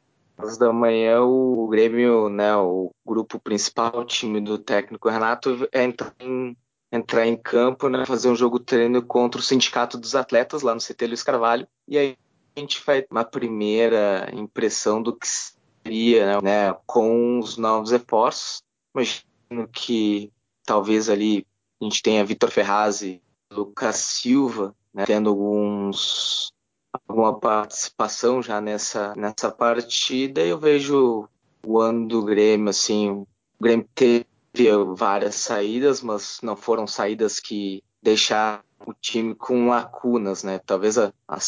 [0.59, 6.57] da manhã, o Grêmio, né, o grupo principal, o time do técnico Renato, entra em,
[6.91, 10.81] entrar em campo, né, fazer um jogo treino contra o Sindicato dos Atletas, lá no
[10.81, 11.67] CT Luiz Carvalho.
[11.87, 12.17] E aí
[12.57, 18.63] a gente ter uma primeira impressão do que seria né, com os novos reforços.
[18.95, 20.33] Imagino que
[20.65, 21.47] talvez ali
[21.81, 26.53] a gente tenha Vitor Ferraz e Lucas Silva né, tendo alguns
[26.93, 31.29] alguma participação já nessa nessa partida eu vejo
[31.65, 33.27] o ano do Grêmio assim o
[33.61, 34.27] Grêmio teve
[34.95, 40.59] várias saídas mas não foram saídas que deixaram o time com lacunas né?
[40.59, 41.39] Talvez a, a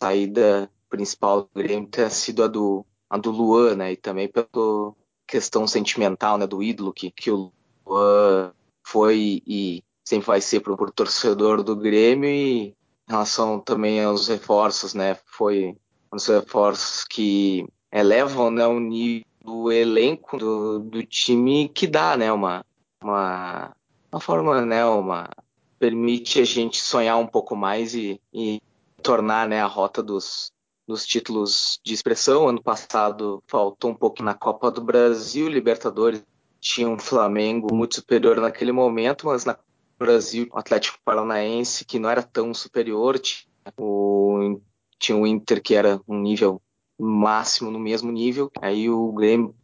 [0.00, 3.92] saída principal do Grêmio tenha sido a do a do Luan né?
[3.92, 4.94] E também pela
[5.26, 6.46] questão sentimental né?
[6.46, 7.50] Do ídolo que que o
[7.86, 8.52] Luan
[8.82, 12.76] foi e sempre vai ser para o torcedor do Grêmio e
[13.08, 15.16] em relação também aos reforços, né?
[15.26, 15.76] Foi
[16.12, 22.16] um dos reforços que elevam né, o nível do elenco do, do time que dá,
[22.16, 22.32] né?
[22.32, 22.64] Uma,
[23.02, 23.74] uma
[24.14, 25.28] uma forma, né, uma
[25.76, 28.62] permite a gente sonhar um pouco mais e, e
[29.02, 30.52] tornar, né, a rota dos,
[30.86, 32.48] dos títulos de expressão.
[32.48, 36.24] Ano passado faltou um pouco na Copa do Brasil, Libertadores
[36.60, 39.58] tinha um Flamengo muito superior naquele momento, mas na
[40.04, 43.48] Brasil, o Atlético Paranaense, que não era tão superior, tinha
[43.78, 44.60] o,
[44.98, 46.60] tinha o Inter, que era um nível
[46.98, 48.50] máximo, no mesmo nível.
[48.60, 49.54] Aí o Grêmio,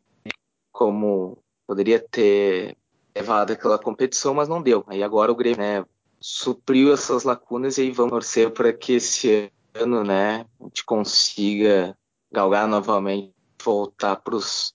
[0.73, 2.77] como poderia ter
[3.15, 4.83] levado aquela competição, mas não deu.
[4.87, 5.85] Aí agora o Grêmio né,
[6.19, 11.97] supriu essas lacunas e aí vamos torcer para que esse ano né, a gente consiga
[12.33, 14.75] galgar novamente, voltar para os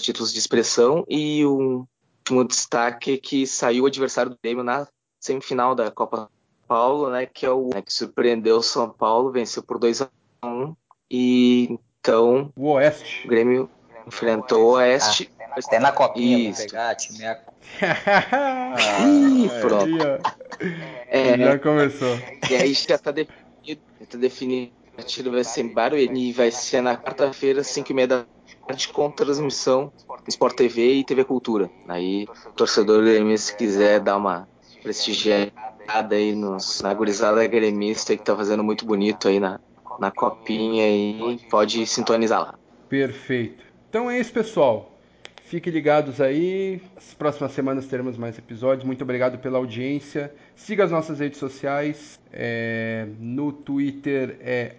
[0.00, 1.04] títulos de expressão.
[1.08, 1.86] E um
[2.18, 4.86] último destaque é que saiu o adversário do Grêmio na
[5.24, 6.28] semifinal da Copa
[6.68, 10.08] Paulo, né, que é o né, que surpreendeu o São Paulo, venceu por 2 a
[10.44, 10.76] 1
[11.10, 13.26] e então o Oeste.
[13.26, 13.70] O Grêmio
[14.06, 15.30] enfrentou o Oeste.
[15.40, 16.62] Ah, até na copinha Isso.
[16.62, 17.40] pegar, time é...
[19.06, 20.04] Ih, pronto.
[21.08, 22.18] É, já começou.
[22.50, 24.72] E aí já tá definido, já tá definido.
[24.92, 28.26] O partido vai ser em Barueri e vai ser na quarta-feira, 5 e meia da
[28.66, 29.90] tarde, com transmissão
[30.28, 31.70] Sport TV e TV Cultura.
[31.88, 34.46] Aí, o torcedor grêmio, se quiser dar uma
[34.84, 35.50] prestigiada
[36.14, 39.58] aí nos, na gurizada gremista que tá fazendo muito bonito aí na,
[39.98, 42.54] na copinha e pode sintonizar lá.
[42.88, 43.64] Perfeito.
[43.88, 44.92] Então é isso, pessoal.
[45.44, 46.82] Fiquem ligados aí.
[46.96, 48.84] As próximas semanas teremos mais episódios.
[48.84, 50.34] Muito obrigado pela audiência.
[50.54, 52.20] Siga as nossas redes sociais.
[52.32, 54.76] É, no Twitter é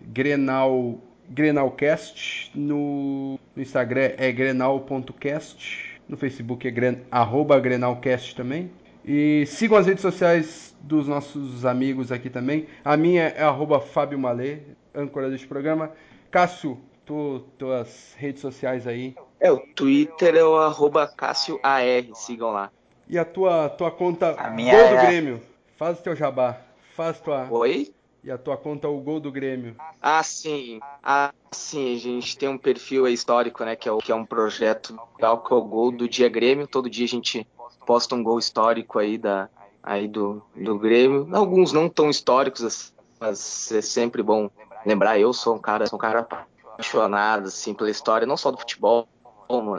[0.00, 0.98] Grenal,
[1.28, 2.50] Grenalcast.
[2.54, 5.93] No, no Instagram é grenal.cast.
[6.08, 8.70] No Facebook é gren, arroba Grenalcast também.
[9.04, 12.66] E sigam as redes sociais dos nossos amigos aqui também.
[12.84, 14.58] A minha é arroba Fábio Malê,
[14.94, 15.90] âncora deste programa.
[16.30, 19.14] Cássio, tu, tuas redes sociais aí.
[19.40, 21.82] É, o Twitter é o arroba CássioAR,
[22.14, 22.70] sigam lá.
[23.08, 25.06] E a tua, tua conta a Gol do é...
[25.06, 25.42] Grêmio?
[25.76, 26.58] Faz o teu jabá.
[26.94, 27.46] Faz tua.
[27.50, 27.92] Oi?
[28.24, 29.76] E a tua conta o Gol do Grêmio.
[30.00, 30.80] Ah, sim.
[31.02, 31.94] Ah, sim.
[31.94, 33.76] A gente tem um perfil histórico, né?
[33.76, 36.66] Que é, o, que é um projeto legal, que é o Gol do Dia Grêmio.
[36.66, 37.46] Todo dia a gente
[37.86, 39.50] posta um gol histórico aí, da,
[39.82, 41.28] aí do, do Grêmio.
[41.36, 44.48] Alguns não tão históricos, assim, mas é sempre bom
[44.86, 45.18] lembrar.
[45.18, 49.06] Eu sou um cara, sou um cara apaixonado assim, pela história, não só do futebol,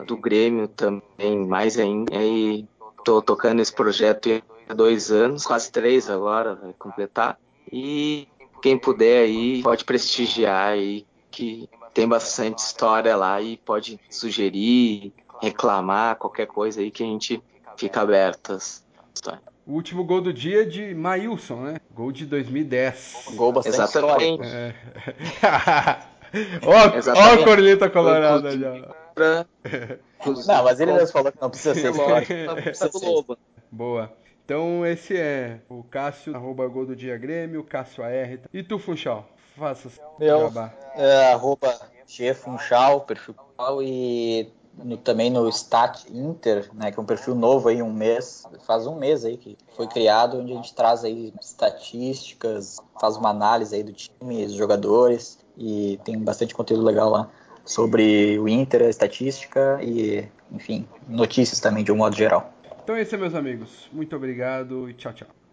[0.05, 2.13] do Grêmio também, mais ainda.
[2.13, 2.67] E
[3.03, 4.29] tô tocando esse projeto
[4.69, 7.39] há dois anos, quase três agora, vai completar.
[7.71, 8.27] E
[8.65, 16.15] quem puder aí pode prestigiar aí, que tem bastante história lá e pode sugerir, reclamar,
[16.15, 17.39] qualquer coisa aí que a gente
[17.77, 18.57] fica aberto.
[19.67, 21.77] O último gol do dia é de Maílson, né?
[21.93, 23.33] Gol de 2010.
[23.35, 24.47] Gol bastante Exatamente.
[24.47, 24.73] É.
[26.65, 28.95] ó, a corneta colorada já.
[30.47, 31.91] Não, mas ele mesmo falou que não precisa ser
[32.81, 33.37] histórico.
[33.71, 34.11] Boa.
[34.45, 38.39] Então esse é o Cássio, arroba gol do dia Grêmio, Cássio AR.
[38.53, 39.27] E tu, Funchal?
[39.57, 39.89] Faça
[40.19, 40.51] Meu,
[40.95, 43.33] é, arroba G Funchal, perfil
[43.81, 44.47] e
[44.77, 48.85] no, também no Stat Inter, né, que é um perfil novo aí, um mês, faz
[48.85, 53.75] um mês aí que foi criado, onde a gente traz aí estatísticas, faz uma análise
[53.75, 57.29] aí do time, dos jogadores, e tem bastante conteúdo legal lá
[57.63, 62.53] sobre o Inter, a estatística e, enfim, notícias também de um modo geral.
[62.85, 63.89] Então é isso, meus amigos.
[63.91, 65.44] Muito obrigado e tchau, tchau.